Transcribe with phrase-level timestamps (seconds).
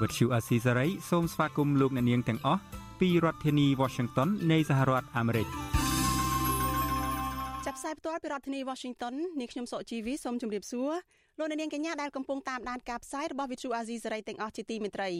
[0.00, 2.60] វត្តឈូអាស៊ីសេរីសូមស្វាគមន៍លោកអ្នកនាងទាំងអស់
[3.00, 5.46] ពីរដ្ឋធានី Washington នៃសហរដ្ឋអាមេរិក
[7.66, 10.92] ចាប់ផ្សាយផ្ទាល់ពីរដ្ឋធានី Washington នាងខ្ញុំសុកជីវីសូមជម្រាបសួរ
[11.38, 15.10] លោកអ្នកនាងកញ្ញាដែលកំពុងតាមដានការផ្សាយរបស់ Vithu Azisari ទាំងអស់ជាទីមេត្រី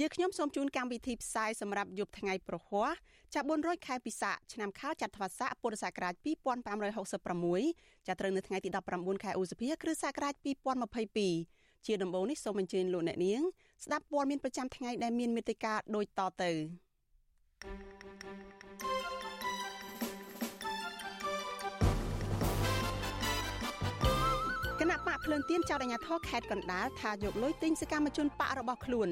[0.00, 2.90] យើងខ្ញុំសូមជូនកម្មវិធីផ្សាយសម្រាប់យប់ថ្ងៃប្រហ័ស
[3.34, 6.14] ចាប់400ខែពិសាឆ្នាំខាលចត្វាស័កពុរសករាជ
[6.90, 13.42] 2566ចាប់ត្រូវនៅថ្ងៃទី19ខែឧសភាគ្រិស្តសករាជ2022 ជាដំបូងនេះសូមអញ្ជើញលោកអ្នកនាង
[13.84, 16.50] ស្ដាប់ព័ត៌មានប្រចាំថ្ងៃដែលមានមេត្តាដូចតទៅ
[24.80, 29.08] គណៈបកភ្លើងទៀនចោតអាញាធរខេត្តកណ្ដាលថាយកលុយទិញសកម្មជនបករបស់ខ្លួន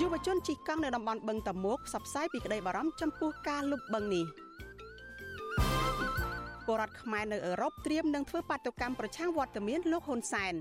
[0.00, 4.45] យុវជនជិះកង់នៅតំបន់បឹងតមោកផ្សព្វផ្សាយពីក្តីបារម្ភចំពោះការលុបបឹងនេះ
[6.66, 10.54] ពលរដ្ឋខ្មែរនៅអឺរ៉ុបត្រៀមនឹងធ្វើបាតុកម្មប្រឆាំងវត្តមានលោកហ៊ុនសែន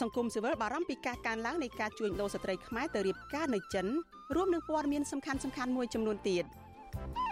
[0.00, 3.86] សង្គមស៊ីវិលបារម្ភពីការកើនឡើងនៃការជួញដូរស្ត្រីខ្មែរទៅរៀបការនៅចិន
[4.34, 6.44] រួមនឹងព័ត៌មានសំខាន់ៗមួយចំនួនទៀត។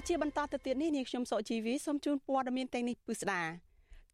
[0.00, 3.42] ចាជាបន្តទៅទៀតនេះនាងខ្ញុំសុជីវីសូមជូនព័ត៌មានទាំងនេះពិស្ដា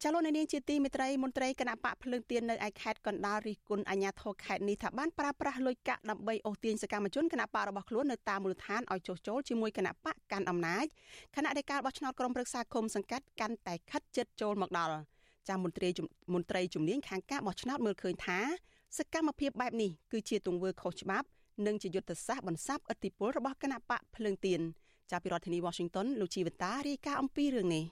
[0.02, 10.86] ចលនានាងជាទីមេត្រីមន្ត្រីគណៈបកភ្លើងទៀននៅឯខេត្តកណ្ដាលរិះគន់អាជ្ញាធរខេត្តនេះថាបានប្រើប្រាស់លុយកាក់ដើម្បីអូសទាញសកម្មជនគណៈបករបស់ខ្លួននៅតាមមូលដ្ឋានឲ្យចុះចូលជាមួយគណៈបកកាន់អំណាច
[11.36, 14.96] ខណៈដែលការបោះឆ្នោតក្រុមប្រឹក្សាគុំសង្កាត់កាន់តែខិតជិតចូលមកដល់
[15.48, 15.88] ចាមន្ត្រី
[16.34, 18.38] មន្ត្រីជំនាញខាងការបោះឆ្នោតមើលឃើញថា
[18.98, 21.26] សកម្មភាពបែបនេះគឺជាទង្វើខុសច្បាប់
[21.66, 24.60] និងជាយុទ្ធសាស្ត្របន្សាបឥទ្ធិពលរបស់គណៈបកភ្លើងទៀន
[25.10, 27.84] ចាប់ពីរដ្ឋធានី Washington លោកជីវតារាយការណ៍អំពីរឿងនេះ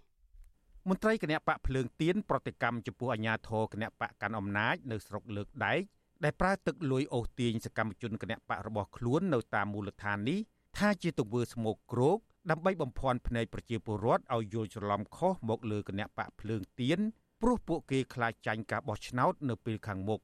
[0.88, 5.80] មន្ត្រីគណៈបកភ្លើងទៀនប្រតិកម្មចំពោះអាញាធរគណៈបកកាន់អំណាចនៅស្រុកលើកដែក
[6.24, 10.38] ដែលប្រើទឹកលុយអូសទាញសកម្មជនគណៈបករបស់ខ្លួននៅតាមមូលដ្ឋាននេះ
[10.78, 12.18] ថាជាទង្វើស្មោកគ្រោក
[12.50, 16.98] ដើម្បីបំភាន់ភ្នែកប្រជាពលរដ្ឋឲ្យយល់ច្រឡំខុសមកលើគណៈបកភ្លើងទៀន
[17.42, 20.20] ព្រោះពួកគេខ្លាចចាញ់ការបោះឆ្នោតនៅពេលខាងមុខ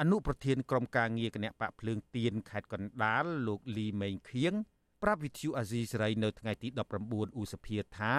[0.00, 4.54] អនុប្រធានក្រុមការងារគណៈបកភ្លើងទៀនខេត្តកណ្ដាលលោកលីមេងខៀង
[5.02, 6.68] ប្រាប់វិទ្យុអាស៊ីសេរីនៅថ្ងៃទី
[7.04, 8.14] 19ឧសភាថា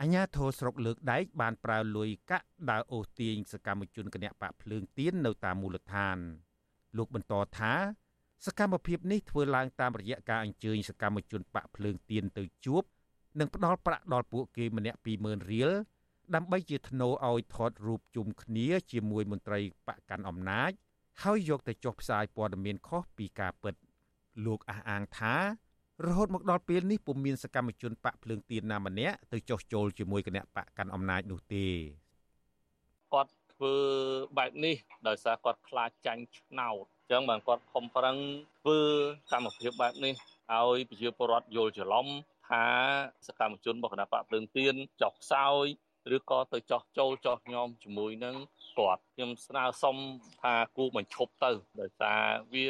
[0.00, 6.18] អញ្ញាធរស្រុកលើកដែកបានប្រើលុយកាក់ដើរអូសទាញសកម្មជនគណៈបកភ្លើងទៀននៅតាមមូលដ្ឋាន
[6.96, 7.74] លោកបន្តថា
[8.46, 12.82] សកម្មភាពនេះធ្វើឡើងតាមរយៈការអញ្ជើញសកម្មជនបកភ្លើងទៀនទៅជួប
[13.38, 15.70] និងផ្ដល់ប្រាក់ដល់ពួកគេម្នាក់20000រៀល
[16.34, 20.70] ដើម្បីជាធ្នូឲ្យថតរូបជុំគ្នាជាមួយមន្ត្រីបកកាន់អំណាច
[21.22, 23.74] ហើយយកទៅចុះផ្សាយព័ត៌មានខុសពីការពិត
[24.46, 25.36] លោកអះអាងថា
[26.06, 31.66] រហូតមកដល់ពេលនេះពុំមានសកម្មជនបកភ្លើងទៀនណាម្នាក់ទៅចុះចូលជាមួយគណៈបកកាន់អំណាចនោះទេ
[33.12, 33.74] គាត់ធ្វើ
[34.38, 34.76] បែបនេះ
[35.08, 38.16] ដោយសារគាត់ខ្លាចចាញ់ឆ្នោតអញ្ចឹងបានគាត់ខំប្រឹង
[38.60, 38.78] ធ្វើ
[39.32, 40.14] កម្មភាពបែបនេះ
[40.52, 42.06] ឲ្យប្រជាពលរដ្ឋយល់ច្រឡំ
[42.48, 42.64] ថា
[43.28, 45.66] សកម្មជនរបស់គណៈបកភ្លើងទៀនចោះខ្សោយ
[46.16, 48.36] ឬក៏ទៅចោះចូលចោះញោមជាមួយនឹង
[48.78, 49.96] គាត់ខ្ញុំស្នើសុំ
[50.42, 51.50] ថាគូបញ្ឈប់ទៅ
[51.80, 52.20] ដោយសារ
[52.54, 52.66] វា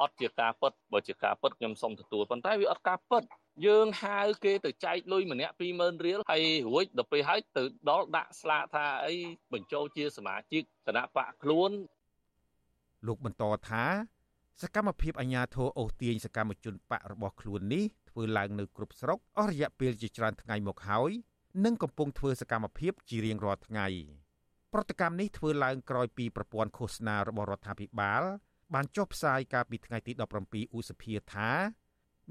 [0.00, 3.22] អត់ជាការពិតបើជាការពិតខ្ញុំសូមទទួលប៉ុន្តែវាអត់ការពិត
[3.66, 9.14] យើងហៅគេទៅចែកលុយម្នាក់20000រៀលហើយរួចដល់ពេលហើយទៅដល់ដាក់ស្លាកថាអី
[9.52, 11.70] បញ្ចូលជាសមាជិកគណៈបកខ្លួន
[13.06, 13.84] លោកបន្តថា
[14.62, 21.10] សកម្មភាពអាញាធរអូសទាញសកម្មជនបករបស់ខ្លួននេះធ្វើឡើងនៅគ្រប់ស្រុកអស់រយៈពេលជាច្រើនថ្ងៃមកហើយ
[21.64, 23.86] និងកំពុងធ្វើសកម្មភាពជារៀងរាល់ថ្ងៃ
[24.72, 28.22] ប្រតិកម្មនេះធ្វើឡើងក្រោយពីប្រព័ន្ធឃោសនារបស់រដ្ឋាភិបាល
[28.74, 30.12] បានចុះផ្សាយកាលពីថ្ងៃទី
[30.44, 31.50] 17ឧសភាថា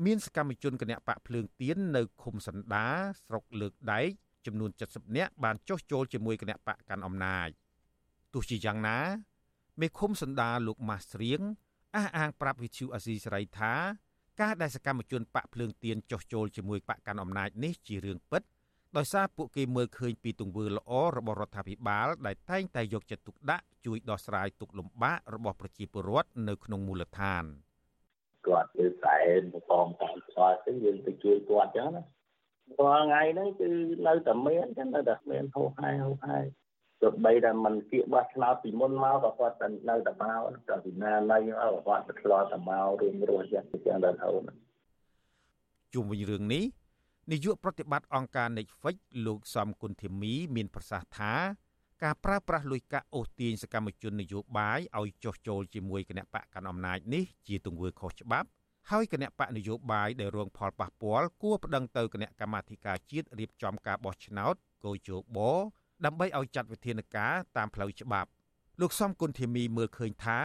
[0.05, 2.87] មានសកម្មជនគណៈបកភ្លើងទៀននៅឃុំសណ្ដា
[3.25, 4.09] ស្រុកលើកដែក
[4.45, 7.49] ចំនួន70នាក់បានចុះចូលជាមួយគណៈបកកាន់អំណាច
[8.33, 8.99] ទោះជាយ៉ាងណា
[9.81, 11.41] មេឃុំសណ្ដាលោកម៉ាស់ស្រៀង
[11.95, 13.73] អះអាងប្រាប់វិទ្យុអាស៊ីសេរីថា
[14.41, 18.41] ការដែលសកម្មជនបកភ្លើងទៀនចុះចូលជាមួយបកកាន់អំណាចនេះជារឿងពិត
[18.97, 27.43] ដោយសារពួកគេមើលឃើញពីទង្វើល្អរបស់រដ្ឋាភិបាលដែលតែងតែយកចិត្តទុកដាក់ជួយដោះស្រាយទុក្ខលំបាករបស់ប្រជាពលរដ្ឋនៅក្នុងមូលដ្ឋាន
[28.47, 29.17] គាត់លើខ្សែ
[29.53, 32.03] បងតាមស្គាល់ទៅយើងទៅជួយគាត់ចឹងណា
[32.79, 33.69] រាល់ថ្ងៃហ្នឹងគឺ
[34.07, 36.37] នៅតែមានចឹងនៅតែមានហូរហែហូរហែ
[37.01, 44.29] ទោះបីតែមិនគៀកបោះឆ្នោតពីមុនមកក៏គាត់តែនៅតែមកតែពីណាណៃមកគាត់ទៅឆ្លោះតែមករួមរស់យ៉ាងចឹងដល់ទៅ
[45.93, 46.63] ជុំវិញរឿងនេះ
[47.31, 51.33] នាយកប្រតិបត្តិអង្គការ Netflix លោកសំគុណធីមីមានប្រសាសន៍ថា
[52.03, 58.47] ការប្រើប្រាស់លុយកាក់អូសទាញសកម្មជននយោបាយឲ្យចុះចូលជាមួយគណៈបកកណ្ដាលអំណាចនេះជាទង្វើខុសច្បាប់
[58.91, 64.55] ហើយគណៈបកនយោបាយដែលរងផលប៉ះពាល់គួរប្តឹងទៅគណៈកម្មាធិការជាតិរៀបចំការបោះឆ្នោត
[64.85, 65.37] កោជប
[66.05, 68.29] ដើម្បីឲ្យចាត់វិធានការតាមផ្លូវច្បាប់
[68.81, 70.39] លោកសំគុណធីមីមើលឃើញថា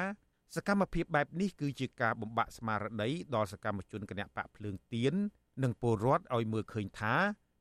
[0.56, 5.14] សកម្មភាពបែបនេះគឺជាការបំបាក់ស្មារតីដល់សកម្មជនគណៈបកភ្លើងទៀន
[5.62, 7.14] និងពលរដ្ឋឲ្យមើលឃើញថា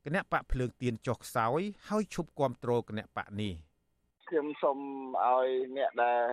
[0.05, 3.53] គណៈបកភ្លើងទៀនចុះខ្សោយហើយឈប់គ្រប់គ្រងគណៈបកនេះ
[4.29, 4.79] ខ្ញុំសូម
[5.25, 5.47] ឲ្យ
[5.77, 6.25] អ្នកដែល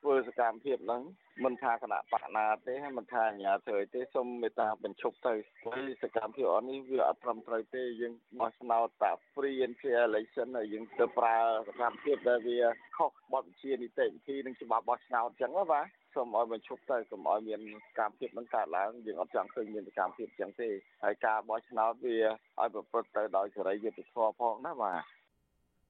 [0.00, 1.02] ធ្វើសកម្មភាពហ្នឹង
[1.44, 11.36] មិនថាគណៈបកណាទេមិនថាអាញាធិទេសូមមេត្តាបញ្ឈប់ទៅព្រោះសកម្មភាពអននេះវាអត់ត្រឹមត្រូវទេយើងបោះឆ្នោតតា free and fair election ហើយយើងទៅប្រើ
[11.68, 12.58] សកម្មភាពដែលវា
[12.96, 15.86] ខុសបទបញ្ជានីតិវិធីនិងច្បាប់បោះឆ្នោតអញ្ចឹងណាបាទ
[16.16, 17.60] សូមឲ្យបញ្ឈប់ទៅកុំឲ្យមាន
[17.98, 20.68] កម្មភាពនឹងកើតឡើងយើងអត់ចង់ឃើញមានសកម្មភាពអញ្ចឹងទេ
[21.04, 22.16] ហើយការបោះឆ្នោតវា
[22.60, 25.00] ឲ្យប្រព្រឹត្តទៅដោយសេរីយុត្តិធម៌ផងណាបាទ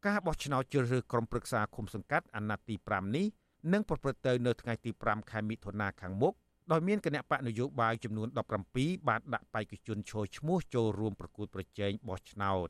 [0.06, 3.26] ការបោះឆ្នោតជ្រើសរើសក្រុមប្រឹក្សាគុំសង្កាត់អាណត្តិទី5នេះ
[3.72, 6.34] នឹងប្រព្រឹត្តទៅនៅថ្ងៃទី5ខែមិថុនាខាងមុខ
[6.72, 8.28] ដោយមានគណៈបកនយោបាយចំនួន
[8.72, 12.68] 17បានដាក់បេក្ខជនឈរឈ្មោះចូលរួមប្រគួតប្រជែងបោះឆ្នោត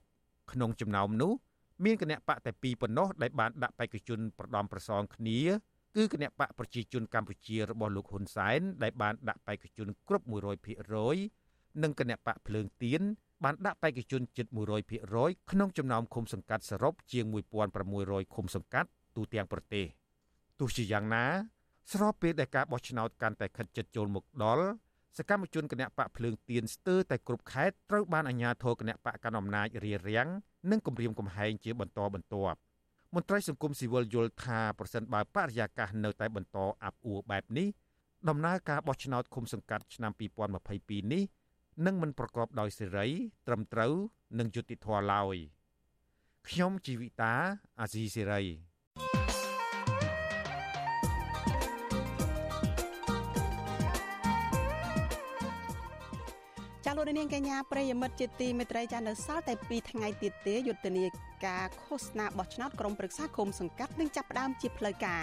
[0.53, 1.33] ក្នុងចំណោមនោះ
[1.85, 5.41] មានគណៈបកតែពីរប៉ុណ្ណោះដែលបានដាក់បេក្ខជនប្រដំប្រសងគ្នា
[5.97, 10.27] គឺគណៈបកប្រជាជនកម្ពុជារបស់លោកហ៊ុនសែនដែលបានដាក់បេក្ខជនគ្រប់
[11.03, 13.03] 100%និងគណៈបកភ្លើងទៀន
[13.45, 14.47] បានដាក់បេក្ខជនជិត
[14.99, 17.25] 100%ក្នុងចំណោមឃុំសង្កាត់សរុបជាង
[17.81, 19.87] 1600ឃុំសង្កាត់ទូទាំងប្រទេស។
[20.61, 21.25] ទោះជាយ៉ាងណា
[21.93, 24.67] ស្របពេលដែលការបោះឆ្នោតកាន់តែខិតជិតចូលមកដល់
[25.19, 30.29] សកម្មជនគណៈបកភ្លើងទៀនស្ទើរតែគ្រប់ខេត្តត្រូវបានអាជ្ញាធរគណៈបកកណ្ដាលអំណាចរារាំង
[30.71, 32.59] និងគម្រាមកំហែងជាបន្តបន្ទាប់
[33.17, 37.69] មន្ត្រីសង្គមស៊ីវិលយល់ថាប្រសិនបើបរិយាកាសនៅតែបន្តអាប់អួរបែបនេះ
[38.29, 40.13] ដំណើរការបោះឆ្នោតឃុំសង្កាត់ឆ្នាំ
[40.63, 41.23] 2022នេះ
[41.87, 43.07] នឹងមិនប្រកបដោយសេរី
[43.47, 43.93] ត្រឹមត្រូវ
[44.39, 45.37] និងយុត្តិធម៌ឡើយ
[46.49, 47.35] ខ្ញុំជីវិតា
[47.81, 48.43] អាស៊ីសេរី
[57.07, 61.05] លោកនាងកញ្ញាប្រិយមិត្តជាទីមេត្រីចានៅសល់តែ2ថ្ងៃទៀតទេយុទ្ធនា
[61.47, 65.23] ការឃោសនាបោះឆ្នោតក្រុមប្រឹក្សាគុំសង្កាត់នឹងចាប់ផ្ដើមជាផ្លូវការ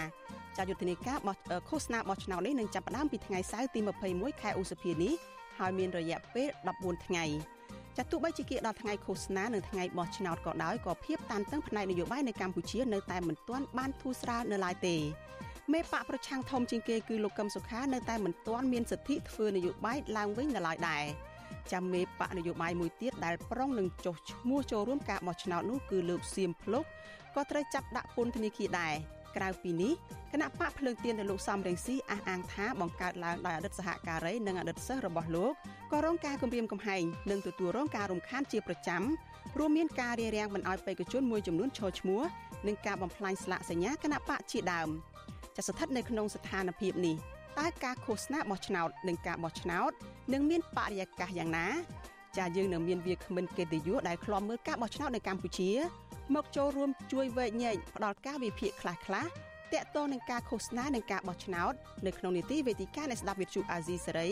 [0.56, 1.36] ចាយុទ្ធនាការបោះ
[1.68, 5.14] ឃោសនាបោះឆ្នោតនេះនឹងចាប់ផ្ដើមពីថ្ងៃសៅរ៍ទី21ខែឧសភានេះ
[5.58, 7.24] ហើយមានរយៈពេល14ថ្ងៃ
[7.96, 14.96] ចាទោះបីជាគៀកដល់ថ្ងៃឃោសនានិងថ្ងៃបោះឆ្នោតក៏ដោយក៏ភាពតានតឹងផ្នែកនយោបាយនៅកម្ពុជានៅតែមិនទាន់បានធូរស្រាលនៅឡើយទេ
[15.72, 21.04] មេបកប្រឆាំងធំជាងគេគឺលោកកឹមសុខានៅតែមិនទាន់មានសិទ្ធិធ្វើនយោបាយឡើងវិញនៅឡើយដែរ
[21.72, 26.84] ចាំមេបកនយោបាយមួយទៀតដែលប្រុងនឹងចុះឈ្មោះចូលរួមការបោះឆ្នោតនោះគឺលោកសៀមភ្លុក
[27.34, 28.94] ក៏ត្រូវចាប់ដាក់ពន្ធនាគារដែរ
[29.36, 29.92] ក្រៅពីនេះ
[30.32, 35.52] គណៈបកភ្លើងទៀនដែលលោកសំរងស៊ីអះអាងថាបង្កើតឡើងដោយអតីតសហការីនិងអតីតសិស្សរបស់លោក
[35.92, 39.02] ក៏រងការគំរាមកំហែងនិងទទួលរងការរំខានជាប្រចាំ
[39.58, 42.22] រួមមានការរារាំងមិនឲ្យបេក្ខជនមួយចំនួនឈរឈ្មោះ
[42.66, 44.88] និងការបំផ្លាញស្លាកសញ្ញាគណៈបកជាដើម
[45.56, 47.16] ចាស្ថិតនៅក្នុងស្ថានភាពនេះ
[47.60, 49.90] តើការឃោសនាបោះឆ្នោតនិងការបោះឆ្នោត
[50.32, 51.68] នឹងមានបរិយាកាសយ៉ាងណា
[52.38, 55.70] ចាយើងនឹងមានវាគ្មិនកិត្តិយសដែលឃ្លាំមើលការបោះឆ្នោតនៅកម្ពុជា
[56.34, 59.26] មកចូលរួមជួយវែកញែកផ្ដល់ការវិភាគខ្លះខ្លះ
[59.72, 61.72] តាក់ទងនឹងការឃោសនានិងការបោះឆ្នោត
[62.06, 64.28] នៅក្នុងនីតិវេទិកានៃស្ដាប់វិទ្យុអាស៊ីសេរី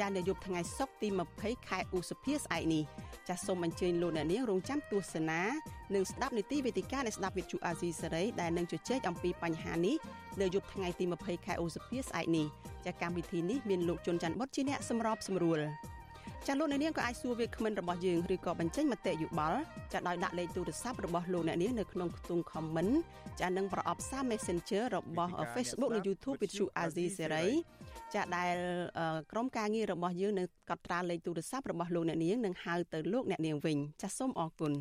[0.00, 1.08] ចានៅយប់ថ្ងៃសុក្រទី
[1.38, 2.84] 20ខែឧសភាស្អែកនេះ
[3.28, 5.40] ចាសូមអញ្ជើញលោកអ្នកនាងរងចាំទស្សនា
[5.94, 9.96] និងស្ដាប់នីតិវេទិកានៃស្ដាប់វិទ្យុអាស៊ីសេរីដែលនឹងជជែកអំពីបញ្ហានេះ
[10.40, 12.46] នៅយប់ថ្ងៃទី20ខែឧសភាស្អែកនេះ
[12.86, 15.60] ចាកម្មវិធីនេះមានលោកជុនច័ន្ទបុតជាអ្នកសម្របសម្រួល
[16.46, 19.60] ចាលោកអ្នកនាងក៏អាចសួរវាគ្មិនរបស់យើងឬក៏បញ្ចេញមតិយោបល់
[19.92, 22.92] ចាដោយដាក់លេខទូរស័ព្ទរបស់លោកអ្នកនាងនៅក្នុងខ្ទង់ comment
[23.40, 27.44] ចានឹងប្រអប់សារ Messenger របស់ Facebook និង YouTube វិទ្យុអាស៊ីសេរី
[28.14, 28.56] ចាដែល
[29.32, 34.72] ក្រុមការងាររបស់យើងនឹងកត់ត្រាលេខទូរស័ព្ទរបស់លោកអ្នកនាងនិងហៅទៅលោកអ្នកនាងវិញចាសសូមអរគុណ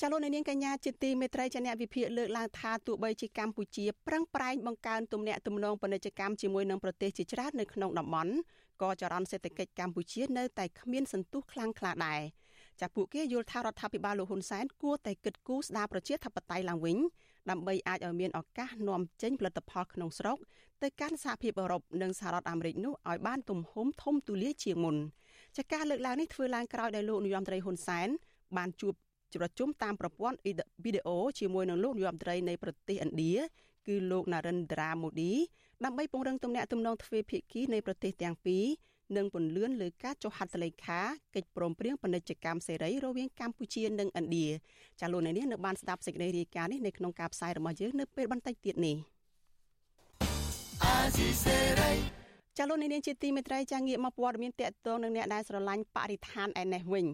[0.00, 8.32] ចាលោកនាងកញ្ញាជាទីមេត្រីចាអ្នកវិភាគលើកឡើងថាទោះបីជាកម្ពុជាប្រឹងប្រែងបង្កើនទំនាក់ទំនងពាណិជ្ជកម្មជាមួយនឹងប្រទេសជាច្រើននៅក្នុងតំបន់
[8.82, 12.20] ក៏ចរន្តសេដ្ឋកិច្ចកម្ពុជានៅតែគ្មានសន្ទុះខ្លាំងក្លាដែរ
[12.80, 16.98] ចាពួកគេយល់ថារដ្ឋាភិបាលលោកហ៊ុនសែនគួរតែគិតគូរស្ដារប្រជាធិបតេយ្យឡើងវិញ
[17.50, 20.38] ដើម្បីអាចឲ្យមានឱកាសនាំចេញផលិតផលក្នុងស្រុក
[20.82, 24.96] ទៅកាន់សហភាពអឺរ៉ុបនិងសហរដ្ឋអាមេរិកនោះឲ្យបានទំហំធំទូលាយជាងមុន
[25.56, 28.08] ចាការលើកឡើងនេះធ្វើឡើងក្រោយដែលលោកនាយរដ្ឋមន្ត្រីហ៊ុនសែន
[28.56, 28.92] បានជួប
[29.42, 30.36] ប្រជុំតាមប្រព័ន្ធ
[30.84, 33.34] វីដេអូជាមួយនឹងលោកនាយរដ្ឋមន្ត្រីនៃប្រទេសឥណ្ឌា
[33.86, 35.32] គឺលោក Narendra Modi
[35.84, 38.64] ដើម្បីពង្រឹងទំនាក់ទំនងទ្វេភាគីនៃប្រទេសទាំងពីរ
[39.16, 41.00] និងពន្លឿនលើការចុះហត្ថលេខា
[41.34, 44.46] កិច្ចព្រមព្រៀងពាណិជ្ជកម្មសេរីរវាងកម្ពុជានិងឥណ្ឌា
[45.00, 48.96] ចាលោកនេះនៅបានស្ដាប់សេចក្តីរាយការណ៍នេះនៅក្នុងការផ្សាយរបស់យើងនៅពេលបន្តិចទៀតនេះ
[52.58, 57.06] ចាលោកនាងជាទីមេត្រីចាងាកមកព័ត៌មានតកតងនឹងអ្នកដែលស្រឡាញ់បរិស្ថានឯនេះវិញ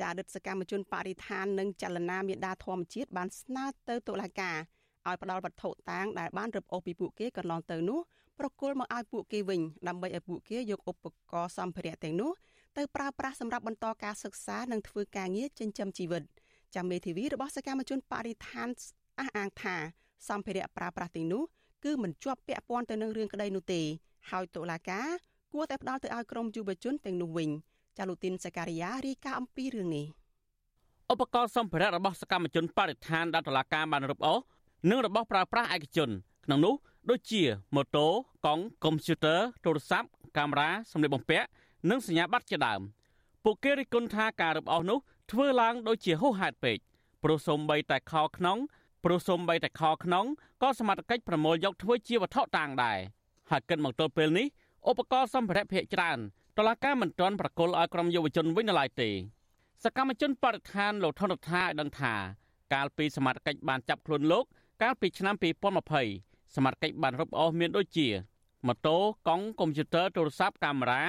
[0.00, 4.58] ចារដ្ឋសកម្មជនបរិស្ថាននិងចលនាមេដាធម្មជាតិបានស្នើទៅតុលាការ
[5.06, 8.00] ឲ្យផ្ដល់វត្ថុតាងដែលបានរឹបអូសពីពួកគេកន្លងទៅនោះ
[8.42, 12.30] ប្រគល់មកឲ្យពួកគេវិញដើម្បីឲ្យពួកគេយកឧបករណ៍សម្ភារៈទាំងនោះ
[12.76, 16.22] ទៅប្រើប្រាស់សម្រាប់បន្តការសិក្សានិងធ្វើការងារចិញ្ចឹមជីវិត
[16.74, 18.68] ចាំមេធាវីរបស់សកម្មជនបរិស្ថាន
[19.18, 19.76] អះអាងថា
[20.28, 21.42] សម្ភារៈប្រើប្រាស់ទាំងនោះ
[21.84, 23.80] គឺមិនជាប់ពាក់ព័ន្ធទៅនឹងរឿងក្តីនោះទេ
[24.30, 25.08] ហើយតុលាការ
[25.52, 27.50] គួរតែផ្ដល់ទៅឲ្យក្រុមយុវជនទាំងនោះវិញ
[27.98, 30.06] ចាលូទីនសការីយ៉ារាយការណ៍អំពីរឿងនេះ
[31.12, 34.38] ឧបករណ៍សម្ភារៈរបស់សកម្មជនបរិស្ថានដែលតុលាការបានរឹបអូស
[34.90, 36.10] និងរបស់ប្រើប្រាស់ឯកជន
[36.44, 36.74] ក្នុងនោះ
[37.10, 37.42] ដូចជា
[37.74, 38.06] ម៉ូតូ
[38.46, 41.46] កង់កុំព្យូទ័រទូរស័ព្ទកាមេរ៉ាសម្លៀកបំពាក់
[41.90, 42.80] និងសញ្ញាបត្រជាដើម
[43.44, 44.98] ពួកគេរិះគន់ថាការរឹបអូសនោះ
[45.30, 46.78] ធ្វើឡើងដូចជាហួសហេតុពេក
[47.22, 48.58] ព្រោះសូម្បីតែខោក្នុង
[49.04, 50.26] ព្រោះសូម្បីតែខោក្នុង
[50.62, 52.98] ក៏សមត្ថកិច្ចប្រមូលយកធ្វើជាវត្ថុតាងដែរ
[53.50, 54.46] ហើយគិតមកទល់ពេលនេះ
[54.90, 56.18] ឧបករណ៍សម្ភារៈភាគច្រើន
[56.58, 59.10] តឡាការមិនទាន់ប្រគល់ឲ្យក្រុមយុវជនវិញនៅឡើយទេ
[59.84, 62.14] សកម្មជនបរិស្ថានលោកថនរដ្ឋាឲ្យដឹងថា
[62.72, 64.44] កាលពីសមត្ថកិច្ចបានចាប់ខ្លួនលោក
[64.82, 68.08] កាលពីឆ្នាំ2020 សមត្ថកិច្ចបានរឹបអូសមានដូចជា
[68.66, 68.96] ម៉ូតូ
[69.28, 71.02] កង់កុំព្យូទ័រទូរស័ព្ទកាមេរ៉ា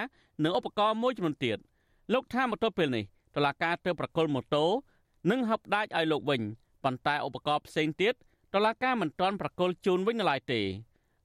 [0.44, 1.58] និងឧបករណ៍មួយចំនួនទៀត
[2.14, 3.04] លោកថាមកទល់ពេលនេះ
[3.36, 4.66] តឡាការទើបប្រគល់ម៉ូតូ
[5.32, 6.42] និងហឹបដាច់ឲ្យលោកវិញ
[6.84, 8.14] ប៉ុន្តែឧបករណ៍ផ្សេងទៀត
[8.54, 10.62] តឡាការមិនទាន់ប្រគល់ជូនវិញនៅឡើយទេ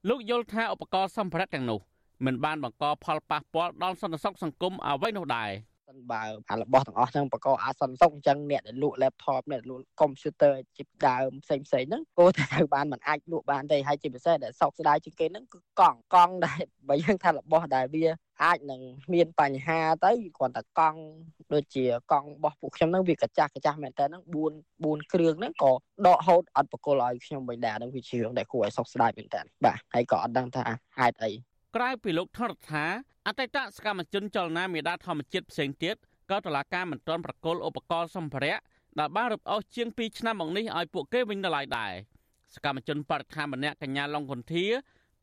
[0.09, 1.79] លោកយល់ថាឧបករណ៍សម្ភារៈទាំងនោះ
[2.25, 5.49] មិនបានបង្កផលប៉ះពាល់ដល់សន្តិសុខសង្គមអ្វីនោះដែរ។
[5.89, 18.05] សិនបើអារបស់ទាំងអស់ហ្នឹងបកកអាសន្នសុកអញ្ចឹងអ្នកដែលលក់ laptop អ្នកលក់ computer ជីបដើមផ្សេងផ្សេងហ្នឹងគោតែត្រូវបានมันអាចលក់បានទេហើយជាពិសេសដែលសោកស្ដាយជាងគេហ្នឹងគឺកង់កង់ដែលបើយើងថារបស់ដែលវា
[18.43, 18.81] អាចនឹង
[19.13, 20.99] មានបញ្ហាទៅគ្រាន់តែកង់
[21.53, 25.71] ដូចជាកង់របស់ពួកខ្ញុំហ្នឹងវាកាចាស់កាចាស់មែនតើហ្នឹង4 4គ្រឿងហ្នឹងក៏
[26.07, 30.63] ដកហូតអត់បកគលឲ្យខ្ញុំវិញដែរហ្នឹងវាជារឿងដែលគួរឲ្យសោកស្ដាយមែនតើបាទហើយក៏អត់ដឹងថា
[30.97, 31.31] ហេតុអី
[31.75, 32.85] ក្រៅពីលោកថរដ្ឋា
[33.27, 35.95] អតីតសកម្មជនចលនាមេដាធម្មជាតិផ្សេងទៀត
[36.31, 38.57] ក៏តឡាការមិនទាន់ប្រកល់ឧបករណ៍សម្ភារៈ
[38.99, 41.93] ដែលបានរឹបអូសជាង2ឆ្នាំមកនេះឲ្យពួកគេវិញនៅឡើយដែរ
[42.53, 44.65] សកម្មជនបរិស្ថានម្នាក់កញ្ញាឡុងគុន្ធា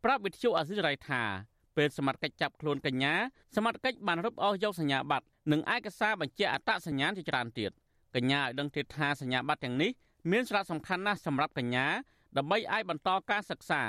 [0.04, 1.22] ប្រាប់វិទ្យុអាស៊ីសេរីថា
[1.76, 3.14] ពេលសមត្ថកិច្ចចាប់ខ្លួនកញ្ញា
[3.56, 7.70] សមត្ថកិច្ចបានរឹបអូសយកសញ្ញាបត្រនិងឯកសារបញ្ជាក់អត្តសញ្ញាណជាច្រើនទៀត
[8.14, 9.90] កញ្ញាឲ្យដឹងទៀតថាសញ្ញាបត្រទាំងនេះ
[10.30, 11.86] មានសារៈសំខាន់ណាស់សម្រាប់កញ្ញា
[12.36, 13.82] ដើម្បីអាចបន្តការសិក្សា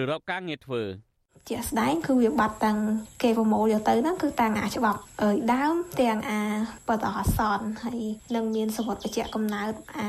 [0.00, 0.82] ឬរកការងារធ្វើ។
[1.50, 2.78] ជាក់ស្ដែងគឺវាបាត់ទាំង
[3.22, 6.40] គេប្រមូលយកទៅហ្នឹងគឺតាំងអាច្បាប់អើយដើមទាំងអា
[6.88, 8.00] បតអសនហើយ
[8.34, 10.08] នឹងមានសវត្ថបញ្ជាក់កំណើតអា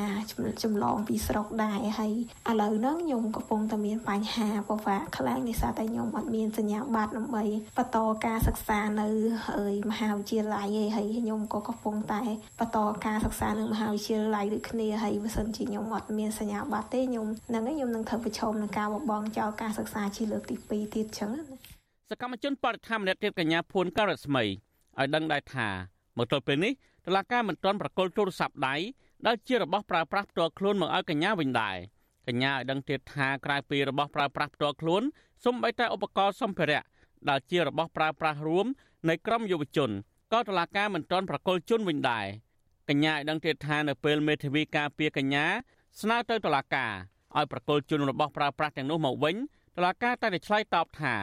[0.64, 2.14] ចម្លងពីស្រុកដែរហើយ
[2.50, 7.44] ឥឡូវហ្នឹងខ្ញុំកំពុងតែមានបញ្ហាពិបាកខ្លាំងដោយសារតែខ្ញុំអត់មានសញ្ញាបត្រដើម្បី
[7.78, 9.08] បន្តការសិក្សានៅ
[9.60, 12.24] អើយមហាវិទ្យាល័យឯងហើយខ្ញុំក៏កំពុងតែ
[12.60, 21.42] បន្តការសិក្សានៅមហាវិទ្យាល័យដូចគ្នាហើយបើសិនជាខ្ញុំអត់មានសញ្ញាបត្រទេខ្ញុំនឹងខ្ញុំនឹងត្រូវប្រឈមនឹងការបបងចោលការសិក្សាជាលើកទី2ទៀតចឹងណា
[22.10, 25.68] សកម្មជនបរិស្ថានម្នាក់ទៀតកញ្ញាភួនការស្មីឲ្យដឹងដែរថា
[26.18, 26.74] មកទល់ពេលនេះ
[27.06, 28.76] តឡាការមិនទាន់ប្រកល់ទូរស័ព្ទដៃ
[29.28, 31.78] ដែលជារបស់ប្រើប្រាស់ផ្ទាល់ខ្លួនមកឲ្យកញ្ញាវិញដែរ
[32.28, 35.04] កញ្ញាឲ្យដឹងទៀតថាក្រៅពីរបស់ប្រើប្រាស់ផ្ទាល់ខ្លួន
[35.44, 36.84] សូម្បីតែឧបករណ៍សម្ភារៈ
[37.30, 38.66] ដែលជារបស់ប្រើប្រាស់រួម
[39.10, 39.92] នៃក្រមយុវជន
[40.34, 42.26] ក៏តឡាការមិនទាន់ប្រកល់ជូនវិញដែរ
[42.90, 45.46] កញ្ញាឲ្យដឹងទៀតថានៅពេលមេធាវីការពារកញ្ញា
[46.02, 46.94] ស្នើទៅតឡាការ
[47.38, 49.36] ឲ្យប្រកល់ជូនរបស់ប្រើប្រាស់ទាំងនោះមកវិញ
[49.78, 51.16] តឡាការតែតែឆ្លើយតបថា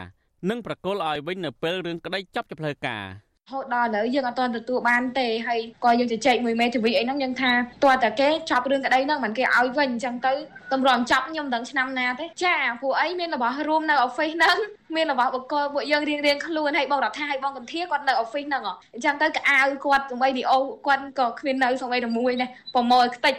[0.51, 3.05] នឹងប្រកល់ឲ្យវិញនៅពេលរឿងក្តីចាប់ជាផ្លូវការ
[3.53, 7.53] ហូតដល់ឥឡូវយើងអត់ទាន់ទទួលបានទេហើយក៏យើងជជែកមួយមេធាវីអីហ្នឹងយើងថា
[7.85, 10.33] តើតាគេចាប់រឿងក្តីហ្នឹងមិនគេឲ្យវិញអញ្ចឹងទៅ
[10.73, 14.57] តម្រាំចាប់ខ្ញុំដឹងឆ្នាំណាទេចាពួកអីមានរបស់រួមនៅ office ហ្នឹង
[14.97, 18.63] មានរបស់បកលពួកយើងរៀងរៀងខ្លួនហើយបងរដ្ឋាហើយបងកន្ធាគាត់នៅ office ហ្នឹង
[18.95, 23.35] អញ្ចឹងទៅកៅអៅគាត់សម្បីវីអូគាត់ក៏គ្មាននៅសម្បីតែមួយដែរប្រមូលខ្ទេច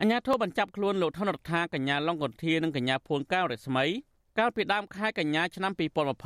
[0.00, 3.84] អញ្ញាធិបបញ្ចាប់ខ្លួនលោកថនរដ្ឋាកញ្ញាឡុងកន្ធានិងកញ្ញាភួនកៅរស្មី
[4.38, 5.72] កាលពីដើមខែកញ្ញាឆ្នាំ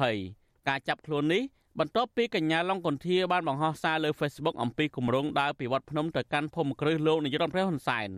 [0.07, 1.43] 2020ការចាប់ខ្លួននេះ
[1.79, 8.09] បន្ទាប់ពីកញ្ញាឡុងកន្ធាបានបង្ហោះសារលើ Facebook អំពីគម្រោងដើរពីវត្តភ្នំទៅកាន់ភូមិគ្រឹះលោកនាយរដ្ឋមន្ត្រីហ៊ុនសែន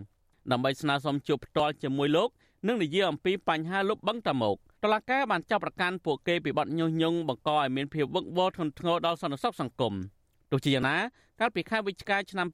[0.50, 2.28] ដើម្បីស្នើសុំជួបផ្ទាល់ជាមួយលោក
[2.66, 9.94] និងនិយាយអំពីបញ្ហាលុបបង្កតាមកតឡាកាបានចាប់ប្រកាន់ពួកគេពីបទញុះញង់បង្កឲ្យមានភាពវឹកវរធ្ងន់ធ្ងរដល់សន្តិសុខសង្គម
[10.50, 10.96] ទោះជាយ៉ាងណា
[11.40, 12.46] កាលពីខែវិច្ឆិកាឆ្នាំ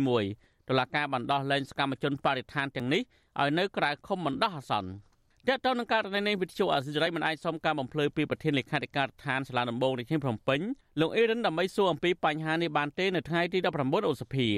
[0.00, 3.02] 2021តឡាកាបានដោះលែងសកម្មជនបរិស្ថានទាំងនេះ
[3.40, 5.09] ឲ្យនៅក្រៅឃុំបណ្ដោះអាសន្ន
[5.48, 10.60] តើតើនឹងករណីនេះវិទ្យុអាស៊ីសេរីមិនអាចសុំការបំភ្លឺពីប្រធានលេខាធិការដ្ឋានសាលាដំបងរាជធានីភ្នំពេញ
[11.00, 14.48] លោកអេរិនដើម្បីសួរអំពីបញ្ហានេះបានទេនៅថ្ងៃទី19ឧសភា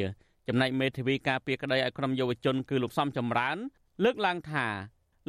[0.49, 3.57] ចំណែកមេធាវីការពារក្តីឲ្យក្រុមយុវជនគឺលោកសំចម្រើន
[4.05, 4.67] លើកឡើងថា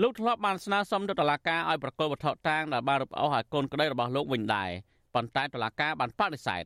[0.01, 4.71] លោកធ្លាប់បានស្នើសុំទៅតុលាការឲ្យប្រកល់វត្ថុតាងដែលបានរឹបអូសឲ្យកូនក្តីរបស់លោកវិញដែរ
[5.15, 6.63] ប៉ុន្តែតុលាការបានបដិសេធ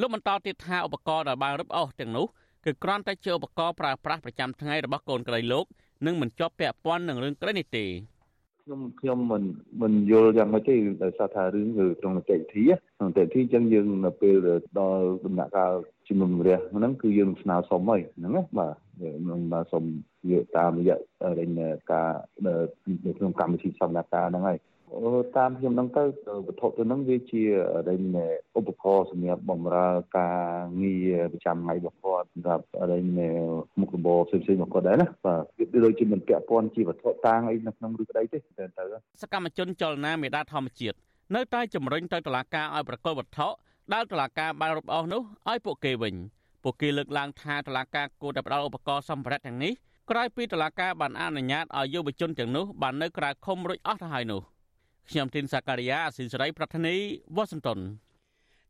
[0.00, 2.26] លោកបន្តទៀតថាឧបករណ៍ដែលបានរឹបអូសទាំងនោះ
[2.64, 5.66] គឺគ្រាន់តែជាឧបករណ៍ប្រើប្រាស់ប្រចាំថ្ងៃរបស់កូនក្រីលោក
[6.06, 7.86] និងមិនជាប់ពាក់ព័ន្ធនឹងរឿងក្រីនេះទេ
[8.70, 9.42] ខ្ញុំខ្ញុំមិន
[9.82, 12.64] មិនយល់យ៉ាងម៉េចទេដោយសារថារឿងគឺក្នុងនីតិវិធី
[12.96, 14.34] ក្នុងនីតិវិធីអញ្ចឹងយើងនៅពេល
[14.78, 15.72] ដល់ដំណាក់កាល
[16.08, 18.74] ជំនុំជម្រះហ្នឹងគឺយើងស្នើសុំហើយហ្នឹងណាបាទ
[19.30, 19.84] នឹងបាទសុំ
[20.30, 20.96] យកតាមរយៈ
[21.38, 21.50] រែង
[21.92, 22.10] ការ
[22.46, 22.52] នៅ
[23.18, 24.58] ក្នុងកម្មវិធីសម្ដែងការហ្នឹងហើយ
[25.36, 26.02] តាមខ្ញុំដឹងទៅ
[26.46, 27.42] វត្ថុទៅនឹងវាជា
[27.88, 28.02] រែង
[28.58, 30.38] ឧបករណ៍សម្រាប់បម្រើការ
[30.82, 33.04] ងារប្រចាំថ្ងៃរបស់គាត់សម្រាប់រែង
[33.80, 38.84] មុខរបរផ្សេងៗរបស់គាត់ដែរណាបាទវាដូចជាមិនពាក់ព័ន្ធជាវត្ថុតាងអីនៅក្នុងឬក្តីទេទៅទៅ
[39.22, 40.96] សកម្មជនចលនាមេដាធម្មជាតិ
[41.36, 43.48] នៅតែជំរុញទៅតុលាការឲ្យប្រកល់វត្ថុ
[43.94, 46.14] ដែលតុលាការបានរំអស់នោះឲ្យពួកគេវិញ
[46.62, 49.72] ពួកគេលើកឡើងថាតុលាការគួរតែផ្ដល់ឧបករណ៍សម្ភារៈទាំងនេះ
[50.10, 54.42] ក្រោយពីតុលាការបានអនុញ្ញាតឲ្យយុវជនទាំងនោះបាននៅក្រៅឃុំរួចអស់ទៅហើយនោះ
[55.10, 56.94] ខ្ញុំទីនសាការីយ៉ាអស៊ីសេរីប្រធានី
[57.36, 57.78] វ៉ាស៊ីនតោន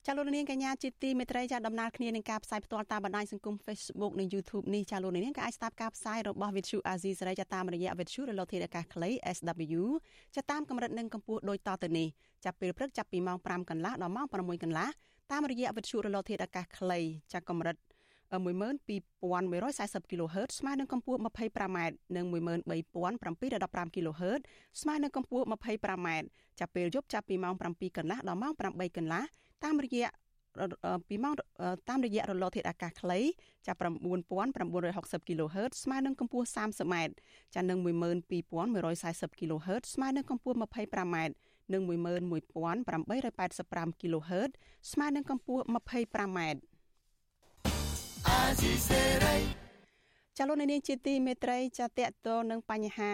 [0.07, 9.83] ចាលោកនាងកញ្ញាជាទីមេត្រីចាដំណើរគ្នានឹងការផ្សាយផ្ទាល់តាមបណ្ដាញសង្គម Facebook និង YouTube នេះចាលោកនាងក៏អាចស្ដាប់ការផ្សាយរបស់ Vithu Azizi សេរីចាតាមរយៈ Vithu រលកធាតុអាកាសខ្លី SW
[10.37, 12.09] ចាតាមកម្រិតនិងកម្ពស់ដូចតទៅនេះ
[12.45, 14.89] ចាប់ពេលព្រឹកចាប់ពីម៉ោង5កន្លះដល់ម៉ោង6កន្លះ
[15.33, 16.99] តាមរយៈវិទ្យុរលកធាតុអាកាសខ្លី
[17.33, 17.77] ចាកម្រិត
[18.31, 21.79] 12140 kHz ស្មើនឹងកម្ពស់ 25m
[22.17, 24.41] និង13715 kHz
[24.81, 26.09] ស្មើនឹងកម្ពស់ 25m
[26.59, 29.23] ចាប់ពេលយប់ចាប់ពីម៉ោង7កន្លះដល់ម៉ោង8កន្លះ
[29.65, 30.11] តាមរយៈ
[31.09, 31.35] ពីម៉ោង
[31.89, 33.19] តាមរយៈរលកធាតុអាកាសខ្លី
[33.67, 33.79] ចាប់
[34.59, 36.95] 9960 kHz ស្មើនឹងកម្ពស់ 30m
[37.55, 41.17] ចានឹង12140 kHz ស្មើនឹងកម្ពស់ 25m
[41.73, 44.51] និង11885 kHz
[44.93, 46.41] ស្មើនឹងកម្ពស់ 25m
[50.37, 53.13] ចាលោកនាងជាទីមេត្រីចាតកតនឹងបញ្ហា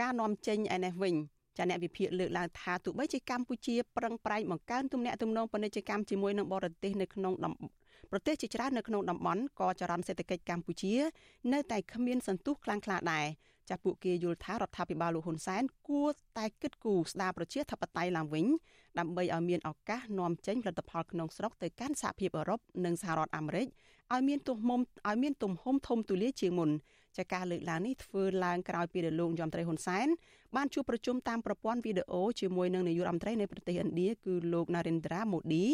[0.00, 1.14] ការនាំចេញឯនេះវិញ
[1.56, 7.32] ចាអ្នកវិភាគលើកឡើងថាទោះបីជាកម្ពុជាប្រឹងប្រែងបង្កើនទំនាក់ទំនងពាណិជ្ជកម្មជាមួយនឹងបរទេសនៅក្នុង
[8.10, 10.94] ប្រទេសជាច្រើននៅក្នុងតំបន់ក៏ចរន្តសេដ្ឋកិច្ចកម្ពុជា
[11.52, 13.26] នៅតែគ្មានសន្ទុះខ្លាំងក្លាដែរ
[13.68, 18.46] ចាស់ពួកគេយល់ថារដ្ឋាភិបាលលោកហ៊ុនសែនគួរតែគិតគូរស្ដារប្រជាធិបតេយ្យឡើងវិញ
[18.98, 23.66] ដើម្បីឲ្យមានឱកាសនាំចេញផលិតផលក្នុងស្រុកទៅកាន់សហភាពអឺរ៉ុបនិងសហរដ្ឋអាមេរិក
[24.12, 26.70] ឲ្យមានទំហំឲ្យមានទំហំធំទូលាយជាងមុន
[27.18, 30.08] ចាការលើកឡើងនេះធ្វើឡើងក្រោយពីលោកយមត្រីហ៊ុនសែន
[30.56, 35.64] បានជួបប្រជុំតាមប្រព័ន្ធវីដេអូជាមួយនឹងនាយករដ្ឋមន្ត្រីនៃប្រទេសឥណ្ឌាគឺលោក Narendra Modi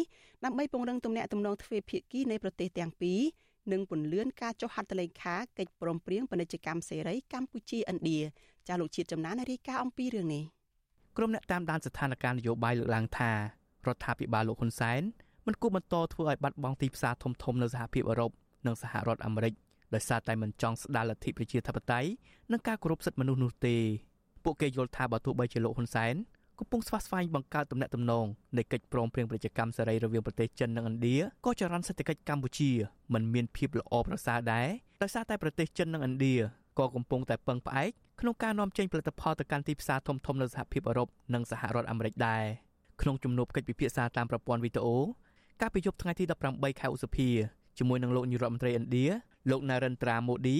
[0.43, 3.19] ដើម្បីពង្រឹងទំនាក់ទំនងទ្វេភាគីនៃប្រទេសទាំងពីរ
[3.71, 8.19] និងពន្លឿនការចុះហត្ថលេខាកិច្ចព្រមព្រៀងពាណិជ្ជកម្មសេរីកម្ពុជាឥណ្ឌា
[8.67, 10.43] ចាលោកជាតិចំណានរាយការណ៍អំពីរឿងនេះ
[11.17, 13.35] ក្រុមអ្នកតាមដានស្ថានភាពនយោបាយលើកឡើងថារ
[13.95, 15.01] ដ្ឋាភិបាលលោកហ៊ុនសែន
[15.45, 18.31] មិនគួរបន្តធ្វើឲ្យបាត់បង់ទីផ្សារធំធំនៅសហភាពអឺរ៉ុប
[18.65, 19.53] និងសហរដ្ឋអាមេរិក
[19.93, 22.09] ដោយសារតែមិនចង់ស្ដារលទ្ធិប្រជាធិបតេយ្យ
[22.51, 23.77] និងការគោរពសិទ្ធិមនុស្សនោះទេ
[24.43, 26.15] ពួកគេយល់ថាបើទោះបីជាលោកហ៊ុនសែន
[26.59, 28.25] កំពុងស្វាស្វែងបង្កើតទំនាក់ទំនង
[28.57, 32.71] នៃកិច្ចព្រមព្រៀងពាណិជ្ជកម្មសេរីរវាងប្រទេសចិននិងឥណ្ឌាក៏ចរន្តសេដ្ឋកិច្ចកម្ពុជា
[33.13, 34.67] មិនមានភាពល្អប្រសើរដែរ
[35.01, 36.35] ដោយសារតែប្រទេសចិននិងឥណ្ឌា
[36.79, 37.89] ក៏កំពុងតែពឹងផ្អែក
[38.21, 42.43] ក្នុងការនាំចេញផលិតផលទៅកាន់ទីផ្សារធំៗនៅសហភាពអឺរ៉ុបនិងសហរដ្ឋអាមេរិកដែរ
[43.01, 44.97] ក្នុងជំនួបកិច្ចពិភាក្សាតាមប្រព័ន្ធវីដេអូ
[45.61, 46.23] កាលពីយប់ថ្ងៃទី
[46.53, 47.29] 18ខែឧសភា
[47.77, 49.05] ជាមួយនឹងលោកនាយរដ្ឋមន្ត្រីឥណ្ឌា
[49.49, 50.57] លោក Narendra Modi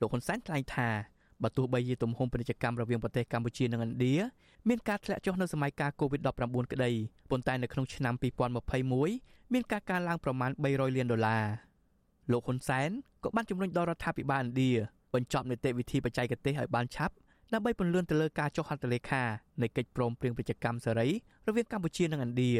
[0.00, 0.88] លោកហ៊ុនសែនថ្លែងថា
[1.42, 4.14] បើទោះបីជាទំហំពាណិជ្ជកម្មរវាងប្រទេសកម្ពុជានិងឥណ្ឌា
[4.68, 6.90] មានការធ្លាក់ចុះនៅសម័យកាល COVID-19 ក្តី
[7.30, 8.14] ប៉ុន្តែនៅក្នុងឆ្នាំ
[8.82, 11.44] 2021មានការកើនឡើងប្រមាណ300លានដុល្លារ
[12.30, 12.90] លោកហ៊ុនសែន
[13.24, 14.72] ក៏បានជំរុញដល់រដ្ឋាភិបាលឥណ្ឌា
[15.14, 17.14] បញ្ចប់នីតិវិធីបច្ចេកទេសឲ្យបានឆាប់
[17.52, 19.22] ដើម្បីពន្លឿនទៅលើការចុះហត្ថលេខា
[19.62, 21.08] នៃកិច្ចព្រមព្រៀងពាណិជ្ជកម្មសេរី
[21.46, 22.52] រវាងកម្ពុជានិងឥណ្ឌា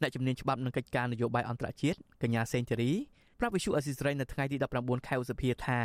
[0.00, 2.90] អ្នកជំនាញច្បាប់និងកិច្ចការនយោបាយអន្តរជាតិកញ្ញាសេងធារី
[3.38, 5.80] ប្រាប់វិសុអេស៊ីសរ៉ៃនៅថ្ងៃទី19ខែឧសភាថា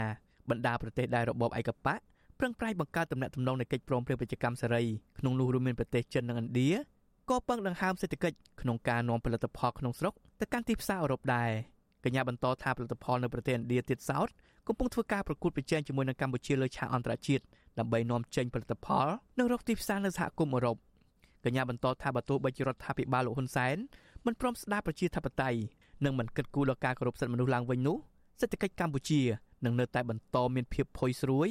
[0.50, 2.00] បណ្ដាប្រទេសដែលរបបឯកបក
[2.40, 4.84] ប្រឹងប្រែងបង្កើតទំនាក់ទំនងនៃកិច្ចព្រមព្រៀងពាណិជ្ជកម្មសេរី
[5.20, 6.70] ក្នុងនោះរួមមានប្រទេសចិននិងឥណ្ឌា
[7.30, 11.50] ក៏ពឹងដង្ហើមសេដ្ឋកិច្ចក្នុងការនាំផលិតផលក្នុងស្រុកទៅកាន់ទីផ្សារអឺរ៉ុបដែរ
[12.04, 14.28] កញ្ញាបន្តថាផលិតផលនៅប្រទេសឥណ្ឌាទៀតសោត
[14.68, 17.44] កំពុងធ្វើការប្រកួតប្រជែងជាមួយនឹងកម្ពុជាលើឆាកអន្តរជាតិ
[17.80, 19.08] ដើម្បីនាំចេញផលិតផល
[19.40, 20.78] និងរកទីផ្សារនៅសហគមន៍អឺរ៉ុប
[21.46, 23.78] កញ្ញាបន្តថាបើទោះបីជារដ្ឋាភិបាលលោកហ៊ុនសែន
[24.26, 25.60] មិនព្រមស្ដារប្រជាធិបតេយ្យ
[26.06, 27.98] និងមិនគិតគូរដល់ការគោរពសិទ្ធិមនុស្សឡើងវិញនោះ
[28.40, 29.22] សេដ្ឋកិច្ចកម្ពុជា
[29.66, 31.48] នឹងនៅតែបន្តមានភាពផុយស្រួយ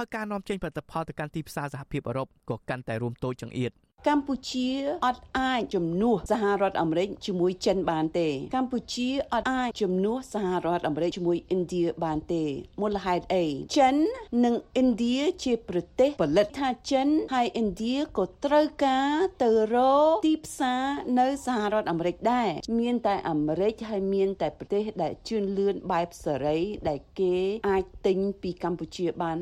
[0.00, 3.72] ហើយការនាំចេញផលិតផលទៅកាន់ទីផ្សារសហភាពអឺរ៉ុបក៏កាន់តែរួមតូចចង្អៀត
[4.06, 4.68] កម្ពុជា
[5.04, 12.44] អត់អាចជំនួសសហរដ្ឋអាមេរិកជាមួយចិនបានទេ កម្ពុជាអត់អាចជំនួសសហរដ្ឋអាមេរិកជាមួយឥណ្ឌាបានទេ
[12.82, 13.96] មូលហេតុអីចិន
[14.44, 19.76] និងឥណ្ឌាជាប្រទេសផលិតថាចិនហើយឥណ្ឌាក៏ត្រូវការទៅរ
[20.12, 20.82] កទីផ្សារ
[21.18, 22.48] នៅសហរដ្ឋអាមេរិកដែរ
[22.80, 26.58] មានតែអាមេរិកហើយមានតែប្រទេសដែលជឿនលឿនបែបសេរី
[26.88, 27.36] ដែលគេ
[27.68, 29.36] អាចទិញពីកម្ពុជាបាន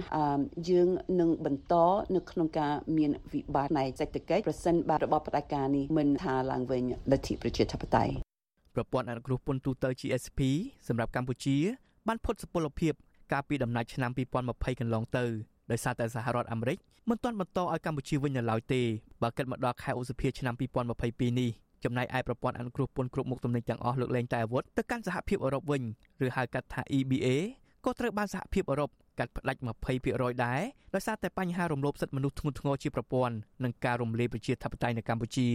[0.69, 0.89] យើង
[1.21, 1.75] នឹងបន្ត
[2.15, 6.83] នៅក្នុងការមានវិបត្តិផ្នែកសេដ្ឋកិច្ចប្រសិនបាទរបបផ្ដាច់ការនេះមិនថាឡើងវិញ
[7.13, 8.13] លទ្ធិប្រជាធិបតេយ្យ
[8.75, 10.41] ប្រព័ន្ធអនុគ្រោះពន្ធទូទៅ GSP
[10.89, 11.57] សម្រាប់កម្ពុជា
[12.09, 12.93] បានផុតសុពលភាព
[13.33, 15.25] កាលពីដំណាច់ឆ្នាំ2020កន្លងទៅ
[15.71, 16.79] ដោយសារតែសហរដ្ឋអាមេរិក
[17.09, 18.83] មិនទាន់បន្តឲ្យកម្ពុជាវិញនៅឡើយទេ
[19.23, 20.55] បើគិតមកដល់ខែឧសភាឆ្នាំ
[20.97, 21.51] 2022នេះ
[21.85, 25.83] ចំណែកឯប្រព័ន្ធអនុគ្រោះពន្ធគ្រប់មុខទំនិញទាំងអស់លើកលែងតែអាវុធទៅកាន់សហភាពអឺរ៉ុបវិញ
[26.25, 27.29] ឬហៅកាត់ថា EBA
[27.87, 30.61] ក៏ត្រូវបានសហភាពអឺរ៉ុបកាត់ផ្តាច់20%ដែរ
[30.95, 35.49] ដោយសារតែបញ្ហារំលោភសិទ្ធិមនុស្សធ្ងន់ធ្ងរជាប្រព័ន្ធនិងការរំលាយប្រជាធិបតេយ្យនៅកម្ពុជា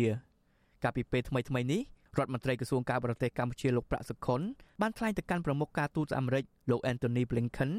[0.84, 1.82] កាលពីពេលថ្មីៗនេះ
[2.18, 4.42] រដ្ឋមន្ត្រីក្រសួងការបរទេសកម្ពុជាលោកប្រាក់សុខុន
[4.82, 7.72] បានថ្លែងទៅកាន់ប្រមុខការទូតអាមេរិកលោក Anthony Blinken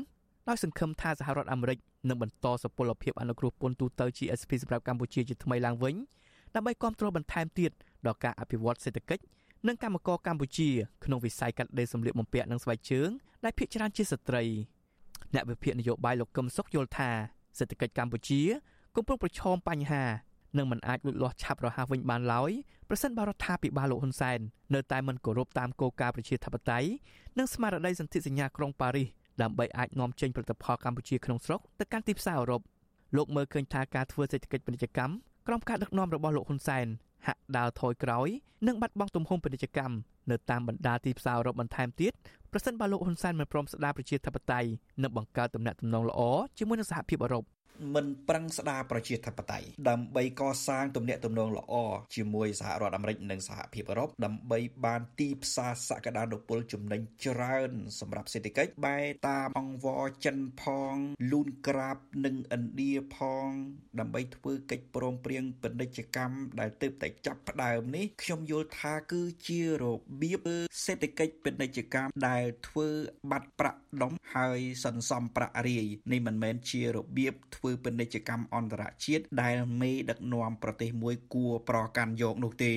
[0.49, 5.95] ដោយសង្ឃឹមថាសហរដ្ឋអាមេរិកនឹងបន្តសុពលភាពអនុគ្រោះពន្ធទូទៅ GSP សម្រាប់កម្ពុជាជាថ្មីឡើងវិញ
[6.55, 7.71] ដើម្បីគ្រប់គ្រងបន្ថែមទៀត
[8.07, 9.23] ដល់ការអភិវឌ្ឍសេដ្ឋកិច្ច
[9.69, 10.69] និងកម្មករកម្ពុជា
[11.05, 13.11] ក្នុងវិស័យកាត់ដេរសម្លៀកបំពាក់និងស្បែកជើង
[13.45, 14.43] ដែលភាគច្រើនជាស្ត្រី
[15.35, 17.11] អ្នកវិភាគនយោបាយលោកកឹមសុខយល់ថា
[17.59, 18.41] សេដ្ឋកិច្ចកម្ពុជា
[18.97, 20.05] កំពុងប្រឈមបញ្ហា
[20.57, 22.51] នឹងមិនអាចលូតលាស់ឆាប់រហ័សវិញបានឡើយ
[22.89, 24.39] ប្រសិនបើរដ្ឋាភិបាលលោកហ៊ុនសែន
[24.75, 26.89] នៅតែមិនគោរពតាមគោលការណ៍ប្រជាធិបតេយ្យ
[27.39, 29.09] និងស្មារតីសន្ធិសញ្ញាក្រុងប៉ារីស
[29.43, 32.63] ដើម្បីអាចនាំចេញផលិតផលកម្ពុជាក្នុងស្រុកទៅកាន់ទីផ្សារអឺរ៉ុប
[33.17, 35.15] លោកមើលឃើញថាការធ្វើសេដ្ឋកិច្ចពាណិជ្ជកម្ម
[35.47, 36.87] ក្រោមការដឹកនាំរបស់លោកហ៊ុនសែន
[37.27, 38.29] ហាក់ដើរថយក្រោយ
[38.67, 39.97] និងបាត់បង់ទំហំពាណិជ្ជកម្ម
[40.31, 42.13] នៅតាមបណ្ដាទីផ្សារអឺរ៉ុបបន្ថែមទៀត
[42.53, 44.69] ប្រសិនបើលោកហ៊ុនសែនមិនព្រមស្ដារប្រជាធិបតេយ្យ
[45.03, 46.21] និងបង្កើតទំនាក់ទំនងល្អ
[46.59, 47.45] ជាមួយនឹងសហភាពអឺរ៉ុប
[47.95, 51.75] មិនប្រឹងស្ដារប្រជាធិបតេយ្យដើម្បីកសាងទំនាក់ទំនងល្អ
[52.15, 60.95] ជាមួយសហរដ្ឋអាមេរិកនិងសហភាពអឺរ៉ុបដើម្បីបានទីផ្សារសក្តានុពលចំណេញច្រើនសម្រាប់សេដ្ឋកិច្ចបែតាមអង្វរចិនផង
[61.33, 63.49] លូនក្រាបនិងឥណ្ឌាផង
[64.01, 69.85] ដើម្បីធ្វើកិច្ចព្រមព្រៀងពាណិជ្ជកម្មដែលទើបតែចាប់ផ្ដើមនេះខ្ញុំយល់ថាគឺជារ
[70.23, 70.47] បៀប
[70.85, 72.89] សេដ្ឋកិច្ចពាណិជ្ជកម្មដែលធ្វើ
[73.31, 82.75] បាត់ប្រាក់ដុំហើយសន្សំប្រាក់រាយនេះមិនមែនជារបៀបធ្វើពាណិជ្ជកម្មអន្តរជាតិដែលមេដឹកនាំប្រទេសមួយគួរប្រកាន់យកនោះទេ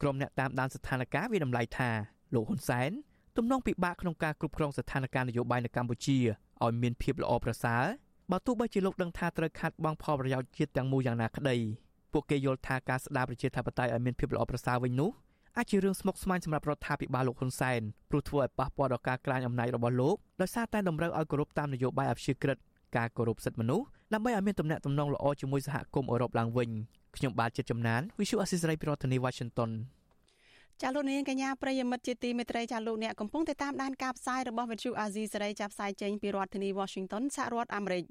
[0.00, 1.90] ក្រុមអ្នកតាមដានស្ថានភាពវាតម្លៃថា
[2.34, 2.90] លោកហ៊ុនសែន
[3.36, 6.18] ទំនងពិបាកក្នុងការគ្រប់គ្រងស្ថានភាពនយោបាយនៅកម្ពុជា
[6.64, 7.84] ឲ្យមានភាពល្អប្រសើរ
[8.30, 11.56] បើទោះបីជាលោកដឹងថាត្រូវខាត់បងផលប្រយោជន៍ជាតិទាំងមូលយ៉ាងណាក្តី
[12.12, 15.10] ពួកគេយល់ថាការស្ដារប្រជាធិបតេយ្យឲ្យមានភាពល្អប្រសើរវិញនោះ
[15.56, 22.56] អាចជារឿងស្មុគស្មាញសម្រាប់រដ្ឋាភិបាលលោកហ៊ុនសែនព្រោះធ្វើឲ្យប៉ះពាល់ដល់ការក្លាយអំណាចរបស់លោកដោយសារតែតម្រូវឲ្យគោរពតាមនយោបាយអព្យាក្រឹត
[22.96, 26.70] ការគោរពសិទ្ធិមនុស្សដើម្បីឲ្យមានទំនាក់ទំនងល្អជាមួយសហគមន៍អឺរ៉ុបឡើងវិញ
[27.16, 29.70] ខ្ញុំបាទចិត្តចំណាន Visual Assisray ពីរដ្ឋធានី Washington
[30.82, 38.04] ចាលោកនាងកញ្ញាប្រិយមិត្តជាទីមេត្រីចាលោកអ្នកកំពុងតែតាមដានការផ្សាយរបស់វិទ្យុអាស៊ីសេរីចាប់ផ្សាយចេញពីរដ្ឋធានី Washington សហរដ្ឋអាមេរិក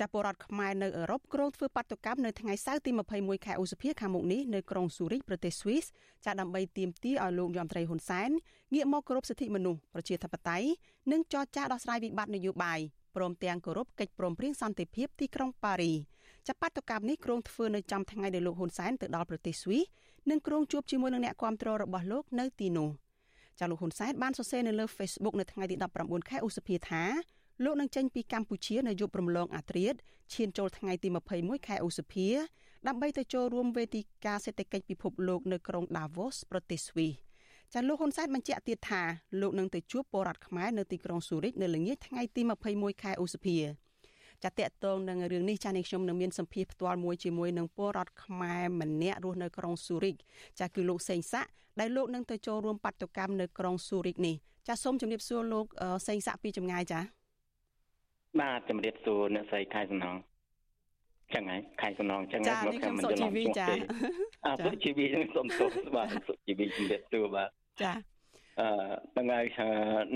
[0.00, 5.84] ចាពលរដ្ឋខ្មែរនៅអឺរ៉ុបក្រុងធ្វើបាតុកម្មនៅថ្ងៃសៅរ៍ទី21ខែឧសភាខាងមុខនេះនៅក្រុងស៊ូរិកប្រទេសស្វីស
[6.24, 8.30] ចាដើម្បីទាមទារឲ្យលោកយមត្រីហ៊ុនសែន
[8.74, 10.68] ងាកមកគោរពសិទ្ធិមនុស្សប្រជាធិបតេយ្យ
[11.12, 12.80] និងចរចាដោះស្រាយវិបត្តិនយោបាយ
[13.18, 15.94] ព្រមទាំងគោរពកិច្ចព្រមព្រៀងសន្តិភាពទីក្រុងប៉ារី
[16.48, 19.84] ចាប់បាតុកម្មនេះក្រុងធ្វើនៅចំថ្ងៃដែលលោកហ៊ុនសែនទៅដល់ប្រទេសស្វីស
[20.30, 22.88] និងក្រុងជួបជាមួយនឹងអ្នកគាំទ្ររបស់លោកនៅទីនោះ
[23.58, 27.02] ចាលោកហ៊ុនសែនបានសរសេរនៅលើ Facebook នៅថ្ងៃទី19ខែឧសភាថា
[27.64, 29.94] លោកនឹងចេញពីកម្ពុជានៅយប់រំលងអាត្រាត
[30.34, 32.28] ឈានចូលថ្ងៃទី21ខែឧសភា
[32.86, 37.27] ដើម្បីទៅចូលរួមវេទិកាសេដ្ឋកិច្ចពិភពលោកនៅក្រុង Davos ប្រទេសស្វីស
[37.74, 39.02] ចាលោកហ៊ុនសែនបញ្ជាក់ទៀតថា
[39.40, 43.58] លោកនឹងទៅជួបពលរដ្ឋខ្មែរនៅទីក្រុងស៊ូរិកនៅល្ងាចថ្ងៃទី21ខែឧសភា
[44.44, 50.14] ចាតកតងនឹងរឿងនេះចានេះខ្ញុំនឹងមានសម្ភារផ្ទាល់មួយជាមួយនឹងពលរដ្ឋខ្មែរម្នាក់រស់នៅក្រុងស៊ូរិក
[50.60, 51.50] ចាគឺលោកសេងសាក់
[51.80, 54.34] ដែលលោកនឹងទៅចូលរួមបាតុកម្មនៅក្រុងស៊ូរិកនេះ
[54.68, 55.66] ចាសូមជម្រាបសួរលោក
[56.08, 57.00] សេងសាក់ពីចម្ងាយចា
[58.40, 60.16] បាទជម្រាបសួរអ្នកស្រីខែសំណង
[61.34, 63.68] ចឹងហើយខែសំណងចឹងហើយមកខ្ញុំមិនយល់ទេចា
[64.46, 67.48] អើសុជីវីនឹងសុំទោសបាទសុជីវីជំរាបសួរបាទ
[67.82, 67.92] ចា
[68.60, 68.68] អឺ
[69.16, 69.40] ថ្ងៃ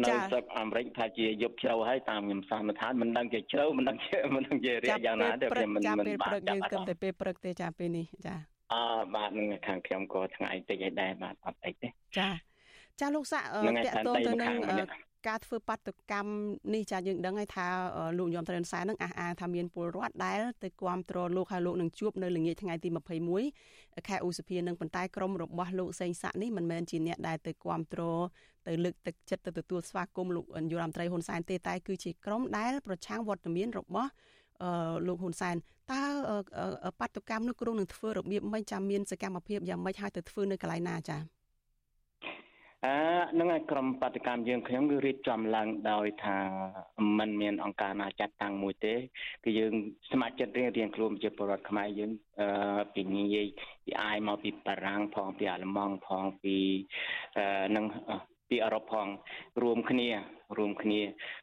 [0.03, 8.35] នៅស្រុកអាមេរិកថាជាយប់ជ្រៅហើយតាមខ្ញុំសន្និដ្ឋានមិនដឹងជាជ្រៅមិនដឹងជាមិនដឹងជារាយ៉ាងណាទេខ្ញុំមិនមិនបានចាប់យើងគិតតែពេលព្រឹកទេចាពេលនេះចា
[8.73, 12.29] អើបាទនឹងខាងខ្ញុំក៏ថ្ងៃតិចឲ្យដែរបាទអត់អីទេចា
[13.01, 14.55] ចាលោកសាក់តកតងទៅនឹង
[15.29, 16.31] ការធ្វើបាតុកម្ម
[16.75, 17.67] នេះចាយើងដឹងហើយថា
[18.19, 22.89] លោកយមត្រែនសែននឹងអះអាងថាមានពលរដ្ឋដែលទៅគាំទ្រលោកហើយលោកនឹងជួបនៅល្ងាចថ្ងៃទី
[23.49, 28.03] 21ខែឧសភានឹងប៉ុន្តែក្រុមរបស់លោកសេងសាក់នេះមិនមែនជាអ្នកដែលទៅគាំទ្រ
[28.67, 34.11] ទៅលើកទឹកចិត្តទៅទទួលស្វាគមន៍លោកយុរ៉ាមត្រីហ៊ុនសែនទេតែគឺជាក្រុមដែលប្រឆាំងវត្តមានរបស់
[34.63, 35.57] អឺលោកហ៊ុនសែន
[35.93, 36.05] តើ
[37.01, 41.42] បាតុកម្មនោះគ្រងនឹងធ្វើរបៀបមិនចាំមានសកម្មភាពយ៉ាងម៉េចហើយទៅធ្វើនៅកន្លែងណាចា៎
[42.87, 42.95] អឺ
[43.39, 46.39] នឹងឲ្យក្រុមបដកម្មយើងខ្ញុំគឺរៀបចំឡើងដោយថា
[47.19, 48.95] มันមានអង្គការណាចាត់តាំងមួយទេ
[49.45, 49.73] គឺយើង
[50.11, 53.47] ស្ម័គ្រចិត្តរៀងរៀងខ្លួនជាពលរដ្ឋខ្មែរយើងអឺពីនិយាយ
[53.85, 56.57] ពីអាយមកពីបារាំងផងពីអាល្លឺម៉ង់ផងពី
[57.39, 57.85] អឺនឹង
[58.49, 59.07] ពីអឺរ៉ុបផង
[59.63, 60.09] រួមគ្នា
[60.59, 61.01] រួមគ្នា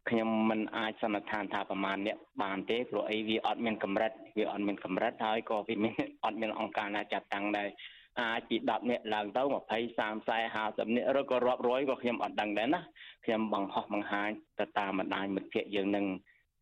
[0.09, 5.93] ខ្ញុំមិនអាចសន្និដ្ឋានថាប្រមាណអ្នកបានទេព្រោះអីវាអត់មានកម្រិតវាអត់មានកម្រិតហើយក៏វាមាន
[6.25, 7.69] អត់មានអង្គការណាចាត់តាំងដែរ
[8.17, 12.81] អាចពី10នាក់ឡើងទៅ20 30 40នាក់ឬក៏រាប់រយក៏ខ្ញុំអត់ដឹងដែរណា
[13.25, 16.05] ខ្ញុំបង្ហោះបង្ហាញទៅតាមបណ្ដាញមិត្តភ័ក្តិយើងនឹង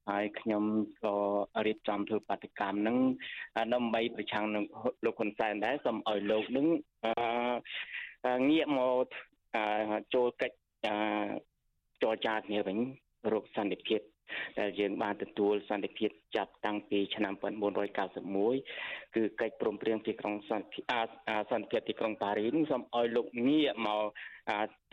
[0.10, 0.64] ហើយខ្ញុំ
[1.04, 1.16] ក៏
[1.66, 2.98] រៀបចំធ្វើបាតកម្មនឹង
[3.74, 4.64] ដើម្បីប្រឆាំងនឹង
[5.06, 6.66] លោកហ៊ុនសែនដែរសូមឲ្យលោកនឹង
[8.50, 9.08] ងាកមក
[10.14, 10.58] ចូលកិច្ច
[12.04, 12.78] ចរចាគ្នាវិញ
[13.34, 14.02] រកសន្តិភាព
[14.60, 17.34] ដែលយើងបានទទួលសន្តិភាពចាប់តាំងពីឆ្នាំ
[18.04, 20.80] 1991គឺកិច្ចព្រមព្រៀងទីក្រុងសន្តិ
[21.52, 24.04] សន្តិភាពទីក្រុងប៉ារីសនឹងសូមឲ្យលោកងាកមក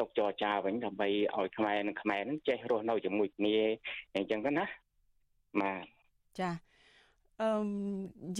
[0.00, 3.56] តុកចរចាវិញដើម្បីឲ្យខ្មែរនិងខ្មែរនឹងចេះរស់នៅជាមួយគ្នា
[4.14, 4.64] អញ្ចឹងទៅណា
[5.60, 5.84] បាទ
[6.40, 6.50] ចា
[7.42, 7.50] អឺ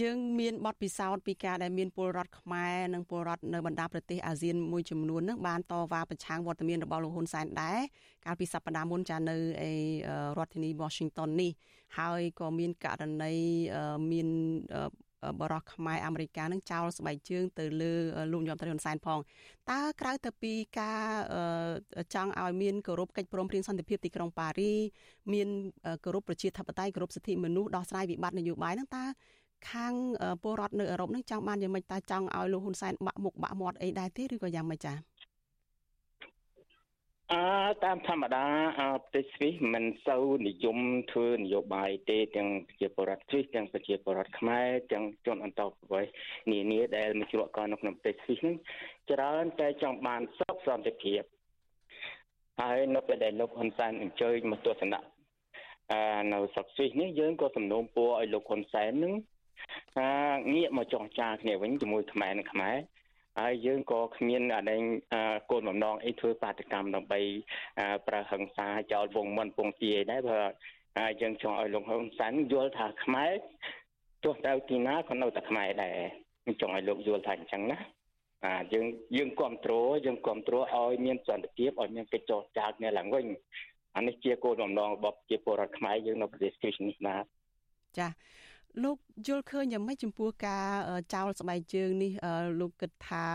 [0.01, 7.79] យើងមានបទពិសោធន៍ពីការដែលមានពលរដ្ឋខ្មែរនិងពលរដ្ឋនៅបណ្ដាប្រទេសអាស៊ានមួយចំនួននឹងបានតវ៉ាប្រឆាំងវត្តមានរបស់លោកហ៊ុនសែនដែរ
[8.25, 9.37] កាលពីសប្តាហ៍មុនចានៅ
[9.69, 9.71] ឯ
[10.37, 11.51] រដ្ឋធានី Washington នេះ
[11.97, 13.33] ហើយក៏មានករណី
[14.11, 14.27] មាន
[15.41, 17.93] បរោះខ្មែរអាមេរិកនឹងចោលស្បែកជើងទៅលើ
[18.31, 19.19] លោកញោមត្រីហ៊ុនសែនផង
[19.71, 21.01] តើក្រៅទៅពីការ
[22.13, 24.73] ចង់ឲ្យមានគោរពកិច្ចព្រមព្រៀងសន្តិភាពទីក្រុងប៉ារី
[25.33, 25.47] មាន
[26.03, 29.05] គោរពប្រជាធិបតេយ្យគោរពសិទ្ធិមនុស្សដោះស្រាយវិបត្តិនយោបាយហ្នឹងតើ
[29.71, 29.93] ខាង
[30.43, 34.95] ពលរដ្ឋនៅអឺរ៉ុបនឹងចង់បានយ៉ាងម៉េចតើចង់ឲ្យលោកហ៊ុនសែនបាក់មុខបាក់មាត់អីដែរទេឬក៏យ៉ាងម៉េចចា៎
[37.33, 37.43] អឺ
[37.83, 38.45] តាមធម្មតា
[38.97, 40.77] ប្រទេសស្វីសមិនសូវនិយម
[41.11, 46.11] ធ្វើនយោបាយទេទាំងប្រជាពលរដ្ឋស្វីសទាំងប្រជាពលរដ្ឋខ្មែរទាំងជនអន្តោប្រវេសន៍
[46.51, 48.55] នានាដែលមកជ្រកកនៅក្នុងប្រទេសស្វីសហ្នឹង
[49.11, 51.21] ច្រើនតែចង់បានសុខសន្តិភាព
[52.59, 55.01] ហើយនៅពេលដែលលោកហ៊ុនសែនអញ្ជើញមកទស្សនៈ
[55.91, 56.01] អឺ
[56.33, 59.13] នៅស្រុកស្វីសនេះយើងក៏សំណូមពរឲ្យលោកហ៊ុនសែននឹង
[59.99, 60.11] អា
[60.53, 62.77] ងាកមកចរចាគ្នាវិញជាមួយខ្មែរនិងខ្មែរ
[63.39, 64.81] ហើយយើងក៏គ្មានអាដែង
[65.49, 67.21] គោលបំណងអីធ្វើបាតកម្មដើម្បី
[68.07, 73.31] ប្រើហិង្សាចោលវងមិនពងទាដែរព្រោះយើងចង់ឲ្យលោកហ៊ុនសែនយល់ថាខ្មែរ
[74.23, 75.97] ទោះទៅទីណាក៏នៅតែខ្មែរដែរ
[76.61, 77.77] ចង់ឲ្យលោកយល់ថាអញ្ចឹងណា
[78.45, 78.85] អាយើង
[79.17, 83.25] យើងគ្រប់គ្រងយើងគ្រប់គ្រងឲ្យមានសន្តិភាពឲ្យមានកិច្ចចរចាគ្នាឡើងវិញ
[83.95, 87.15] អានេះជាគោលបំណងរបស់ជាពលរដ្ឋខ្មែរយើងនៅប្រទេសនេះណា
[87.97, 88.07] ចា
[88.83, 90.65] លោកយល់ឃើញយ៉ាងម៉េចចំពោះការ
[91.13, 92.11] ចោលស្បែកជើងនេះ
[92.59, 93.25] លោកគិតថា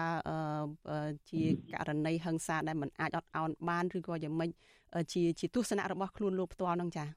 [1.30, 4.50] ជាករណីហិង្សាដែលមិនអាចអត់ឱនបានឬក៏យ៉ាងម៉េច
[5.12, 7.08] ជាជាទស្សនៈរបស់ខ្លួនលោកផ្ទាល់នឹងចា៎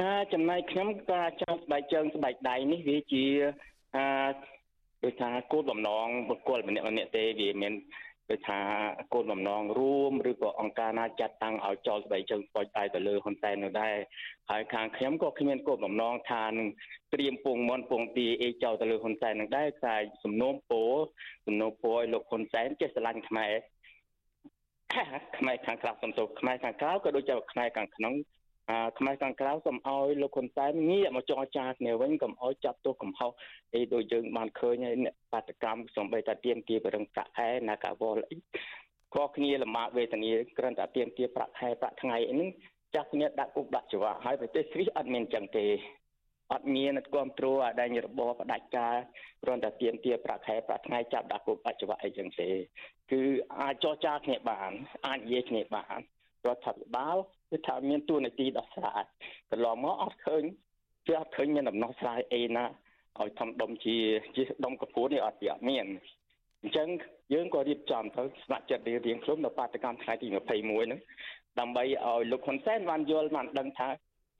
[0.00, 3.24] អាចំណែកខ្ញុំក៏ចោលស្បែកជើងស្បែកដៃនេះវាជា
[3.96, 4.04] អឺ
[5.02, 7.72] ដូចថាគោលបំណងបុគ្គលម្នាក់ម្នាក់ទេវាមាន
[8.30, 8.60] គឺថា
[9.12, 13.96] គោលបំណងរួមឬក៏អង្គការណាចាត់តាំងឲ្យចោលស្បែកជើងស្ពចដៃទៅលើហ៊ុនសែននោះដែរ
[14.50, 16.68] ហើយខាងខ្ញុំក៏គ្មានគោលបំណងថានឹង
[17.12, 20.90] ត្រៀមពងមន់ពងទីអីចោលទៅលើហ៊ុនសែននឹងដែរខ្លាយសំណូមពរ
[21.46, 23.52] សំណូមពរឲ្យលោកហ៊ុនសែនចេះស្រឡាញ់ខ្មែរ
[25.38, 28.14] ខ្មែរខាងក្រៅសំទោសខ្មែរខាងក្រៅក៏ដូចជាខ្មែរខាងក្នុង
[28.98, 33.30] ខ្មែរខាងក្រៅសូមឲ្យលោកហ៊ុនសែនងាកមកចរចាគ្នាវិញកុំឲ្យចាប់ទោសកំហុស
[33.74, 34.96] អីដូចយើងបានឃើញហើយ
[35.32, 38.36] បាតកម្មសំបីតាទៀមទាបរឹងប្រាក់ខែណាកាវលអី
[39.14, 42.50] ក៏គ្នាលំបាកវេទនាគ្រាន់តែទៀមទាប្រាក់ខែប្រាក់ថ្ងៃអីហ្នឹង
[42.94, 45.66] ចាស់គ្នាដាក់គុកដាក់ច្បាប់ហើយប្រទេសស្វីសអត់មានចឹងទេ
[46.52, 48.94] អត់មានគ្រប់គ្រងអាដែងរបបផ្ដាច់ការ
[49.42, 52.48] គ្រាន់តែទៀមទាប្រាក់ខែប្រាក់ថ្ងៃចាប់ដាក់គុកដាក់ច្បាប់អីចឹងទេ
[53.12, 53.22] គឺ
[53.60, 54.70] អាចចរចាគ្នាបាន
[55.06, 55.98] អាចនិយាយគ្នាបាន
[56.46, 57.16] រដ្ឋាភិបាល
[57.50, 59.02] គឺថាមានទួនាទីដោះស្រាយ
[59.50, 60.42] កន្លងមកអត់ឃើញ
[61.06, 62.64] គឺអត់ឃើញមានដំណោះស្រាយអីណា
[63.20, 63.96] ឲ្យធំដុំជា
[64.36, 65.86] ជាដុំកពួននេះអត់វាអត់មាន
[66.62, 66.88] អញ្ចឹង
[67.32, 71.00] យើងក៏រៀបចំទៅស្នាក់ចិត្តរៀងៗខ្លួននៅបាតកម្មថ្ងៃទី21ហ្នឹង
[71.60, 73.88] ដើម្បីឲ្យលោកហ៊ុនសែនបានយល់បានដឹងថា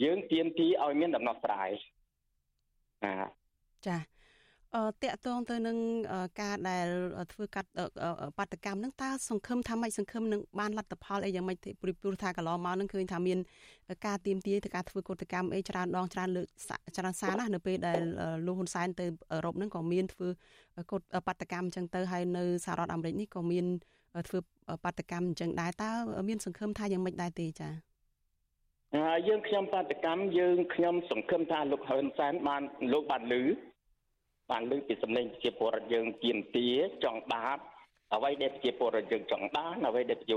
[0.05, 1.69] យើងទៀមទីឲ្យមានដំណោះស្រាយ
[3.05, 3.15] ណា
[3.87, 4.14] ចាអឺ
[5.03, 5.77] តកតងទៅនឹង
[6.41, 6.87] ការដែល
[7.33, 7.69] ធ្វើកាត់
[8.39, 13.39] បាតកម្មនឹងតើសង្ឃឹមថាម៉េចសង្ឃឹមនឹងបានលទ្ធផលអីយ៉ាងម៉េចព្រោះថាកន្លងមកនឹងឃើញថាមាន
[14.07, 16.47] ការទៀមទាទៅការធ្វើកតកម្មអីច្រើនដងច្រើនលើក
[16.97, 18.01] ច្រើនសារណាស់នៅពេលដែល
[18.47, 20.29] លោកហ៊ុនសែនទៅអឺរ៉ុបនឹងក៏មានធ្វើ
[20.93, 23.67] កតបាតកម្មអញ្ចឹងទៅហើយនៅសហរដ្ឋអាមេរិកនេះក៏មាន
[24.29, 24.39] ធ្វើ
[24.85, 25.91] បាតកម្មអញ្ចឹងដែរតើ
[26.29, 27.73] មានសង្ឃឹមថាយ៉ាងម៉េចដែរទេចា៎
[29.29, 33.43] យើងខ្ញុំបាតកម្មយើងខ្ញុំសង្ឃឹមថាលោកហ៊ុនសែនបានលោកបានលឺ
[34.51, 36.69] បានលើកពីសម្លេងប្រជាពលរដ្ឋយើងទៀមទា
[37.05, 37.59] ចង់បាប
[38.15, 40.29] អ្វីដែលប្រជាពលរដ្ឋយើងចង់បានអ្វីដែលប្រ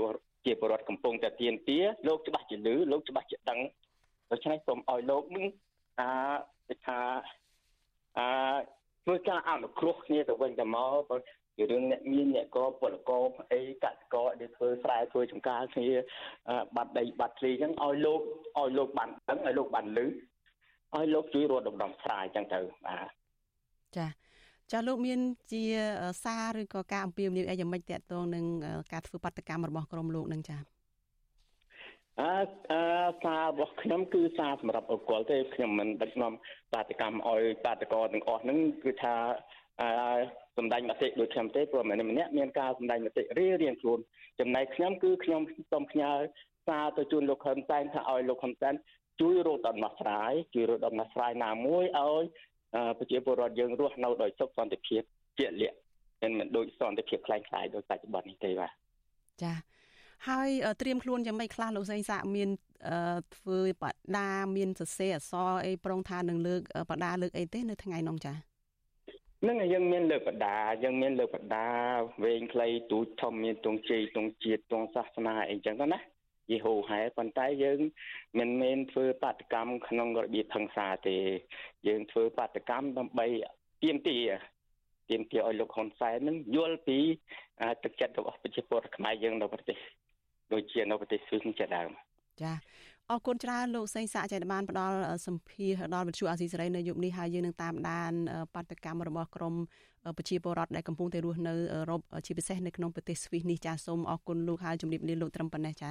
[0.46, 3.60] ជាពលរដ្ឋកំពុងតែទៀមទាលោកច្បាស់ជាលឺលោកច្បាស់ជាដឹង
[4.30, 5.44] ដូច្នេះសូមឲ្យលោកនឹង
[6.00, 6.10] អា
[6.68, 7.00] គេថា
[8.18, 8.28] អឺ
[9.04, 11.20] ធ្វើការអនុគ្រោះគ្នាទៅវិញទៅមកព្រោះ
[11.56, 15.88] ជារឿងអ្នកមានអ្នកកពលករអីកសិករដែលធ្វើស្រែធ្វើចំការគ្នា
[16.76, 18.20] បាត់ដីបាត់ទ្រីអញ្ចឹងឲ្យលោក
[18.58, 20.06] ឲ្យលោកបានដឹងឲ្យលោកបានលឺ
[20.96, 23.17] ឲ្យលោកជួយរត់ដំណំស្រែអញ្ចឹងទៅបាទ
[23.96, 24.06] ចា
[24.72, 25.18] ចាលោកមាន
[25.52, 25.62] ជា
[26.24, 28.44] សារឬក៏ការអំពាវនាវអីយ៉ាងម៉េចតកតងនឹង
[28.92, 30.56] ការធ្វើបាតកម្មរបស់ក្រមលោកនឹងចា
[32.20, 32.38] អើ
[32.72, 32.82] អឺ
[33.24, 36.32] សាររបស់ខ្ញុំគឺសារសម្រាប់អកលទេខ្ញុំមិនដឹកនាំ
[36.74, 39.14] បាតកម្មឲ្យបាតកោទាំងអស់ហ្នឹងគឺថា
[39.80, 39.90] អឺ
[40.56, 43.98] សម្ដែងមតិដូចខ្ញុំទេព្រោះម្នាក់ម្នាក់មានការសម្ដែងមតិរៀងរៀងខ្លួន
[44.40, 45.40] ចំណែកខ្ញុំគឺខ្ញុំ
[45.72, 46.12] សូមផ្ញើ
[46.68, 48.74] សារទៅជូនលោកហ៊ុនសែនថាឲ្យលោកហ៊ុនសែន
[49.20, 52.24] ជួយរកដំណោះស្រាយជួយរកដំណោះស្រាយណាមួយឲ្យ
[52.98, 55.02] ប្រជាពលរដ្ឋយើងរស់នៅដោយសុខសន្តិភាព
[55.38, 55.76] ជាលក្ខ
[56.22, 58.72] មិនមិនដូចសន្តិភាពខ្លាំងខ្លាយដោយបច្ចុប្បន្ននេះទេបាទ
[59.42, 59.52] ចា
[60.28, 60.48] ហើយ
[60.80, 62.48] ត្រៀមខ្លួនយ៉ាងម៉េចខ្លះលោកសេងសាមាន
[63.36, 63.84] ធ្វើប
[64.18, 68.34] ដាមានសរសេរអសរអីប្រងថានឹងលើកបដាលើកអីទេនៅថ្ងៃនោះចា
[69.46, 71.66] នឹងយើងមានលើកបដាយើងមានលើកបដា
[72.24, 75.98] វែងខ្លីទូចធំមានទងជ័យទងជាតិទងសាសនាអីចឹងទៅណា
[76.50, 77.80] យីហូហែប៉ុន្តែយើង
[78.38, 81.16] មិនមែនធ្វើបាតកម្មក្នុងរបៀបហិង្សាទេ
[81.88, 83.26] យើងធ្វើបាតកម្មដើម្បី
[83.82, 84.18] ទៀមទា
[85.10, 86.98] ទៀមទាឲ្យលោកហ៊ុនសែននឹងយល់ពី
[87.84, 89.78] ទឹកចិត្តរបស់ប្រជាពលរដ្ឋខ្មែរយើងនៅប្រទេស
[90.52, 91.90] ដូចជានៅប្រទេសស្វីសជាដើម
[92.42, 92.52] ចា
[93.10, 98.12] អរគុណច្រើនលោកសេងសាក់ចេតបានផ្ដល់សម្ភារដល់វិទ្យុអាស៊ីសេរីនៅយុគនេះហើយយើងនឹងតាមដាន
[98.54, 99.54] បដកម្មរបស់ក្រម
[100.16, 105.90] ប្រជាពលរដ្ឋដែលកំពុងតែរស់នៅអឺរ៉ុបជាពិសេសនៅក្នុងប្រទេសស្វីសនេះចាសូមអរគុណលោកហើយជំរាបលាលោកត្រឹមប៉ុណ្ណេះចា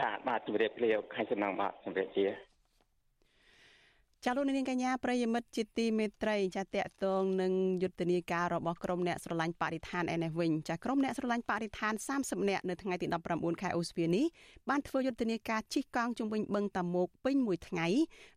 [0.00, 2.26] បាទបាទជម្រាបលាខែសំណងបាទជម្រាបលា
[4.24, 14.24] ចាលោកនាងកញ្ញាប្រិយមិត្តជាទីមេត្រីចាតកតងនឹងយុទ្ធនាការរបស់ក្រមអ្នកស្រឡាញ់បរិស្ថានឯនេះវិញចាក្រមអ្នកស្រឡាញ់បរិស្ថាន30នាក់នៅថ្ងៃទី19ខែឧសភានេះ
[14.68, 17.86] បានធ្វើយុទ្ធនាការជិះកង់ជុំវិញបឹងតាមុកពេញមួយថ្ងៃ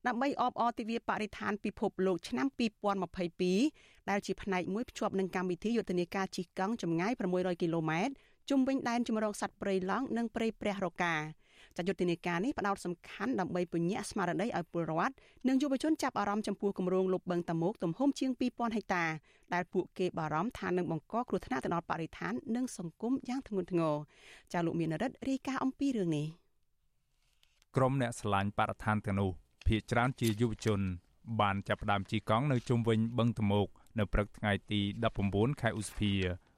[0.07, 2.47] ដើម្បីអបអរទិវាបរិស្ថានពិភពលោកឆ្នាំ
[3.29, 8.13] 2022ដែលជាផ្នែកមួយភ្ជាប់នឹងកម្មវិធីយុទ្ធនាការជិះកង់ចម្ងាយ600គីឡូម៉ែត្រ
[8.49, 11.15] ជុំវិញដែនជម្រកសត្វព្រៃឡង់និងព្រៃព្រះរកា
[11.77, 15.13] ចាយុទ្ធនាការនេះផ្ដោតសំខាន់ដើម្បីពញ្ញាស្មារតីឲ្យពលរដ្ឋ
[15.47, 19.05] និងយុវជនចាប់អារម្មណ៍ចំពោះគម្រោងលុបបឹងតមោកទំហំជាង2000ហិកតា
[19.53, 23.95] ដែលពួកគេបារម្ភថានឹងបង្កគ្រោះថ្នាក់ទៅដល់បរិស្ថាននិងសង្គមយ៉ាងធ្ងន់ធ្ងរ
[24.53, 26.27] ចាលោកមានរិទ្ធរាយការណ៍អំពីរឿងនេះ
[27.75, 29.29] ក្រុមអ្នកស្រឡាញ់បរិស្ថានទាំងនោះ
[29.67, 30.81] ភាគច្រើនជាយុវជន
[31.41, 33.67] បានចាប់ផ្ដើមជិះកង់នៅជុំវិញបឹងតមោក
[33.99, 34.79] នៅព្រឹកថ្ងៃទី
[35.21, 36.13] 19ខែឧសភា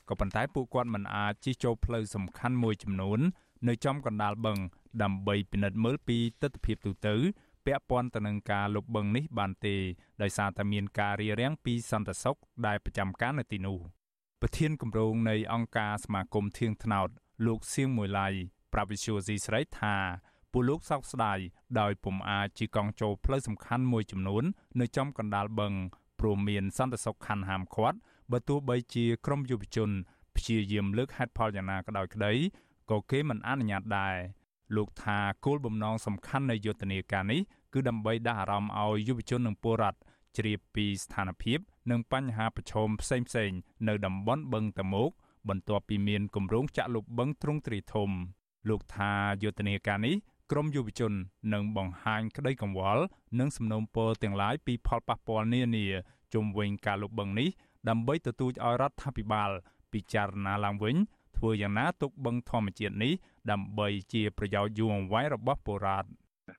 [0.10, 3.20] ក៏ប៉ុន្តែពួកគាត់មិនអាចជិះចូលផ្លូវសំខាន់មួយចំនួន
[3.68, 4.58] នៅចំកណ្ដាលបឹង
[5.04, 7.16] ដើម្បីពិនិត្យមើលពីទស្សនវិជ្ជាទូទៅ
[7.66, 9.76] ពាក់ព័ន្ធទៅនឹងការលុបបឹងនេះបានទេ
[10.22, 13.80] ដោយសារតែមានការរារាំងពីសន្តិសុខដែលប្រចាំការនៅទីនោះ
[14.42, 17.10] ប្រធានគម្រោងនៃអង្គការសមាគមធៀងថ្នោត
[17.46, 18.28] លោកសៀងមួយឡៃ
[18.74, 19.96] ប្រាប់វិសុយស៊ីស្រីថា
[20.52, 21.40] ពួកលោកសោកស្ដាយ
[21.80, 24.44] ដោយពុំអាចជិះកង់ចូលផ្លូវសំខាន់មួយចំនួន
[24.80, 25.74] នៅចំកណ្ដាលបឹង
[26.20, 27.98] ព្រមមានសន្តិសុខខណ្ឌហាមឃាត់
[28.32, 29.90] បើទោះបីជាក្រមយុវជន
[30.36, 32.34] ព្យាយាមលើកហេតុផលយ៉ាងណាក៏ដោយក្តី
[32.92, 34.16] ក៏គេមិនអនុញ្ញាតដែរ
[34.76, 37.42] លោកថាគោលបំណងសំខាន់នៃយុទ្ធនាការនេះ
[37.74, 40.00] គឺដើម្បីដាស់អារម្មណ៍ឲ្យយុវជននិងពលរដ្ឋ
[40.38, 41.60] ជ្រាបពីស្ថានភាព
[41.92, 43.18] និងបញ្ហាប្រឈមផ្សេ
[43.50, 45.10] ងៗនៅតំបន់បឹងតមោក
[45.50, 48.10] បន្ទាប់ពីមានគម្រោងចាក់លុបបឹងទ្រង់ទ្រីធំ
[48.70, 49.12] លោកថា
[49.44, 50.16] យុទ្ធនាការនេះ
[50.52, 51.14] ក្រមយុវជន
[51.54, 53.04] នឹងបង្ហាញក្តីកង្វល់
[53.40, 55.86] និងសំណូមពរទាំងឡាយពីផលប៉ះពាល់នានា
[56.34, 57.50] ជុំវិញការលុបបឹងនេះ
[57.90, 59.50] ដើម្បីទទូចឲ្យរដ្ឋាភិបាល
[59.94, 60.96] ពិចារណាឡើងវិញ
[61.38, 63.14] ធ្វើយ៉ាងណាទុកបឹងធម្មជាតិនេះ
[63.52, 66.10] ដើម្បីជាប្រយោជន៍យូរអង្វែងរបស់ពលរដ្ឋ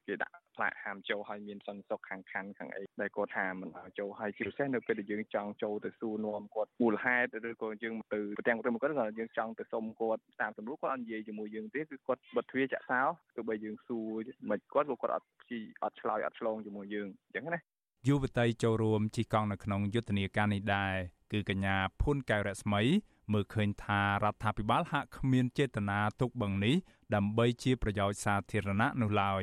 [0.08, 13.02] គេដាក់ផ្លាកហាមចូលឲ្យមានសន្តិសុខខាងខណ្ឌខាងអីដែលគាត់ហាមមិនឲ្យចូលហើយជាពិសេសនៅពេលដែលយើងចង់ចូលទៅសួរនាំគាត់មូលហេតុឬក៏យើងទៅប្រទាំងរឿងគាត់គាត់យើងចង់ទៅសុំគាត់តាមទំនួលគាត់អត់និយាយជាមួយយើងទេគឺគាត់បិទទ្វារចាក់សោ
[13.36, 17.60] ទោះបីយើងសួរមិនគាត់ក៏គាត់អត់ជីអត់ឆ្លើយអត់ឆ្លងជាមួយយើងអញ្ចឹងណា
[18.08, 20.94] យុវតីចូលរួមជិះកង់នៅក្នុងយុទ្ធនាការនេះដែរ
[21.32, 22.82] គឺកញ្ញាភុនកែវរស្មី
[23.32, 26.74] មើលឃើញថារដ្ឋាភិបាលហាក់គ្មានចេតនាទុកបឹងនេះ
[27.14, 29.42] ដើម្បីជាប្រយោជន៍សាធារណៈនោះឡើយ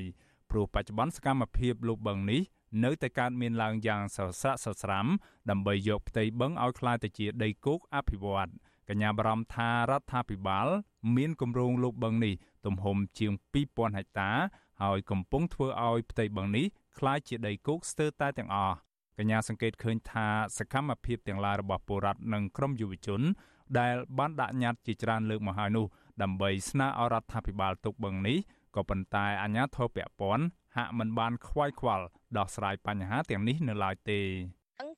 [0.50, 2.42] ព្រោះបច្ចុប្បន្នសកម្មភាពលុបបឹងនេះ
[2.84, 5.08] នៅតែកើតមានឡើងយ៉ាងសស្រាក់សស្រាំ
[5.50, 8.50] ដើម្បីយកផ្ទៃបឹងឲ្យក្លាយទៅជាដីគោកអភិវឌ្ឍ
[8.90, 10.68] កញ្ញាបារម្ភថារដ្ឋាភិបាល
[11.16, 12.34] មានគម្រោងលុបបឹងនេះ
[12.66, 13.32] ទំហំជាង
[13.64, 14.32] 2000ហិកតា
[14.82, 16.66] ហើយកំពុងធ្វើឲ្យផ្ទៃបឹងនេះ
[16.98, 18.76] ក្លាយជាដីគោកស្ទើរតែទាំងអស់
[19.18, 23.22] កញ្ញាសង្កេតឃើញថាសកម្មភាពទាំងឡាយរបស់ពលរដ្ឋនិងក្រុមយុវជន
[23.80, 25.86] ដែលបានដាក់ញត្តិជាច្រើនលើកមកហើយនោះ
[26.22, 28.38] ដើម្បីស្នើឲ្យរដ្ឋាភិបាលទុកបឹងនេះ
[28.76, 30.46] ក៏ប៉ុន្តែអាជ្ញាធរពាក់ព័ន្ធ
[30.78, 32.06] ហាក់មិនបានខ្វាយខ្វល់
[32.38, 34.20] ដោះស្រាយបញ្ហាទាំងនេះនៅឡើយទេ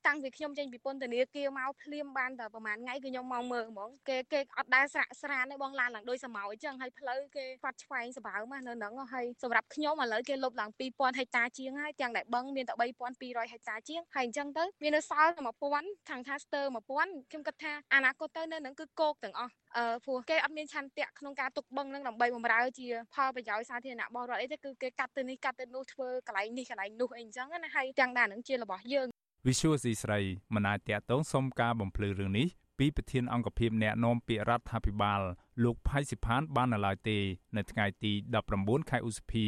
[0.06, 12.74] តាំងពីខ្ញុំចេញពីពន្ធនាគារមកភ្លាមបានតែប្រហែលថ្ងៃគឺខ្ញុំមកមើលហ្មងគេគេអត់ដែលស្រាក់ស្រានទេបងឡានឡើងដោយសមោអញ្ចឹងហើយផ្លូវគេខ្វាត់ឆ្វែងសបើមកនៅហ្នឹងហើយសម្រាប់ខ្ញុំឥឡូវគេលុបឡើង2000ហិកតាជាងហើយទាំងដែលបឹងមានតែ
[13.18, 15.42] 3200ហិកតាជាងហើយអញ្ចឹងទៅមាននៅសល់តែ
[15.74, 16.60] 1000ខាងថាស្ទើ
[16.96, 29.08] 1000ខ្ញុំគិតថាអនាគតទៅនៅហ្នឹងគឺគោកទាំងអស់អឺព្រោះគេអត់មានឆន្ទៈក្នុងការទុកបឹងនឹងដើម្បីបម្រើជាផលប្រយោជន៍សាធារណៈរបស់រដ្ឋអីទេគឺគេកាត់ទៅនេះកាត់ទៅនោះធ្វើកន្លែងនេះកន្លែងនោះអីអញ្ចឹងណាហើយទាំងដែរនឹងជារបស់យើង
[29.46, 30.20] Visual C ស្រី
[30.54, 32.46] មិនអាចតាក់ទងសុំការបំភ្លឺរឿងនេះ
[32.78, 35.20] ពីប្រធានអង្គភិបអ្នកណែនាំពាក្យរដ្ឋាភិបាល
[35.64, 37.18] លោកផៃសិផាន បាននៅឡើយទេ
[37.56, 38.12] នៅថ្ងៃទី
[38.50, 39.46] 19ខែឧសភា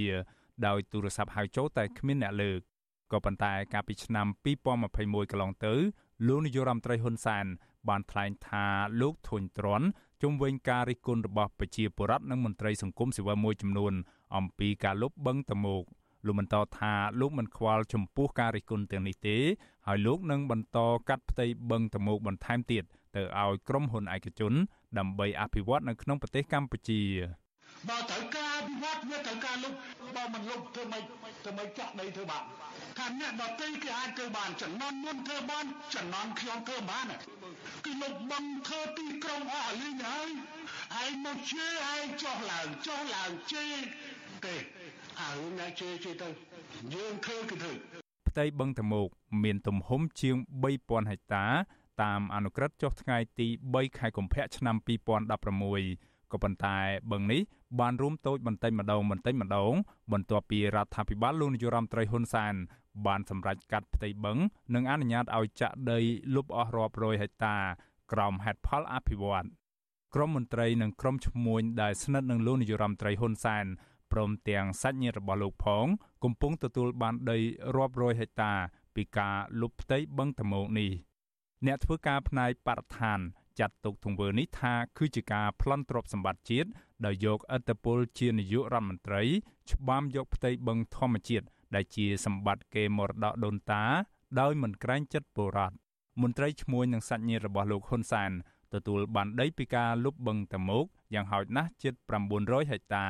[0.66, 2.60] ដោយទូរស័ព្ទហៅចូលតែគ្មានអ្នកលើក
[3.12, 4.26] ក៏ប៉ុន្តែកាលពីឆ្នាំ
[4.74, 5.74] 2021កន្លងទៅ
[6.26, 7.46] លោកនាយករដ្ឋមន្ត្រីហ៊ុនសែន
[7.88, 8.66] បានថ្លែងថា
[9.00, 9.86] លោកធុញទ្រាន់
[10.22, 13.92] ជុំវិញការរិះគន់របស់ប្រជាពលរដ្ឋនិងមន្ត្រីសង្គមស៊ីវិលមួយចំនួន
[14.36, 15.84] អំពីការលុបបឹងតមោក
[16.26, 19.38] លោកបន្តថាលោកមិនខ្វល់ចំពោះការរិះគន់ទាំងនេះទេ
[19.86, 20.78] ហើយលោកនឹងបន្ត
[21.08, 22.84] កាត់ផ្ទៃបឹងតមោកបន្ថែមទៀត
[23.16, 24.52] ទៅឲ្យក្រុមហ៊ុនឯកជន
[24.98, 27.00] ដើម្បីអភិវឌ្ឍនៅក្នុងប្រទេសកម្ពុជា
[27.88, 29.72] បើត្រូវការអភិវឌ្ឍវាត្រូវការលុប
[30.16, 31.02] បើមិនលុបធ្វើម៉េច
[31.42, 32.44] ធ្វើម៉េចចាក់ដីធ្វើបាន
[32.98, 35.64] ថាអ្នកដទៃគេអាចធ្វើបានចំណន់មុនធ្វើបាន
[35.94, 37.06] ចំណន់ខ្ញុំធ្វើបាន
[37.84, 40.28] គឺលុបបឹងធ្វើទីក្រុងអស់លីងហើយ
[41.02, 43.74] ឯងមកជេរឯងចោះឡើងចោះឡើងជេរ
[44.44, 44.54] ទេ
[45.20, 46.28] អើអ្នកជេរជេរទៅ
[46.94, 47.93] យើងធ្វើគឺធ្វើ
[48.34, 49.08] ផ្ទៃបឹងតមោក
[49.44, 50.36] មានទំហំជាង
[50.74, 51.46] 3000ហិកតា
[52.02, 54.76] តាមអនុក្រឹត្យចុះថ្ងៃទី3ខែកុម្ភៈឆ្នាំ
[55.54, 56.78] 2016ក៏ប៉ុន្តែ
[57.12, 57.40] បឹងនេះ
[57.80, 59.74] បានរួមតូចបន្តិចម្ដងបន្តិចម្ដង
[60.12, 62.54] បន្ទាប់ពីរដ្ឋាភិបាលលោកនាយរដ្ឋមន្ត្រីហ៊ុនសែន
[63.06, 64.38] បានសម្រេចកាត់ផ្ទៃបឹង
[64.74, 66.00] និងអនុញ្ញាតឲ្យចាក់ដី
[66.34, 67.56] លុបអស់រាប់រយហិកតា
[68.12, 69.46] ក្រោមហេតុផលអភិវឌ្ឍ
[70.14, 73.66] ក្រមមន្ត្រីនិងក្រមឈ្មួញដែលស្និទ្ធនឹងលោកនាយរដ្ឋមន្ត្រីហ៊ុនសែន
[74.14, 75.86] ព្រមទាំងសាច់ញាតិរបស់លោកផង
[76.24, 77.38] កំពុងទទួលបានដី
[77.76, 78.52] រាប់រយហិកតា
[78.94, 80.90] ពីការលុបផ្ទៃបឹងតមោកនេះ
[81.66, 83.18] អ្នកធ្វើការផ្នែកបរិស្ថាន
[83.60, 86.68] ចាត់ទុកទង្វើនេះថាគឺជាការប្លន់ទ្រព្យសម្បត្តិជាតិ
[87.06, 89.22] ដោយយកអត្តពលជានាយករដ្ឋមន្ត្រី
[89.72, 93.84] ច្បាមយកផ្ទៃបឹងធម្មជាតិដែលជាសម្បត្តិគេមរតកដូនតា
[94.40, 95.76] ដោយមិនក្រែងចិត្តពលរដ្ឋ
[96.22, 98.30] មន្ត្រីឈ្មោះនឹងសាច់ញាតិរបស់លោកហ៊ុនសែន
[98.74, 100.84] ទទួលបានដីពីការលុបបឹងតមោក
[101.14, 101.94] យ៉ាងហោចណាស់ជិត
[102.32, 103.08] 900ហិកតា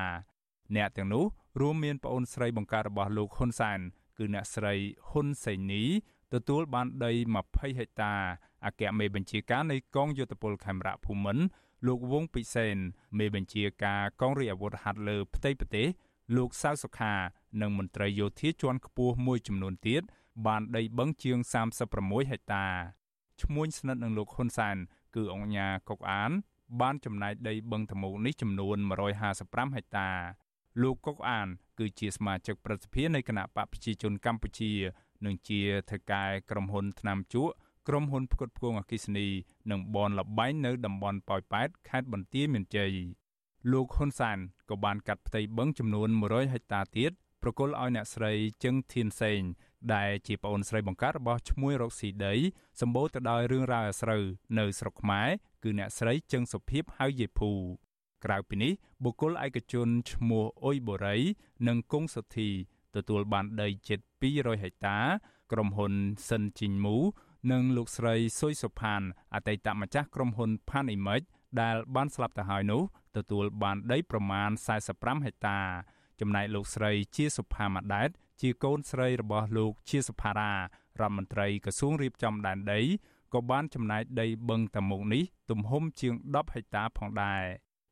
[0.77, 1.25] អ្នកទាំងនោះ
[1.61, 3.81] រួមមានប្អូនស្រីបង្ការរបស់លោកហ៊ុនសែន
[4.19, 4.75] គឺអ្នកស្រី
[5.09, 5.83] ហ៊ុនសេនី
[6.35, 7.13] ទទួលបានដី
[7.45, 8.15] 20ហិកតា
[8.67, 11.45] អគ្គមេបញ្ជាការនៃកងយោធពលខេមរៈភូមិន្ទ
[11.87, 12.77] លោកវងពិសេន
[13.19, 15.87] មេបញ្ជាការកងរាជអាវុធហត្ថលើផ្ទៃប្រទេស
[16.37, 17.15] លោកសៅសុខា
[17.61, 20.03] និងមន្ត្រីយោធាជាន់ខ្ពស់មួយចំនួនទៀត
[20.47, 21.39] បានដីបឹងជាង
[21.85, 22.67] 36ហិកតា
[23.43, 24.77] ឈ្មោះស្និទ្ធនឹងលោកហ៊ុនសាន
[25.17, 26.31] គឺអង្គញាកុកអាន
[26.81, 28.77] បានចំណាយដីបឹងតមោកនេះចំនួន
[29.27, 30.11] 155ហិកតា
[30.83, 31.49] លោកកុកអាន
[31.79, 34.73] គឺជាសមាជិកប្រតិភិនៃគណៈបកប្រជាជនកម្ពុជា
[35.25, 35.61] និងជា
[35.91, 37.53] ថៅកែក្រុមហ៊ុនថ្នាំជក់
[37.89, 39.29] ក្រុមហ៊ុនផ្គត់ផ្គង់អគិសនី
[39.71, 42.93] និងបនលបែងនៅតំបន់ប៉ោយប៉ែតខេត្តបន្ទាយមានជ័យ
[43.73, 44.39] លោកហ៊ុនសាន
[44.71, 47.13] ក៏បានកាត់ផ្ទៃបឹងចំនួន100ហិកតាទៀត
[47.43, 48.33] ប្រគល់ឲ្យអ្នកស្រី
[48.65, 49.41] ជឹងធានសេង
[49.95, 52.35] ដែលជាប្អូនស្រីបង្កើតរបស់ឈ្មោះរកស៊ីដី
[52.81, 54.23] សម្បូរទៅដោយរឿងរ៉ាវអាស្រូវ
[54.59, 55.29] នៅស្រុកខ្មែរ
[55.63, 57.51] គឺអ្នកស្រីជឹងសុភីបហៅយេភូ
[58.25, 58.73] ក្រៅពីនេះ
[59.05, 61.17] បុគ្គលឯកជនឈ្មោះអ៊ុយបូរី
[61.69, 62.51] និងគង់សុធី
[62.97, 64.01] ទទួលបានដីជិត
[64.33, 64.99] 200ហិកតា
[65.53, 65.93] ក្រុមហ៊ុន
[66.29, 66.97] សិនជីងមូ
[67.53, 69.03] និងលោកស្រីសុយសុផាន
[69.35, 71.27] អតីតម្ចាស់ក្រុមហ៊ុន Pan Image
[71.61, 72.83] ដែលបានស្លាប់ទៅហើយនោះ
[73.17, 74.51] ទទួលបានដីប្រមាណ
[74.87, 75.61] 45ហិកតា
[76.21, 78.11] ចំណែកលោកស្រីជាសុផាម៉ាដែត
[78.41, 80.59] ជាកូនស្រីរបស់លោកជាសុផារ៉ារ
[81.01, 82.81] ដ្ឋមន្ត្រីក្រសួងរៀបចំដែនដី
[83.35, 87.43] ក៏បានចំណាយដីបឹងតាមុកនេះទំហំជាង10ហិកតាផងដែរ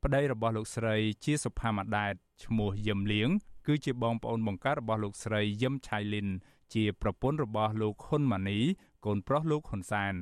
[0.03, 3.29] ប្តីរបស់លោកស្រីជាសុផាម៉ាដែតឈ្មោះយឹមលៀង
[3.67, 6.27] គឺជាបងប្អូនបង្កើតរបស់លោកស្រីយឹមឆៃលីន
[6.73, 8.59] ជាប្រពន្ធរបស់លោកហ៊ុនម៉ាណី
[9.05, 10.13] កូនប្រុសលោកហ៊ុនសាន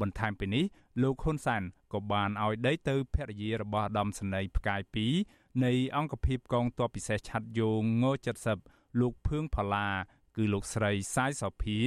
[0.00, 0.64] បន្ថែមពីនេះ
[1.02, 1.62] លោកហ៊ុនសាន
[1.92, 4.80] ក៏បានឲ្យដីទៅភរិយារបស់អាដាមសនីផ្កាយ
[5.22, 8.04] 2នៃអង្គភាពកងទ័ពពិសេសឆាត់យោងង
[8.54, 9.88] 70លោកភឿងផល្លា
[10.36, 11.78] គឺលោកស្រីសាយសុភា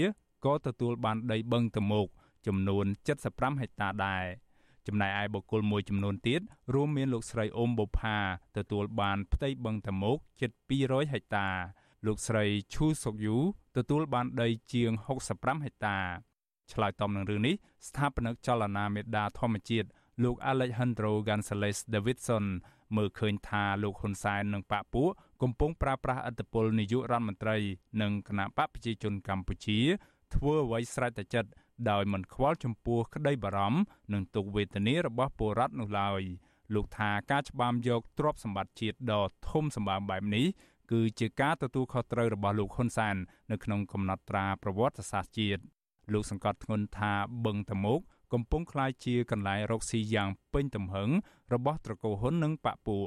[0.46, 2.08] ក៏ទទួលបានដីបឹងតមោក
[2.48, 2.86] ចំនួន
[3.24, 4.26] 75ហិកតាដែរ
[4.88, 6.42] ចំណែកឯបុគ្គលមួយចំនួនទៀត
[6.74, 8.18] រួមមានលោកស្រីអ៊ុំបុផា
[8.58, 10.52] ទទួលបានផ្ទៃបឹងតមោកជិត
[10.82, 11.48] 200ហិកតា
[12.06, 13.38] លោកស្រីឈូសុកយូ
[13.78, 14.92] ទទួលបានដីជាង
[15.30, 15.98] 65ហិកតា
[16.72, 17.56] ឆ្លើយតបនឹងរឿងនេះ
[17.88, 19.88] ស្ថាបនិកចលនាមេដាធម្មជាតិ
[20.24, 22.46] លោក Alejandro Gonzalez Davidson
[22.96, 25.10] មើលឃើញថាលោកហ៊ុនសែននិងបកពួក
[25.42, 27.58] កំពុងប្រើប្រាស់អធិបុលនាយករដ្ឋមន្ត្រី
[28.02, 29.80] និងគណៈបកប្រជាជនកម្ពុជា
[30.36, 31.50] ធ្វើអ្វីស្រេចតែចិត្ត
[31.90, 33.82] ដោយមិនខ្វល់ចំពោះក្តីបារម្ភ
[34.14, 36.22] និងទុក្ខវេទនារបស់ពលរដ្ឋនោះឡើយ
[36.74, 40.46] លោកថាការច្បាមយកទ្រព្យសម្បត្តិជាតិដ៏ធំសម្បើមបែបនេះ
[40.92, 43.16] គឺជាការទទួលខុសត្រូវរបស់លោកហ៊ុនសាន
[43.52, 45.62] នៅក្នុងកំណត់ត្រាប្រវត្តិសាស្ត្រជាតិ
[46.14, 47.14] លោកសង្កត់ធ្ងន់ថា
[47.46, 48.00] បឹងតមោក
[48.34, 51.10] កំពុងក្លាយជាកន្លែងរកស៊ីយ៉ាងពេញទំហឹង
[51.54, 53.06] របស់ត្រកូលហ៊ុននិងបពពួក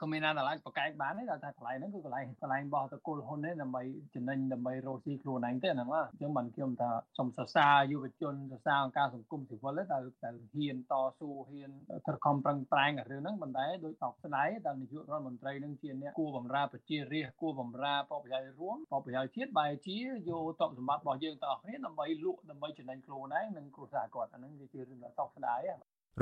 [0.00, 3.82] គ្មានណាដែលអាចប្រកែកបានទេដល់ថាកន្លែងហ្នឹងគឺកន្លែងកន្លែងរបស់តកូលហ៊ុនទេដើម្បី
[4.14, 11.70] ចំណេញដើម្បីរកស៊ីខ្លួនឯងទេហ្នឹងអញ្ចឹងបានខ្ញុំថាសូមសរសើរយុវជនសរសើរអង្គការសង្គមស៊ីវិលដែលដែលហ៊ានតស៊ូហ៊ាន
[12.06, 19.96] ខិតខំប្រឹងប្រែងរឿងហ្នឹងប៉ុន្តែដោយតបស្ដាយដែលនាយករដ្ឋមន្ត្រីនឹងជាអ្នកគួរបម្រើប្រជារាស្ត្រគួរបម្រើបព្វជ័យរួមបព្វជ័យជាតិបែរជា
[20.28, 25.60] យកតបសម្បត្តិរបស់យើងទាំងអស់គ្នាដើម្បីលក់ដើម្បីចំណេញខ្លួនឯងនិងគ្រួសារគាត់អាហ្នឹងវាជារឿងដ៏សោកស្ដាយ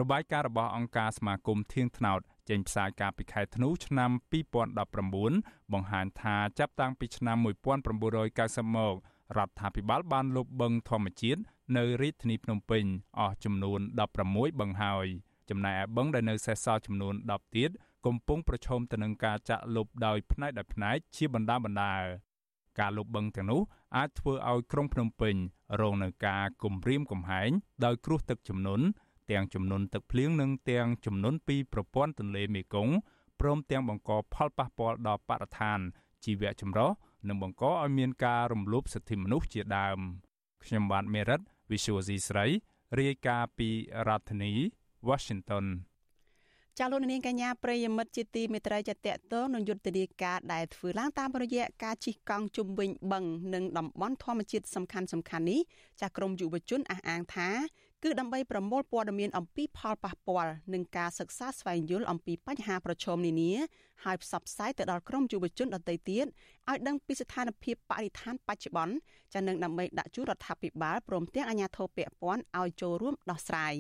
[0.01, 4.11] របាយការណ៍របស់អង្គការសមាគមធៀងថ្នោតចេញផ្សាយកាលពីខែធ្នូឆ្នាំ
[4.93, 8.95] 2019បង្ហាញថាចាប់តាំងពីឆ្នាំ1990មក
[9.39, 11.41] រដ្ឋាភិបាលបានលុបបឹងធម្មជាតិ
[11.77, 12.85] នៅរាជធានីភ្នំពេញ
[13.19, 13.81] អស់ចំនួន
[14.21, 15.07] 16បឹងហើយ
[15.51, 17.71] ចំណែកឯបឹងដែលនៅសេសសល់ចំនួន10ទៀត
[18.07, 21.95] កំពុងប្រឈមទៅនឹងការចាក់លុបដោយផ្នែកដោយផ្នែកជាបណ្ដាបណ្ដា
[22.81, 23.61] ការលុបបឹងទាំងនោះ
[23.97, 25.35] អាចធ្វើឲ្យក្រុងភ្នំពេញ
[25.81, 27.51] រងនឹងការគំរាមកំហែង
[27.85, 28.85] ដោយគ្រោះទឹកជំនន់
[29.31, 32.95] ទាំងចំនួនទឹកភ្លៀងនិងទាំងចំនួនពីប្រព័ន្ធទន្លេមេគង្គ
[33.41, 35.79] ព្រមទាំងបង្កផលប៉ះពាល់ដល់បរិស្ថាន
[36.25, 36.91] ជីវៈចម្រុះ
[37.29, 39.99] និងបង្កឲ្យមានការរំលោភសិទ្ធិមនុស្សជាដើម
[40.65, 42.47] ខ្ញុំបាទមេរិត Visual C ស្រី
[42.99, 43.69] រាយការណ៍ពី
[44.09, 44.53] រដ្ឋធានី
[45.09, 45.67] Washington
[46.79, 55.61] ចាលោកនាងកញ្ញាប្រិយមិត្តជាទីមេត្រីចតៈតងនឹងយុទ្ធនាការដែលធ្វើឡើងតាមរយៈការជិះកង់ជុំវិញបឹងនិងតំបន់ធម្មជាតិសំខាន់សំខាន់នេះ
[56.01, 57.49] ចាក្រមយុវជនអះអាងថា
[58.07, 63.53] គឺដើម្បីប្រមូលព័ត៌មានអំពីផលប៉ះពាល់និងការសិក្សាស្វែងយល់អំពីបញ្ហាប្រឈមនានា
[64.05, 66.27] ហើយផ្សព្វផ្សាយទៅដល់ក្រុមយុវជនដទៃទៀត
[66.71, 68.95] ឲ្យដឹងពីស្ថានភាពបរិស្ថានបច្ចុប្បន្ន
[69.35, 73.75] ចានឹងដើម្បីដាក់ជួររដ្ឋាភិបាលព្រមទាំងអាជ្ញាធរពាក់ព័ន្ធឲ្យចូលរួមដោះស្រាយ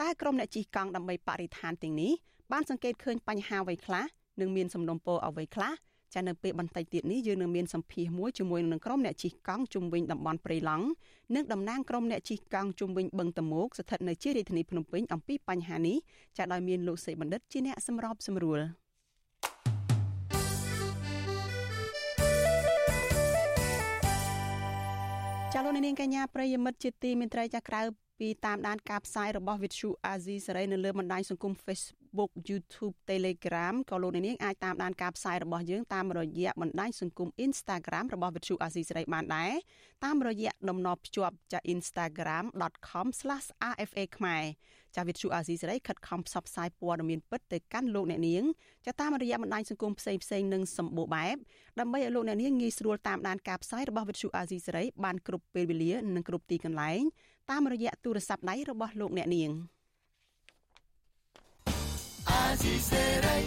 [0.00, 2.12] តែក្រុមអ្នកជិះកង់ដើម្បីបរិស្ថានទាំងនេះ
[2.52, 4.04] បានសង្កេតឃើញបញ្ហាអ្វីខ្លះ
[4.40, 5.72] និងមានសំណុំពរអ្វីខ្លះ
[6.14, 10.86] ចានៅពេលបន្តិចទៀតនេះយើងនឹងមានសម្ភាសមួយជាមួយនឹងក្រុមអ្នកជិះកង់ជុំវិញតំបន់ព្រៃឡង់
[11.34, 15.96] និងតំណាងក្រុមអ្នកជិះកង់ជុំវិញបឹងតមោកស្ថិតនៅជារាជធានីភ្នំពេញអំពីបញ្ហានេះ
[16.36, 18.60] ចាដោយមានលោកសេបណ្ឌិតជាអ្នកសម្របសម្រួល
[25.52, 39.52] ចាលោកនាងកញ្ញាប្រិយមិត្តជាទីមេត្រីចាក្រៅ ពីតាមដានការផ្សាយរបស់ Vithu Azizi សេរីនៅលើបណ្ដាញសង្គម Facebook YouTube Telegram ក៏លោកអ្នកនាងអាចតាមដានការផ្សាយរបស់យើងតាមរយៈបណ្ដាញសង្គម Instagram របស់ Vithu Azizi សេរីបានដែរ
[40.04, 44.44] តាមរយៈតំណភ្ជាប់ចា instagram.com/rfa ខ្មែរ
[44.96, 48.42] ចាវិទ្យុអាស៊ីសេរីខិតខំផ្សព្វផ្សាយព័ត៌មានពិតទៅកាន់លោកអ្នកនាង
[48.86, 51.36] ចាតាមរយៈបណ្ដាញសង្គមផ្សេងផ្សេងនិងសម្បូរបែប
[51.80, 57.02] ដើម្បីឲ្យលោកអ្នកនាងងាយស្រួលតាមដានការផ្សាយរបស់វិទ្យុអាស៊ីសេរីបានគ្រប់ពេលវេលានិងគ្រប់ទីកន្លែង
[57.50, 59.50] តាមរយៈទូរស័ព្ទដៃរបស់លោកអ្នកនាង
[62.30, 63.38] អាស៊ីសេរី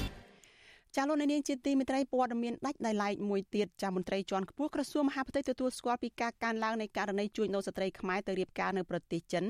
[0.96, 9.44] ចាលោកនាងជាទីមេត្រីព័ត៌មានដាច់ដោយឡែកមួយទៀតចាមន្ត្រីជាន់ខ្ពស់ក្រសួងមហាផ្ទៃទទួលស្គាល់ពីការកើនឡើងនៃករណីជួញដូរស្ត្រីខ្មែរទៅរៀបការនៅប្រទេសចិន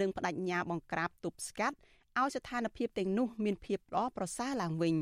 [0.00, 1.76] និងបដិញ្ញាបង្ក្រាបទប់ស្កាត់
[2.18, 4.94] ឲ្យស្ថានភាពទាំងនោះមានភាពល្អប្រសើរឡើងវិញ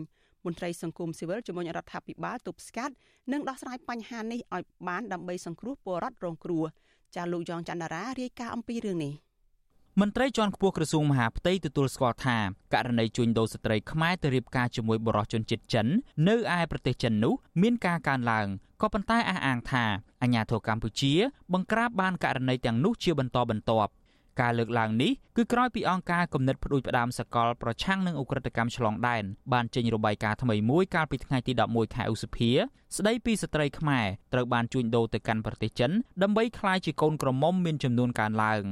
[0.45, 2.95] មន្ត្រីសង្គមស៊ីវិលជំរុញរដ្ឋាភិបាលទប់ស្កាត់
[3.33, 6.65] និងដោះស្រាយបញ្ហានេះឲ្យបានដើម្បីសង្គ្រោះពលរដ្ឋរងគ្រោះ
[7.17, 9.15] ចាលោកយ៉ងច័ន្ទរារាយការណ៍អំពីរឿងនេះ
[10.01, 12.37] មន្ត្រីជាន់ខ្ពស់ក្រសួងមហាផ្ទៃទទួលស្គាល់ថា
[12.75, 15.87] ករណីជួញដូរស្ត្រីខ្មែរទៅរៀបការជាមួយបរិសុជនជាតិចិន
[16.29, 18.47] នៅឯប្រទេសចិននោះមានការកើនឡើង
[18.83, 19.85] ក៏ប៉ុន្តែអះអាងថា
[20.23, 21.13] អាញាធរកម្ពុជា
[21.53, 23.91] បង្ក្រាបបានករណីទាំងនោះជាបន្តបន្ទាប់
[24.41, 32.51] ការលើកឡើងនេះគឺក្រោយពីអង្គការគំនិតផ្ដួចផ្ដើមសកលប្រឆាំងនឹងអ ுக ្រិតកម្មឆ្លងដែនបានចេញរបាយការណ៍ថ្មីមួយកាលពីថ្ងៃទី11ខែឧសភា
[32.97, 35.91] ស្ដីពីស្ត្រីខ្មែរត្រូវបានជួញដូរទៅកាន់ប្រទេសចិន
[36.23, 38.65] ដើម្បីក្លាយជាកូនក្រមុំមានចំនួនកើនឡើង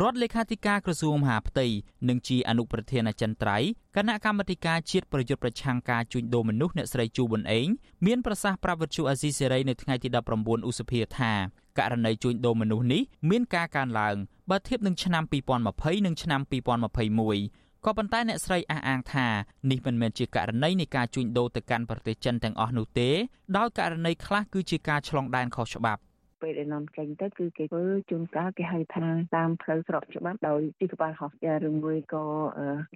[0.00, 1.66] រដ្ឋលេខាធិការក្រសួងមហាផ្ទៃ
[2.08, 7.66] និងជាអនុប្រធានអចិន្ត្រៃយ៍គណៈកម្មាធិការជាតិប្រយុទ្ធប្រឆាំងការជួញដូរមនុស្សអ្នកស្រីជូប៊ុនអេង
[8.06, 10.08] មានប្រសាសន៍ប្រាប់វិទ្យុអាស៊ីសេរីនៅថ្ងៃទី
[10.38, 11.32] 19ឧសភាថា
[11.78, 14.16] ករណីជួញដូរមនុស្សនេះមានការកើនឡើង
[14.50, 15.24] បើធៀបនឹងឆ្នាំ
[15.64, 19.26] 2020និងឆ្នាំ2021ក៏ប៉ុន្តែអ្នកស្រីអះអាងថា
[19.70, 23.08] នេះមិនមែនជាករណីនៃការជួញដូរទៅកាន់ប្រទេសចិនទាំងអស់នោះទេ
[23.56, 26.00] ដោយករណីខ្លះគឺជាការឆ្លងដែនខុសច្បាប់
[26.42, 32.24] ពេលដែលនាំចេញទៅគឺគេធ្វើជួនកាលគេហៅថាតាមផ្លូវស្របច្បាប់ដោយទីក្បាលហោះយ៉ាឬមួយក៏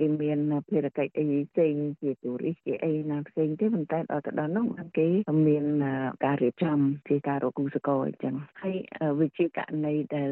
[0.00, 0.38] គេមាន
[0.68, 5.08] ភារកិច្ចអីផ្សេងជាទូរិសជាអីណាផ្សេងទេប៉ុន្តែដល់ទៅដល់នោះបានគេ
[5.48, 5.64] មាន
[6.24, 6.78] ការរៀបចំ
[7.08, 8.76] ជាការរកគូសកលអញ្ចឹងហើយ
[9.20, 10.30] វាជាករណីដែល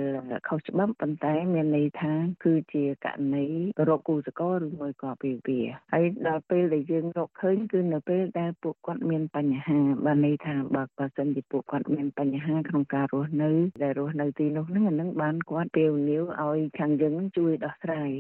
[0.49, 2.12] ខុសច្បាប់ប៉ុន្តែមានន័យថា
[2.45, 3.47] គឺជាករណី
[3.89, 5.61] រកគូសកលឬមួយក៏ពីវា
[5.93, 13.50] ហើយដល់ពេលដែលយើងរកឃើញគឺនៅពេលដែលពួកគាត់មានបញ្ហាបានន័យថាបើបើសិនជាពួកគាត់មានបញ្ហាក្នុងការរស់នៅ
[13.82, 18.11] ដែលរស់នៅទីនោះហ្នឹងអានឹងបានគាត់ពេលវេលាឲ្យខាងយើងនឹងជួយដោះស្រាយ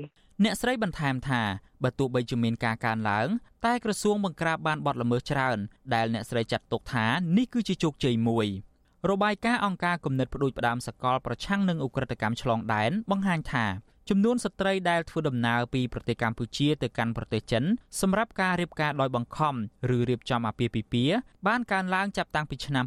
[0.44, 1.42] អ្នកស្រីបន្ថែមថា
[1.84, 3.28] បើទោះបីជាមានការកើនឡើង
[3.64, 5.58] តែក្រសួងបង្ក្រាបបានបទល្មើសច្រើន
[5.94, 7.06] ដែលអ្នកស្រីចាត់ទុកថា
[7.36, 8.46] នេះគឺជាជោគជ័យមួយ
[9.10, 13.66] របាយការណ៍អង្គការគំនិតផ្ដួចផ្ដើមសកលប្រឆាំងនឹងឧក្រិដ្ឋកម្មឆ្លងដែនបង្ហាញថា
[14.10, 17.64] ចំនួនស្ត្រីដែលធ្វើដំណើរពីប្រទេសកម្ពុជាទៅកាន់ប្រទេសចិន
[18.00, 19.54] សម្រាប់ការរៀបការដោយបង្ខំ
[19.96, 22.84] ឬរៀបចំអាពាហ៍ពិពាហ៍បានកើនឡើងចាប់តាំងពីឆ្នាំ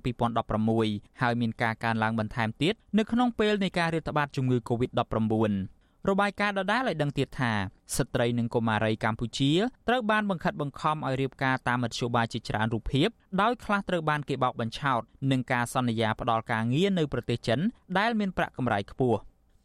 [0.60, 7.52] 2016ហើយមានការកើនឡើងបន្ថែមទៀតនៅក្នុងពេលនៃការរាតត្បាតជំងឺ Covid-19 របាយការណ៍ដដែលឲ្យដឹងទៀតថា
[7.98, 9.52] ស្ត្រីនិងកុមារីកម្ពុជា
[9.88, 13.10] ត្រូវបានបង្ខិតបង្ខំឲ្យរៀបការតាមមធ្យោបាយជាច្រើនរូបភាព
[13.42, 15.02] ដោយខ្លះត្រូវបានគេបោកបញ្ឆោត
[15.32, 17.60] នឹងការសន្យាផ្ដល់ការងារនៅប្រទេសចិន
[17.98, 19.20] ដែលមានប្រាក់កម្រៃខ្ពស់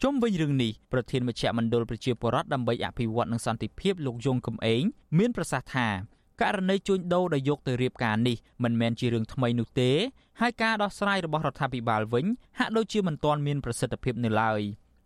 [0.05, 4.82] ជុំវិញរឿងនេះប្រធានមជ្ឈមណ្ឌលប្រជាពលរដ្ឋដើម្បីអភិវឌ្ឍនិងសន្តិភាពលោកយងកំឯង
[5.18, 5.88] មានប្រសាសន៍ថា
[6.42, 9.90] ករណីជួញដូរដែលយកទៅរៀបការនេះមិនមែនជារឿងថ្មីនោះទេ
[10.40, 12.26] ហើយការដោះស្រាយរបស់រដ្ឋាភិបាលវិញ
[12.59, 14.61] ហាក់ដូចជាមិនទាន់មានប្រសិទ្ធភាពនៅឡើយ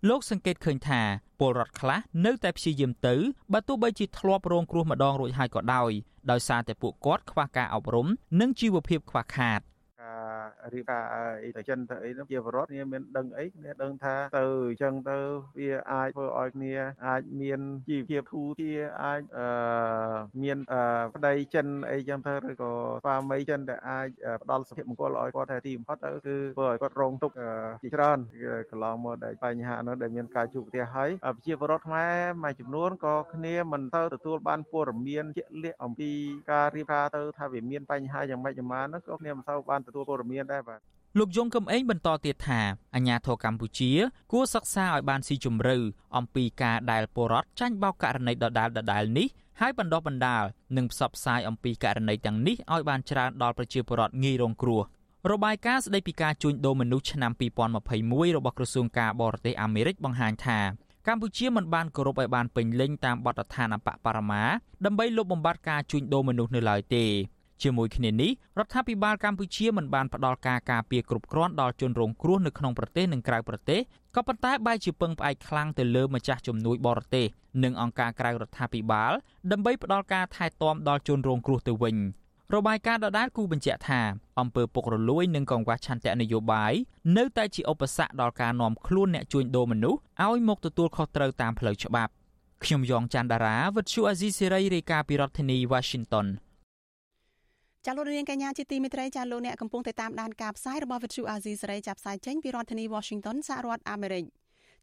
[0.09, 1.01] លោកសង្កេតឃើញថា
[1.41, 3.15] ពលរដ្ឋខ្លះនៅតែព្យាយាមទៅ
[3.53, 5.91] បើទោះបីជាធ្លាប់រងគ្រោះម្ដងរួចហើយក៏ដោយ
[6.31, 8.07] ដោយសារតែពួកគាត់ខ្វះការអប់រំ
[8.41, 9.61] និងជីវភាពខ្វះខាត
[10.73, 11.03] រៀបការ
[11.45, 15.19] អីទៅចិនទៅអីនោះជាបរដ្ឋគ្នាមានដឹងអីគ្នាដឹងថាទៅអញ្ចឹងទៅ
[15.59, 16.75] វាអាចធ្វើឲ្យគ្នា
[17.07, 19.47] អាចមានជីវភាពធូរធារអាចអឺ
[20.43, 20.59] មាន
[21.15, 22.73] ប្តីចិនអីចឹងទៅឬក៏
[23.05, 24.09] ស្វាមីចិនដែលអាច
[24.43, 27.37] ផ្ដល់សុភមង្គលឲ្យគាត់តែទីបំផុតទៅគឺធ្វើឲ្យគាត់រងទុក្ខ
[27.83, 28.19] ជាច្រើន
[28.71, 36.11] កន្លងមកដែលបញ្ហានោះដែលមានការជួបប្រទះហើយប្រជាពលរដ្ឋខ្មែរមួយចំនួនក៏គ្នាមិនទៅទទួលបានព័ត៌មានជាក់លាក់អំពី
[36.53, 40.81] ការរៀបការទៅថាវាមានបញ្ហាយ៉ាងម៉េចយ៉ាងម៉ានោះក៏គ្នាមិនសូវបានទទួលព័ត៌មានដែរបាទ
[41.19, 42.61] លោកយងកំឯងបន្តទៀតថា
[42.95, 43.93] អាញាធរកម្ពុជា
[44.33, 45.77] គួរសិក្សាឲ្យបានស៊ីជម្រៅ
[46.17, 49.29] អំពីការដែលពលរដ្ឋចាញ់បោកករណីដដាលដដាលនេះ
[49.61, 50.45] ហើយបណ្ដោះបណ្ដាល
[50.77, 54.83] និងផ្សព្វផ្សាយអំពីករណីទាំងនេះឲ្យបានច្រើនដល់ប្រជាពលរដ្ឋងាយរងគ្រោះ
[55.33, 57.33] របាយការណ៍ស្តីពីការជួញដូរមនុស្សឆ្នាំ
[57.79, 60.59] 2021របស់ក្រសួងការបរទេសអាមេរិកបង្ហាញថា
[61.07, 64.43] កម្ពុជាមិនបានគោរពឲ្យបានពេញលេញតាមបទដ្ឋានអបបរមា
[64.85, 67.05] ដើម្បីលុបបំបាត់ការជួញដូរមនុស្សនៅឡើយទេ
[67.63, 73.81] ជាមួយគ្នានេះរដ្ឋាភិបាលកម្ពុជាមិនបានផ្ដល់ការការពារគ្រប់គ្រាន់ដល់ជនរងគ្រោះនៅក្នុងប្រទេសនិងក្រៅប្រទេស
[74.17, 77.27] ក៏ប៉ុន្តែបែរជាពឹងផ្អែកខ្លាំងទៅលើម្ចាស់ជំនួយបរទេស
[77.65, 79.13] និងអង្គការក្រៅរដ្ឋាភិបាល
[79.51, 81.97] ដើម្បីផ្ដល់ការថែទាំដល់ជនរងគ្រោះទៅវិញ
[82.55, 84.01] របាយការណ៍ដដែលគូបញ្ជាក់ថា
[84.41, 86.73] អំពើពុករលួយនិងកង្វះឆន្ទៈនយោបាយ
[87.17, 92.13] នៅតែជាឧបសគ្គដល់ការនាំខ្លួនអ្នកជួញដូរមនុស្សឲ្យមកទទួលខុសត្រូវតាមផ្លូវច្បាប់
[92.65, 96.27] ខ្ញុំយ៉ងច័ន្ទដារាវិទ្យុអាស៊ីសេរីរាយការណ៍ពីរដ្ឋធានី Washington
[97.89, 104.25] ចាលោកនាងកញ្ញាជាទីមេត្រីចាលោកអ្នកកំពុងតែតាមដានការផ្សាយរបស់វិទ្យុអាស៊ីសេរីចាប់ផ្សាយចេញពីរដ្ឋធានី Washington សហរដ្ឋអាមេរិក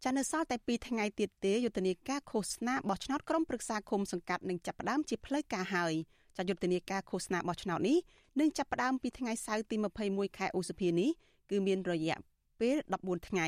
[0.04, 5.94] ចានៅសល់តែ2ថ្ងៃទៀតទេយុទ្ធនាការឃោសនាបោះឆ្នោតក្រុមប្រឹក្សាគុំសង្កាត់នឹងចាប់ផ្ដើមជាផ្លូវការហើយ
[6.38, 7.98] ចាយុទ្ធនាការឃោសនាបោះឆ្នោតនេះ
[8.40, 9.76] នឹងចាប់ផ្ដើមពីថ្ងៃសៅរ៍ទី
[10.08, 11.10] 21ខែឧសភានេះ
[11.50, 12.18] គឺមានរយៈ
[12.60, 13.48] ពេល14ថ្ងៃ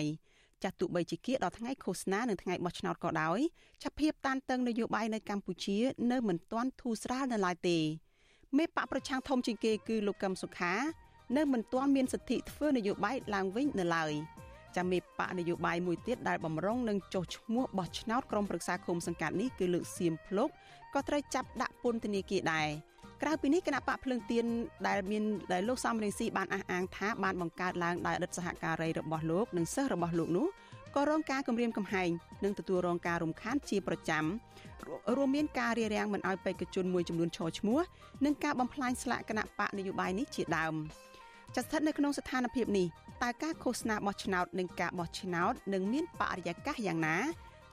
[0.63, 3.39] ចាស់ទោះបីជាគៀកដល់ថ្ងៃឃោសនានិងថ្ងៃបោះឆ្នោតក៏ដោយ
[3.83, 5.77] ចាប់ភាពតានតឹងនយោបាយនៅកម្ពុជា
[6.11, 7.79] នៅមិនទាន់ធូរស្រាលនៅឡើយទេ
[8.57, 10.73] មេបកប្រឆាំងធំជាងគេគឺលោកកឹមសុខា
[11.37, 14.13] នៅមិនទាន់មានសិទ្ធិធ្វើនយោបាយឡើងវិញនៅឡើយ
[14.75, 20.49] ចាំមេបកនយោបាយមួយទៀតដែលបំរុងនឹងចុះឈ្មោះបោះឆ្នោតក្រុមប្រឹក្សាគុំសង្កាត់នេះគឺលោកសៀមភ្លុក
[20.93, 22.67] ក៏ត្រូវចាប់ដាក់ពន្ធនាគារដែរ
[23.21, 24.45] ក្រៅពីនេះគណៈបកភ្លើងទៀន
[24.87, 30.47] ដែលមានដែលលោកសំរងស៊ីបានអះអាងថាបានបង្កើតឡើងដោយអតីតសហការីរបស់លោកនិងសិស្សរបស់លោកនោះ
[30.95, 32.09] ក៏រងការគំរាមកំហែង
[32.43, 34.23] និងទទួលរងការរំខានជាប្រចាំ
[35.15, 37.79] រួមមានការរារាំងមិនឲ្យបេក្ខជនមួយចំនួនឈរឈ្មោះ
[38.25, 40.75] និងការបំផ្លាញស្លាកគណៈបកនយោបាយនេះជាដើម
[41.55, 42.87] ចាស្ថិតនៅក្នុងស្ថានភាពនេះ
[43.23, 47.17] តើការឃោសនាបោះឆ្នោតនិងការបោះឆ្នោតនឹងមានបរិយាកាសយ៉ាងណា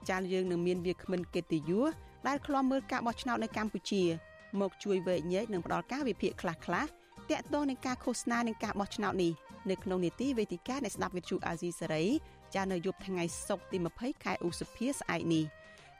[0.09, 1.85] ចាលយើងនឹងមានវាគ្មិនកិត្តិយស
[2.27, 4.03] ដែលឃ្លាំមើលការបោះឆ្នោតនៅកម្ពុជា
[4.61, 6.59] មកជួយវែកញែកនិងផ្ដល់ការវិភាគខ្លះៗ
[7.31, 9.31] តាក់ទងនឹងការឃោសនានិងការបោះឆ្នោតនេះ
[9.69, 12.03] នៅក្នុងនីតិវេទិកានៃស្ដាប់វិទ្យុអាស៊ីសេរី
[12.55, 15.45] ចានៅយប់ថ្ងៃសុក្រទី20ខែឧសភាស្អែកនេះ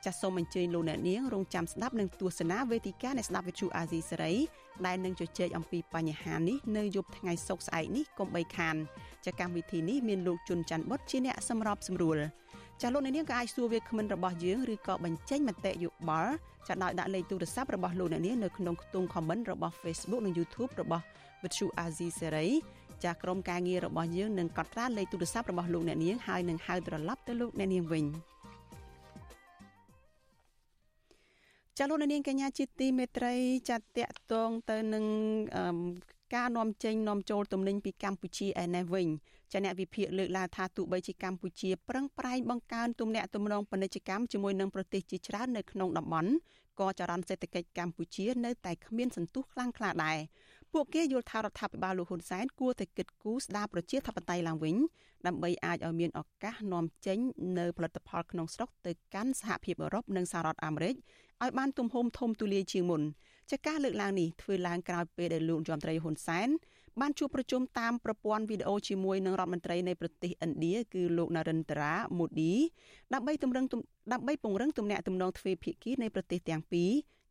[0.04, 4.34] ចាសសូមអញ្ជើញលោកអ្នកនាងរងចាំស្ដាប់និងទស្សនាវេទិកានៃស្ដាប់វិទ្យុអាស៊ីសេរី
[4.86, 8.76] ដែលនឹងជជែកអំពីបញ្ហានេះនៅយប់ថ្ងៃសុក្រស្អែកនេះកុំបីខាន
[9.24, 12.18] ចាកម្មវិធីនេះមានលោកជុនច័ន្ទបុតជាអ្នកសម្របសម្រួល
[12.82, 16.34] ចាលោកអ្នកនាងក៏អាចសួរវាគ្មិនរបស់យើងឬក៏បញ្ចេញមតិយោបល់
[16.68, 21.04] ចាដោយដាក់លេខទូរស័ព្ទរបស់លោកអ្នកនាងនៅក្នុងខ្ទង់ comment របស់ Facebook និង YouTube របស់
[21.42, 22.50] Vuthu Azizi Serai
[23.04, 28.04] ចាក្រុមការងាររបស់យើងនឹងកត់ត្រាលេខទូរស័ព្ទរបស់លោកអ្នកនាងហើយនឹងហៅត្រឡប់ទៅលោកអ្នកនាងវិញ
[31.78, 33.34] ចាលោកនាងកញ្ញាជាទីមេត្រី
[33.70, 35.04] ចាតកតងទៅនឹង
[36.34, 39.08] ការនាំចេញនាំចូលទំនិញពីកម្ពុជាឯនេះវិញ
[39.52, 46.30] ចាអ្នកវិភាគលើកឡើងថាទោះបីជាកម្ពុជាប្រឹងប្រែងបង្កើនទំនាក់ទំនងពាណិជ្ជកម្មជាមួយនឹងប្រទេសជាច្រើននៅក្នុងតំបន់
[46.80, 50.18] ក៏ចរន្តសេដ្ឋកិច្ចកម្ពុជានៅតែគ្មានសន្ទុះខ្លាំងក្លាដែរ
[50.74, 54.76] ពួកគេយល់ថារដ្ឋាភិបាលលោកហ៊ុនសែនគួរតែគិតគូរស្ដារប្រជាធិបតេយ្យឡើងវិញ
[55.26, 57.18] ដើម្បីអាចឲ្យមានឱកាសនាំចេញ
[57.58, 60.94] នៅផលិតផលក្នុងស្រុកទៅកាន់សហភាពអឺរ៉ុបនិងសហរដ្ឋអាមេរិក
[61.42, 63.02] ឲ្យបានទំហំធំទូលាយជាងមុន
[63.50, 66.48] ចាការលើកឡើងនេះធ្វើឡើងក្រោយពេលដែលលោកយមត្រីហ៊ុនសែន
[67.00, 72.52] បានជួបប្រជុំតាមប្រព័ន្ធវីដេអូជាមួយនឹងរដ្ឋមន្ត្រីនៃប្រទេសឥណ្ឌាគឺលោក Narendra Modi
[73.14, 73.64] ដើម្បីទម្រឹង
[74.12, 76.90] ដើម្បីពង្រឹងទំនាក់ទំនងទ្វេភាគីនៃប្រទេសទាំងពីរ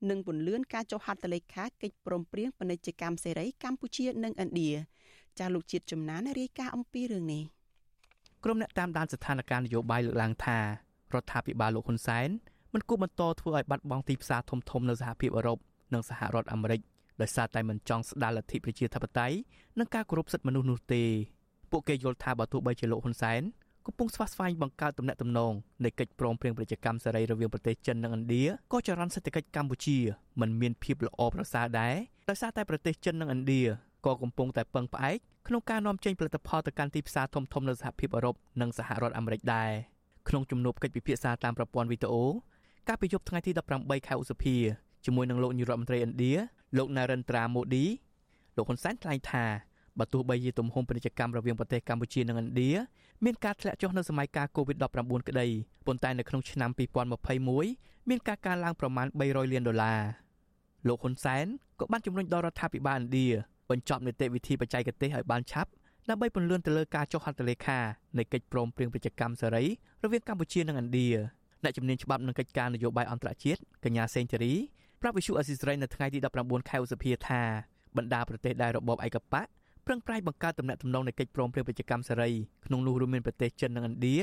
[0.09, 4.71] និងពន្លឿនការចុះហត្ថលេខាកិច្ចព្រមព្រៀងពាណិជ្ជកម្មសេរីកម្ពុជានិងឥណ្ឌា
[5.39, 7.43] ចាលោកជាតិចំណានរាយការណ៍អំពីរឿងនេះ
[8.43, 10.63] ក្រុមអ្នកតាមដានស្ថានភាពនយោបាយលើកឡើងថារ
[11.21, 12.29] ដ្ឋាភិបាលលោកហ៊ុនសែន
[12.73, 15.57] មិនគួរបន្តធ្វើឲ្យបាត់បង់ទីផ្សារធំធំនៅសហភាពអឺរ៉ុប
[15.93, 16.81] និងសហរដ្ឋអាមេរិក
[17.21, 19.35] ដោយសារតែមិនចង់ស្ដារលទ្ធិប្រជាធិបតេយ្យ
[19.79, 21.03] និងការគោរពសិទ្ធិមនុស្សនោះទេ
[21.71, 23.41] ពួកគេយល់ថាបើទោះបីជាលោកហ៊ុនសែន
[23.87, 25.53] កំពុងស្វាស្វែងបង្កើតទំនាក់ទំនង
[25.83, 29.97] នៃកិច្ចព្រមព្រៀងពាណិជ្ជកម្មសេរីរវាងប្រទេសចិននិងឥណ្ឌាក៏ចរន្តសេដ្ឋកិច្ចកម្ពុជា
[30.41, 31.95] មិនមានភាពល្អប្រសើរដែរ
[32.29, 33.63] ដោយសារតែប្រទេសចិននិងឥណ្ឌា
[34.05, 35.17] ក៏កំពុងតែពឹងផ្អែក
[35.47, 39.71] ក្នុងការនាំចេញផលិតផលទៅកាន់ទីផ្សារធំៗនៅសហភាពអឺរ៉ុបនិងសហរដ្ឋអាមេរិកដែរ
[40.27, 42.23] ក្នុងជំនួបកិច្ចពិភាក្សាតាមប្រព័ន្ធវីដេអូ
[42.87, 44.55] កាលពីយប់ថ្ងៃទី18ខែឧសភា
[45.05, 46.33] ជាមួយនឹងលោកនាយរដ្ឋមន្ត្រីឥណ្ឌា
[46.77, 47.85] លោក Narendra Modi
[48.55, 49.45] លោកហ៊ុនសែនថ្លែងថា
[49.99, 52.71] បើទោះបីជាទំហំពាណិជ្ជកម្មរវាងប្រទេសកម្ពុជានិងឥណ្ឌា
[53.25, 55.47] មានការធ្លាក់ចុះនៅសម័យកាល COVID-19 ក្តី
[55.85, 56.69] ប៉ុន្តែនៅក្នុងឆ្នាំ
[57.39, 60.01] 2021មានការកើនឡើងប្រមាណ300លានដុល្លារ
[60.87, 61.45] លោកហ៊ុនសែន
[61.79, 63.27] ក៏បានជំរុញដល់រដ្ឋាភិបាលឥណ្ឌា
[63.69, 65.69] បញ្ចប់នីតិវិធីបច្ចេកទេសឲ្យបានឆាប់
[66.09, 67.79] ដើម្បីពន្លឿនទៅលើការចុះហត្ថលេខា
[68.17, 69.63] នៃកិច្ចព្រមព្រៀងពាណិជ្ជកម្មសេរី
[70.03, 71.09] រវាងកម្ពុជានិងឥណ្ឌា
[71.63, 74.53] អ្នកជំនាញច្បាប់និងកិច្ចការនយោបាយអន្តរជាតិកញ្ញាសេងធារី
[75.01, 77.41] ប្រាប់វិសុអេស៊ីសរ៉ៃនៅថ្ងៃទី19ខែឧសភាថា
[77.97, 79.47] បណ្ដាប្រទេសដែលរបបឯកបក
[79.87, 82.29] ប្រឹងប្រែងបង្កើតទំនាក់ទំនងនៃកិច្ចព្រមព្រៀងពាណិជ្ជកម្មសេរី
[82.65, 84.17] ក្នុងនោះរួមមានប្រទេសចិននិងឥណ្ឌា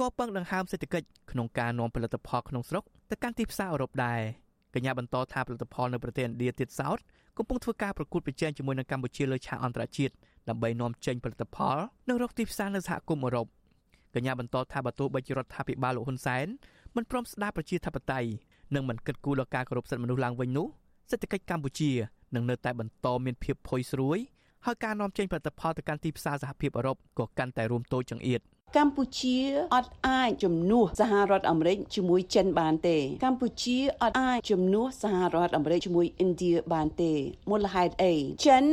[0.00, 4.20] ក៏ពឹងដង្ហើមសេដ្ឋកិច្ចក្នុងការនាំផលិតផលក្នុងស្រុកទៅកាន់ទីផ្សារអឺរ៉ុបដែរ
[4.74, 6.98] កញ្ញាបន្តថាផលិតផលនៅប្រទេសឥណ្ឌាទៀតសោត
[7.38, 10.14] កំពុងធ្វើការប្រកួតប្រជែងជាមួយនឹងកម្ពុជាលើឆាកអន្តរជាតិ
[10.48, 11.78] ដើម្បីនាំចេញផលិតផល
[12.08, 13.46] និងរកទីផ្សារនៅសហគមន៍អឺរ៉ុប
[14.14, 16.46] កញ្ញាបន្តថាបើទោះបីជារដ្ឋាភិបាលលោកហ៊ុនសែន
[16.96, 18.28] មិនព្រមស្ដារប្រជាធិបតេយ្យ
[18.74, 20.66] និងមិនគិតគូរដល់ការគោរពសិទ្ធិមនុស្សឡើងវិញនោះ
[21.10, 21.90] សេដ្ឋកិច្ចកម្ពុជា
[22.34, 24.18] នឹងនៅតែបន្តមានភាពផុយស្រួយ
[24.68, 28.40] ហើយការនាំចេញផលិតផលទៅកាន់ទីផ្សារសហភាពអឺរ៉ុបក៏កាន់តែរួមតូចចង្អៀត។
[28.76, 29.38] កម្ពុជា
[29.74, 37.12] អត់អាចជំនួសសហរដ្ឋអាមេរិកជាមួយចិនបានទេ កម្ពុជាអត់អាចជំនួសសហរដ្ឋអាមេរិកជាមួយឥណ្ឌាបានទេ
[37.50, 38.14] មូលហេតុអី
[38.46, 38.64] ចិន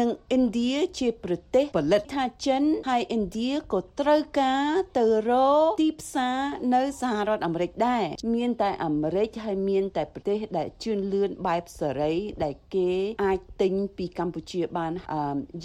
[0.00, 4.66] និងឥណ្ឌាជាប្រទេសផលិតថាចិនហើយឥណ្ឌាក៏ត្រូវការ
[4.98, 5.32] ទៅរ
[5.66, 6.38] កទីផ្សារ
[6.74, 8.04] នៅសហរដ្ឋអាមេរិកដែរ
[8.34, 12.12] មានតែអាមេរិកហើយមានតែប្រទេសដែលជឿនលឿនបែបសេរី
[12.44, 12.90] ដែលគេ
[13.24, 14.92] អាចទិញពីកម្ពុជាបាន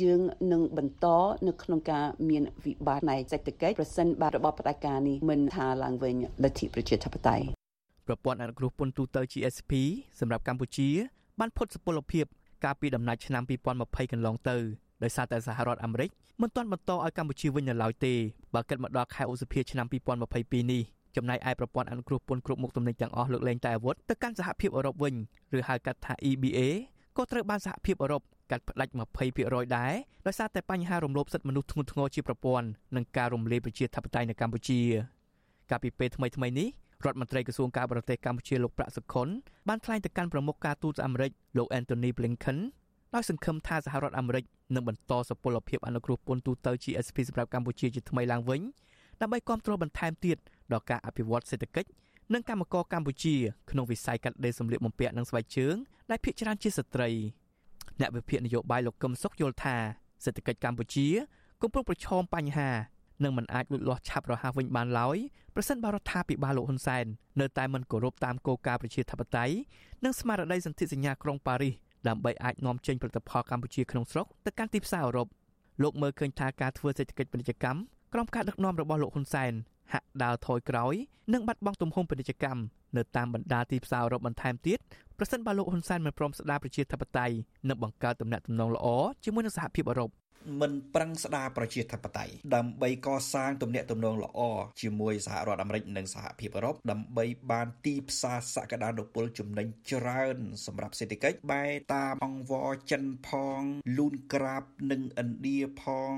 [0.01, 0.21] យើង
[0.51, 1.05] នឹងបន្ត
[1.47, 7.45] នៅក្នុងការមានវិបត្តិផ្នែកសេដ្ឋកិច្ចប្រសិនបើរបបផ្ដាច់ការនេះមិនថាឡើងវិញលទ្ធិប្រជាធិបតេយ្យ
[8.07, 9.71] ប្រព័ន្ធអនុគ្រោះពន្ធទូទៅ GSP
[10.19, 10.89] សម្រាប់កម្ពុជា
[11.39, 12.25] បានផុតសុពលភាព
[12.63, 13.43] កាលពីដំណាច់ឆ្នាំ
[13.77, 14.57] 2020កន្លងទៅ
[15.03, 16.09] ដោយសារតែសហរដ្ឋអាមេរិក
[16.41, 18.13] មិនទាន់បន្តឲ្យកម្ពុជាវិញនៅឡើយទេ
[18.53, 19.87] បើគិតមកដល់ខែឧសភាឆ្នាំ
[20.29, 20.83] 2022នេះ
[21.15, 25.13] ចំណែកឯប្រព័ន្ធអនុគ្រោះពន្ធគ្រប់មុខទំនិញទាំងអស់លើកលែងតែអាវុធទៅកាន់សហភាពអឺរ៉ុបវិញ
[25.57, 26.59] ឬហៅកាត់ថា EBA
[27.17, 28.21] ក៏ត្រូវបានសហភាពអឺរ៉ុប
[28.51, 28.93] កាត់ផ្តាច់
[29.33, 29.93] 20%ដែរ
[30.27, 34.81] ដោយសារតែបញ្ហារំលោភសិទ្ធិមនុស្សធ្ងន់ធ្ងរជាប្រព័ន្ធនិងការរំលាយប្រជាធិបតេយ្យនៅកម្ពុជា
[35.69, 36.69] កាលពីពេលថ្មីៗនេះ
[37.05, 39.27] រដ្ឋមន្ត្រីក្រសួងការបរទេសកម្ពុជាលោកប្រាក់សុខុន
[39.67, 42.57] បានថ្លែងទៅកាន់ប្រមុខការទូតអាមេរិកលោក Anthony Blinken
[43.15, 44.43] ដោយសង្ឃឹមថាសហរដ្ឋអាមេរិក
[44.75, 48.61] នឹងបន្តសុពលភាពអនុគ្រោះពន្ធទូទៅ GSP សម្រាប់កម្ពុជាជាថ្មីឡើងវិញ
[49.21, 50.37] ដើម្បីគ្រប់គ្រងបន្ថែមទៀត
[50.71, 51.89] ដល់ការអភិវឌ្ឍសេដ្ឋកិច្ច
[52.33, 53.35] និងកម្មករកម្ពុជា
[53.71, 55.75] ក្នុងវិស័យកាត់ដេរសម្លៀកបំពាក់និងស្បែកជើង
[56.09, 57.09] ដែលភាគច្រើនជាស្ត្រី។
[57.99, 59.75] អ្នកវិភាគនយោបាយលោកកឹមសុខយល់ថា
[60.23, 61.07] សេដ្ឋកិច្ចកម្ពុជា
[61.61, 62.69] កំពុងប្រឈមបញ្ហា
[63.23, 65.17] នឹងមិនអាចលូតលាស់ឆាប់រហ័សវិញបានឡើយ
[65.55, 67.05] ប្រសិនបើរដ្ឋាភិបាលលោកហ៊ុនសែន
[67.41, 69.55] នៅតែមិនគោរពតាមគោលការណ៍ប្រជាធិបតេយ្យ
[70.03, 71.73] និងស្មារតីសន្ធិសញ្ញាក្រុងប៉ារីស
[72.07, 75.27] ដើម្បីអាចនាំចេញផលិតផលកម្ពុជាក្នុងស្រុកទៅកាន់ទីផ្សារអឺរ៉ុប
[75.83, 77.79] លោកមើលឃើញថាការធ្វើសេដ្ឋកិច្ចពាណិជ្ជកម្ម
[78.13, 79.51] ក្រោមការដឹកនាំរបស់លោកហ៊ុនសែន
[79.93, 80.93] ហាក់ដើរថយក្រោយ
[81.33, 82.61] និងបាត់បង់ទំហំពាណិជ្ជកម្ម
[82.95, 84.79] នៅតាមបណ្ដាទីផ្សារអឺរ៉ុបបន្ថែមទៀត
[85.17, 87.35] ប្រសិនបើលោកហ៊ុនសែនមិនព្រមស្ដារប្រជាធិបតេយ្យ
[87.69, 88.87] និងបង្កើតទំនាក់ទំនងល្អ
[89.23, 90.09] ជាមួយនឹងសហភាពអឺរ៉ុប
[90.61, 94.39] មិនប្រឹងស្ដារប្រជាធិបតេយ្យដើម្បីកសាងទំនាក់ទំនងល្អ
[94.81, 103.29] ជាមួយសហរដ្ឋអាមេរិកនិងសហភាពអឺរ៉ុបដើម្បីបានទីផ្សារសក្តានុពលចំណេញច្រើនសម្រាប់សេដ្ឋកិច្ចបែតាមអង្វរចិនផ
[103.59, 103.61] ង
[103.97, 106.13] លូនក្រាបនិងឥណ្ឌាផង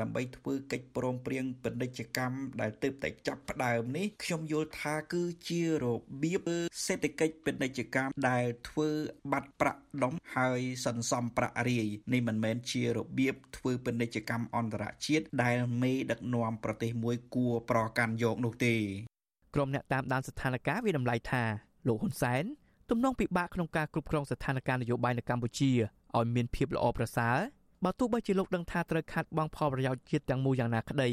[0.00, 5.84] ដើម្បីធ្វើកិច្ចព្រមព្រៀងពាណិជ្ជកម្មដែលទើបតែចាប់ផ្ដើមនេះខ្ញុំយល់ថាគឺជារ
[6.22, 6.40] បៀប
[6.86, 8.88] សេដ្ឋកិច្ចពាណិជ្ជកម្មដែលធ្វើ
[9.32, 18.74] បាត់ប្រាក់ដុំហើយសន្សំប្រាក់រាយនេះមិនមែនជារបៀបធ្វើធ្វើពាណិជ្ជកម្មអន្តរជាតិដែលមេដឹកនាំប្រទេសមួយគួរប្រកាន់យកនោះទេ
[19.54, 21.42] ក្រុមអ្នកតាមដានស្ថានភាពវាតម្លៃថា
[21.88, 22.44] លោកហ៊ុនសែន
[22.90, 25.70] ទំនងពិបាកក្នុងការគ្រប់គ្រងស្ថានភាពនយោបាយនៅកម្ពុជា
[26.16, 27.36] ឲ្យមានភាពល្អប្រសើរ
[27.84, 31.10] បើទោះបីជាលោកដឹងថាត្រូវខាត់បងផលប្រយោជន៍ជាតិទាំងមូលយ៉ាងណាក្តី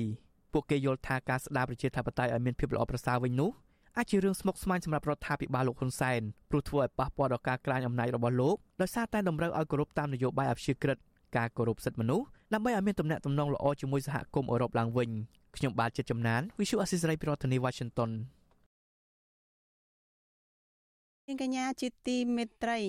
[0.54, 3.52] ពួកគេយល់ថាការស្ដារប្រជាធិបតេយ្យឲ្យមានភាពល្អប្រសើរវិញនោះ
[3.98, 10.98] អាចជារឿងស្មុគស្មាញសម្រាប់រដ្ឋាភិបាលលោកហ៊ុនសែនព្រោះធ្វើឲ្យប៉ះពាល់ដល់ការក្លាយអំណាចរបស់លោកដោយសារតែតម្រូវឲ្យគោរពតាមនយោបាយអព្យាក្រឹត
[11.38, 15.10] ការគោរពសិទ្ធិមនុស្ស ដើម្បីឲ្យមានទំនាក់ទំនងល្អជាមួយសហគមន៍អឺរ៉ុបឡើងវិញ
[15.56, 18.12] ខ្ញុំបាទជាចំណាន Visual Assisray ប្រធានាទី Washington
[21.28, 22.80] នាងកញ្ញាជាទីមេត្រី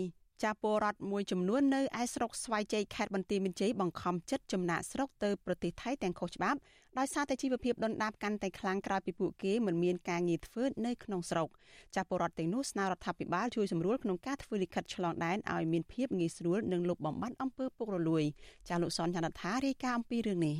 [0.45, 6.59] ចាពលរដ្ឋមួយចំនួននៅឯស្រុកស្វាយជ័យខេត្តបន្ទាយមានជ័យបង្ខំចិត្តចំណាក់ស្រុកទៅប្រទេសថៃទាំងខុសច្បាប់
[6.99, 11.49] ដោយសារតែជីវភាពដុនដាបកាន់តែខ្លាំងក្រោយពីពួកគេមិនមានការងារធ្វើនៅក្នុងស្រុក
[11.97, 18.25] ចាពលរដ្ឋទាំងនោះស្នើរដ្ឋាភិបាលជួយសម្រួលក្នុងការធ្វើលិខិតឆ្លងដែនឲ្យមានភាពងាយស្រួលនិងលុបបំបាត់អំពើពុករលួយ
[18.69, 20.57] ចាលោកសនចន្ទថារាយការណ៍អំពីរឿងនេះ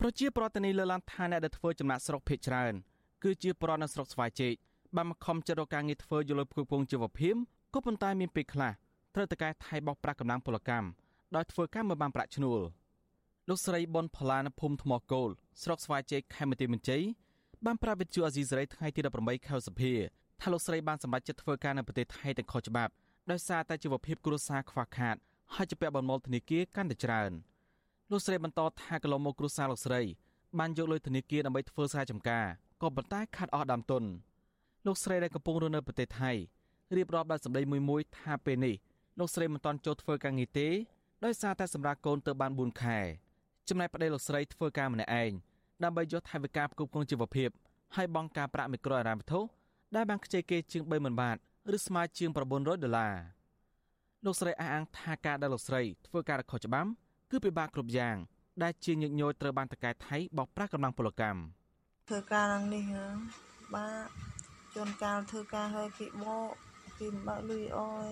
[0.00, 2.74] ប្រជាប្រដ្ឋនីលើឡានឋានអ្នកដែលធ្វើចំណាក់ស្រុកភេកច្រើន
[3.22, 4.54] គឺជាប្រដ្ឋនៅស្រុកស្វាយជែក
[4.96, 7.34] បានមកខំចិត្តរកការងារធ្វើយល់ផ្គត់ផ្គង់ជីវភាព
[7.74, 8.72] ក៏ប៉ុន្តែមានពេលខ្លះ
[9.14, 10.88] ត្រូវតកែថៃបោកប្រាស់កម្លាំងពលកម្ម
[11.36, 12.60] ដោយធ្វើការមិនបានប្រាក់ឈ្នួល
[13.48, 15.28] លោកស្រីប៊ុនផល្លានភូមិថ្មគោល
[15.62, 17.02] ស្រុកស្វាយជ័យខេមរៈមន្ជ័យ
[17.64, 19.94] បានប្រាប់វិទ្យុអាស៊ីសេរីថ្ងៃទី18ខែសីហា
[20.40, 22.92] ថាលោកស្រីបានសម្រេចចិត្តធ្វើការនៅប្រទេសថៃទាំងខុសច្បាប់
[23.30, 25.16] ដោយសារតែជីវភាពគ្រួសារខ្វះខាត
[25.54, 27.32] ហើយជាពាក់បំណុលធនាគារកាន់តែច្រើន
[28.10, 30.00] លោកស្រីបន្តថាកន្លងមកគ្រួសារលោកស្រី
[30.58, 32.46] បានយកលុយធនាគារដើម្បីធ្វើស្រែចម្ការ
[32.82, 34.04] ក៏ប៉ុន្តែខាត់អស់ដើមទុន
[34.86, 36.32] លោកស្រីដែលកំពុងរស់នៅប្រទេសថៃ
[36.96, 38.74] រៀបរាប់ដោយសម្ដីមួយមួយថាពេលនេះ
[39.18, 40.68] លោកស្រីមិនទាន់ចូលធ្វើការងារទេ
[41.24, 42.98] ដោយសារតែសម្រាប់កូនទៅបាន4ខែ
[43.68, 45.32] ចំណែកប្តីលោកស្រីធ្វើការម្នាក់ឯង
[45.84, 47.50] ដើម្បីយកថវិកាផ្គប់គ្រងជីវភាព
[47.96, 49.40] ហើយបង់ការប្រាក់មីក្រូហិរញ្ញវត្ថុ
[49.96, 51.36] ដែលបានខ្ចីគេជាង30000បាត
[51.76, 53.14] ឬស្មើជាង900ដុល្លារ
[54.24, 56.88] លោកស្រីអះអាងថាការដែលលោកស្រីធ្វើការខុសច្បាប់
[57.30, 58.16] គឺពិបាកគ្រប់យ៉ាង
[58.62, 61.40] ដែលជាញឹកញយត្រូវបានតកែថៃបោកប្រាស់កម្លាំងពលកម្ម
[62.08, 62.84] ធ្វើការឡើងនេះ
[63.74, 64.33] បាទ
[64.74, 66.50] ជួនកាលធ្វើការហើយគេបក
[66.98, 68.10] គេមិនបើកលុយអយ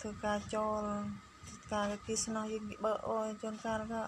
[0.00, 0.82] ធ្វើការចោល
[1.74, 4.02] ការគេស្នោះយើងគេបើកអយជួនកាលក៏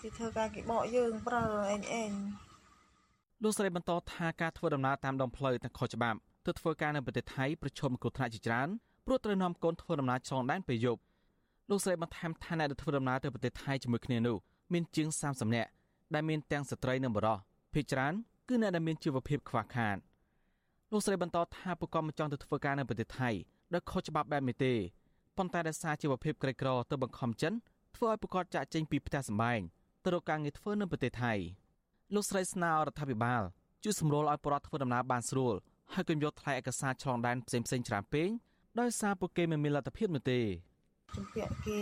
[0.00, 2.12] គេធ្វើការគេបកយើងប្រើអេងអេង
[3.42, 8.68] លោកស្រីបន្តថាការធ្វើដំណើរតាមដងផ្លូវទាំងខុសច្បាប់ទៅធ្វើការនៅប្រទេសថៃប្រឈមគ្រោះថ្នាក់ជាច្រើន
[9.06, 11.00] ព្រោះត្រូវនាំកូនធ្វើដំណើរឆ្លងដែនពេលយប់
[11.70, 14.36] លោកស្រីបន្ថែមថាអ្នកដែលធ្វើដំណើរទៅប្រទេសថៃជាមួយគ្នានោះ
[14.72, 15.70] មានជាង30នាក់
[16.14, 17.38] ដែលមានទាំងស្ត្រីនិងបុរស
[17.74, 18.14] ភាគច្រើន
[18.48, 19.96] គឺអ្នកដែលមានជីវភាពខ្វះខាត
[20.92, 23.30] លោកស្រីបន្តថាពួកគាត់មិនចង់ទៅធ្វើការនៅប្រទេសថៃ
[23.74, 24.74] ដោយខុសច្បាប់បែបនេះទេ
[25.36, 27.52] ប៉ុន្តែដោយសារជីវភាពក្រីក្រទៅបង្ខំចិន
[27.96, 29.60] ធ្វើឲ្យពួកគាត់ចាក់ចេញពីផ្ទះសម្បែង
[30.04, 31.32] ទៅរកការងារធ្វើនៅប្រទេសថៃ
[32.14, 33.42] លោកស្រីស្នើរដ្ឋាភិបាល
[33.84, 35.54] ជួយសម្រួលឲ្យប្រជាពលរដ្ឋធ្វើដំណើរបានស្រួល
[35.94, 38.28] ហើយកុំយកថ្លៃឯកសារឆ្លងដែនផ្សេងៗច្រើនពេក
[38.80, 40.40] ដោយសារពួកគេមិនមានលទ្ធភាពនោះទេ
[41.16, 41.80] ជំពាក់គេ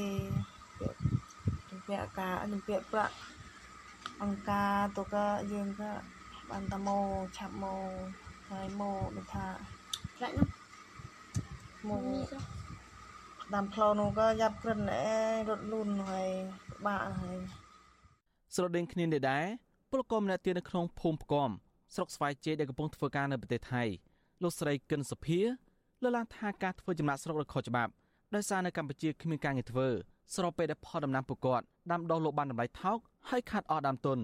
[1.71, 3.15] ជំពាក់ការជំពាក់ប្រាក់
[4.23, 5.93] អង្គការទៅក៏យើងក៏
[6.51, 6.99] បានតាម៉ូ
[7.37, 7.75] ឆាប់ម៉ូ
[8.51, 9.47] ហើយម៉ូដូចថា
[10.17, 10.49] ប្រាក់នោះ
[11.89, 11.99] ម៉ូ
[13.53, 15.07] តាមផ្លូវនោះក៏យ៉ាប់ក្រិនអេ
[15.49, 16.29] រត់លូនហើយ
[16.69, 17.39] ពិបាកហើយ
[18.55, 19.47] ស្រដៀងគ្នានេះដែរ
[19.91, 21.51] ពលករម្នាក់ទៀតនៅក្នុងភូមិផ្គំ
[21.95, 23.83] ស្រុកស្វាយជ័យដែលកំពុងធ្វើការនៅប្រទេសថៃ
[24.43, 25.41] លោកស្រីកិនសុភា
[26.03, 27.93] លើកឡើងថាការធ្វើចំណាក់ស្រុករបស់ខុសច្បាប់
[28.35, 29.89] ដោយសារនៅកម្ពុជាគ្មានការងារធ្វើ
[30.35, 32.99] ស្របពេលដែលផលដំណាំពួកគាត់ដាំដុះលោកបានតម្លៃថោក
[33.31, 34.19] ហើយខាត់អស់ដើមទុន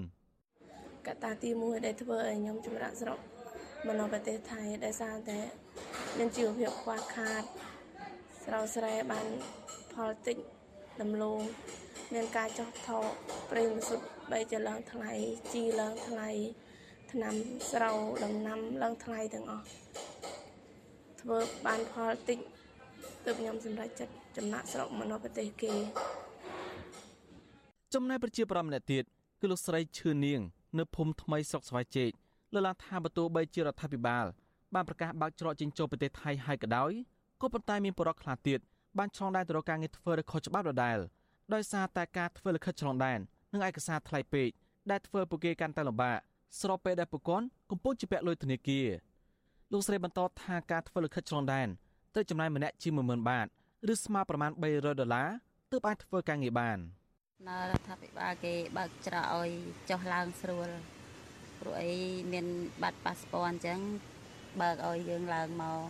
[1.07, 3.19] កត្តាទី1ដែលធ្វើឲ្យខ្ញុំចម្រាក់ស្រុក
[3.87, 5.39] មកនៅប្រទេសថៃដោយសារតែ
[6.19, 7.43] មានជីវភាពខ្វះខាត
[8.45, 9.27] ស្រោស្រែបាន
[9.93, 10.37] ផលតិច
[11.01, 11.41] ដំឡូង
[12.15, 12.99] មានការចោះថោ
[13.51, 15.13] ប្រេងវិសុទ្ធបីចឡើងថ្លៃ
[15.53, 16.29] ជីឡើងថ្លៃ
[17.13, 17.35] ថ្នាំ
[17.73, 19.67] ស្រូវដំណាំឡើងថ្លៃទាំងអស់
[21.21, 22.39] ធ្វើបានផលតិច
[23.25, 25.73] ទើបខ្ញុំសម្រេចចិត្តចំណាក់ស្រុកមកនៅប្រទេសគេ
[27.95, 29.05] ចំណែកប្រជាប្រដ្ឋម្នាក់ទៀត
[29.41, 30.41] គឺលោកស្រីឈឿននាង
[30.79, 32.11] នៅភូមិថ្មីស្រុកស្វាយជែក
[32.55, 34.27] លើកឡើងថាបើទោះបីជារដ្ឋាភិបាល
[34.75, 36.93] បានប្រកាសបើកច្រកចេញចូលប្រទេសថៃហើយក៏ដោយ
[37.41, 38.61] ក៏ប៉ុន្តែមានបរិបទខ្លះទៀត
[38.99, 40.99] បានឆ្លងដែនទៅរកការងារធ្វើដោយខុសច្បាប់ដដែល
[41.55, 43.19] ដោយសារតែការធ្វើលិខិតឆ្លងដែន
[43.53, 44.49] និងឯកសារថ្លៃពេក
[44.91, 46.19] ដែលធ្វើពួកគេកាន់តែលំបាក
[46.61, 48.87] ស្របពេលដែលពួកគាត់កំពុងជាពាក់លុយធនាគារ
[49.73, 51.69] លោកស្រីបន្តថាការធ្វើលិខិតឆ្លងដែន
[52.15, 53.47] ត្រូវចំណាយម្នាក់ជា10000បាត
[53.93, 55.29] ឬស្មើប្រមាណ300ដុល្លារ
[55.71, 56.79] ទើបអាចធ្វើការងារបាន
[57.49, 59.51] នៅរដ្ឋាភិបាលគេបើកច្រកឲ្យ
[59.91, 60.69] ចុះឡើងស្រួល
[61.61, 61.93] ព្រោះអី
[62.33, 62.47] មាន
[62.83, 63.79] បាត់ប៉ាសពតអញ្ចឹង
[64.61, 65.81] បើកឲ្យយើងឡើងមក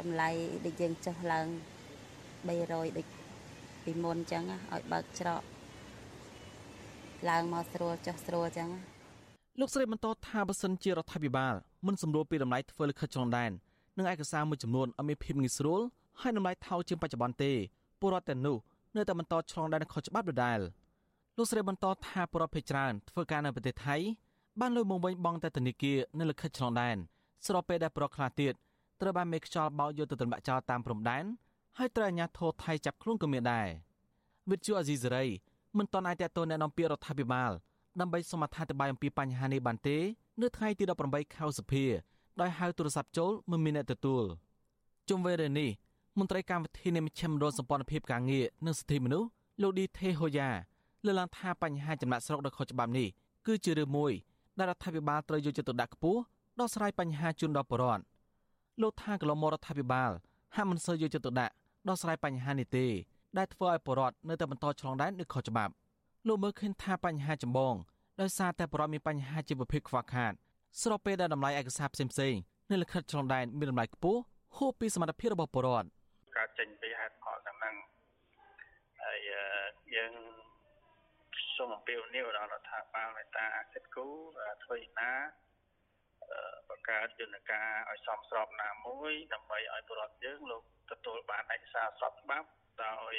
[0.00, 0.30] តម្លៃ
[0.66, 1.46] ដូចយើងចុះឡើង
[2.48, 3.06] 300ដូច
[3.84, 5.42] ពីមុនអញ្ចឹងឲ្យបើកច្រក
[7.30, 8.70] ឡើងមកស្រួលចុះស្រួលអញ្ចឹង
[9.60, 11.54] លោកស្រីបន្តថាបើសិនជារដ្ឋាភិបាល
[11.86, 13.50] មិនសម្រួលពីតម្លៃធ្វើលិខិតឆ្លងដែន
[13.98, 15.80] និងឯកសារមួយចំនួនឲ្យមានភាពងាយស្រួល
[16.20, 17.52] ហើយតម្លៃថោកជាងបច្ចុប្បន្នទេ
[18.00, 18.56] ពលរដ្ឋទាំងនោះ
[18.96, 20.60] នៅតែបន្តឆ្លងដែនខុសច្បាប់ដដែល
[21.36, 23.96] លោកស្រីបន្តថាប្រពន្ធភេច្រើនធ្វើការនៅប្រទេសថៃ
[24.60, 26.96] បានលុយមកវិញបងតែធនាគារនៅលិខិតឆ្លងដែន
[27.46, 28.54] ស្របពេលដែលប្រពន្ធខ្លះទៀត
[29.00, 31.24] ត្រូវបានមេខ្យល់បោកយកទៅទម្លាក់ចោលតាមព្រំដែន
[31.78, 33.68] ហើយត្រូវអាជ្ញាធរថៃចាប់ខ្លួនក៏មានដែរ
[34.50, 35.26] វិទ្យុអាស៊ីសេរី
[35.78, 37.52] មិនទាន់អាចតទៅណែនាំពីរដ្ឋាភិបាល
[38.00, 39.98] ដើម្បីសមត្ថតបាយអំពីបញ្ហានេះបានទេ
[40.40, 41.86] នៅថ្ងៃទី18ខែសីហា
[42.40, 44.24] ដោយហៅទូរស័ព្ទចូលមិនមានអ្នកទទួល
[45.08, 45.70] ជុំវិញរឿងនេះ
[46.20, 49.28] មន្ត្រីកម្មវិធីនៃមជ្ឈមណ្ឌលសម្ព័ន្ធភាពការងារនិងសិទ្ធិមនុស្ស
[49.62, 50.50] លោកឌីថេហូយ៉ា
[51.04, 53.08] លើកឡើងថាបញ្ហាចំណាក់ស្រុកដ៏ខុសច្បាប់នេះ
[53.46, 54.12] គឺជារឿងមួយ
[54.58, 56.20] ដែលរដ្ឋាភិបាលត្រូវយកចិត្តទុកដាក់ខ្ពស់
[56.60, 58.02] ដោះស្រាយបញ្ហាជូនដល់ប្រជាពលរដ្ឋ
[58.82, 60.10] លោកថាកន្លងមករដ្ឋាភិបាល
[60.54, 61.52] ហាក់មិនសូវយកចិត្តទុកដាក់
[61.88, 62.86] ដោះស្រាយបញ្ហានេះទេ
[63.38, 65.72] ដែលធ្វើឲ្យប្រជាពលរដ្ឋនៅតែបន្តឆ្លងដែននៅខុសច្បាប់
[66.26, 67.74] លោកមើលឃើញថាបញ្ហាចម្បង
[68.20, 70.32] ដោយសារតែប្រជាពលរដ្ឋមានបញ្ហាជីវភាពខ្វះខាត
[70.82, 72.40] ស្របពេលដែលតម្លៃឯកសារផ្សេងៗ
[72.70, 74.20] នៅលិខិតឆ្លងដែនមានតម្លៃខ្ពស់
[74.56, 75.99] ហួសពីសមត្ថភាពរបស់ប្រជាពលរដ្ឋកើត
[76.60, 77.76] ចេញពីហេតុផលទាំងហ្នឹង
[79.02, 79.18] ហើយ
[79.96, 80.14] យើង
[81.56, 84.14] សូមអំពាវនាវដល់រដ្ឋាភិបាលមេត្តាគិតគូរ
[84.64, 85.12] ធ្វើយ៉ាងណា
[86.68, 92.48] បង្កើតយន្តការឲ្យសមស្របណាមួយដើម្បីឲ្យប្រជាពលរដ្ឋយើងលោកទទួលបានឯកសារស្របច្បាប់
[92.86, 93.14] ដោយ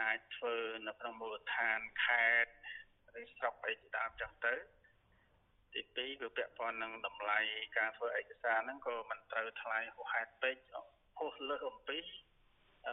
[0.00, 0.56] អាចធ្វើ
[0.88, 2.52] នៅក្នុងមូលដ្ឋានខេត្ត
[3.20, 4.54] ឬស្រុកអីជាដើមចឹងទៅ
[5.74, 7.38] ទី2គឺពាក់ព័ន្ធនឹងតម្លៃ
[7.78, 10.56] ការធ្វើឯកសារហ្នឹងក៏មិនត្រូវថ្លៃហួសហេតុពេក
[11.20, 11.98] ហួសលើសអំពី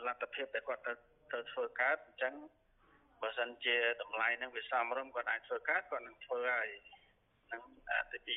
[0.07, 0.97] លទ្ធភាពដែលគាត់ត្រូវ
[1.31, 2.33] ត្រូវធ្វើកើតអញ្ចឹង
[3.21, 6.69] បើសិនជាតម្លៃហ្នឹងវាសមរម្យគាត់អាចធ្វើកើតគាត់នឹងធ្វើហើយ
[7.51, 7.61] នឹង
[8.27, 8.35] ទី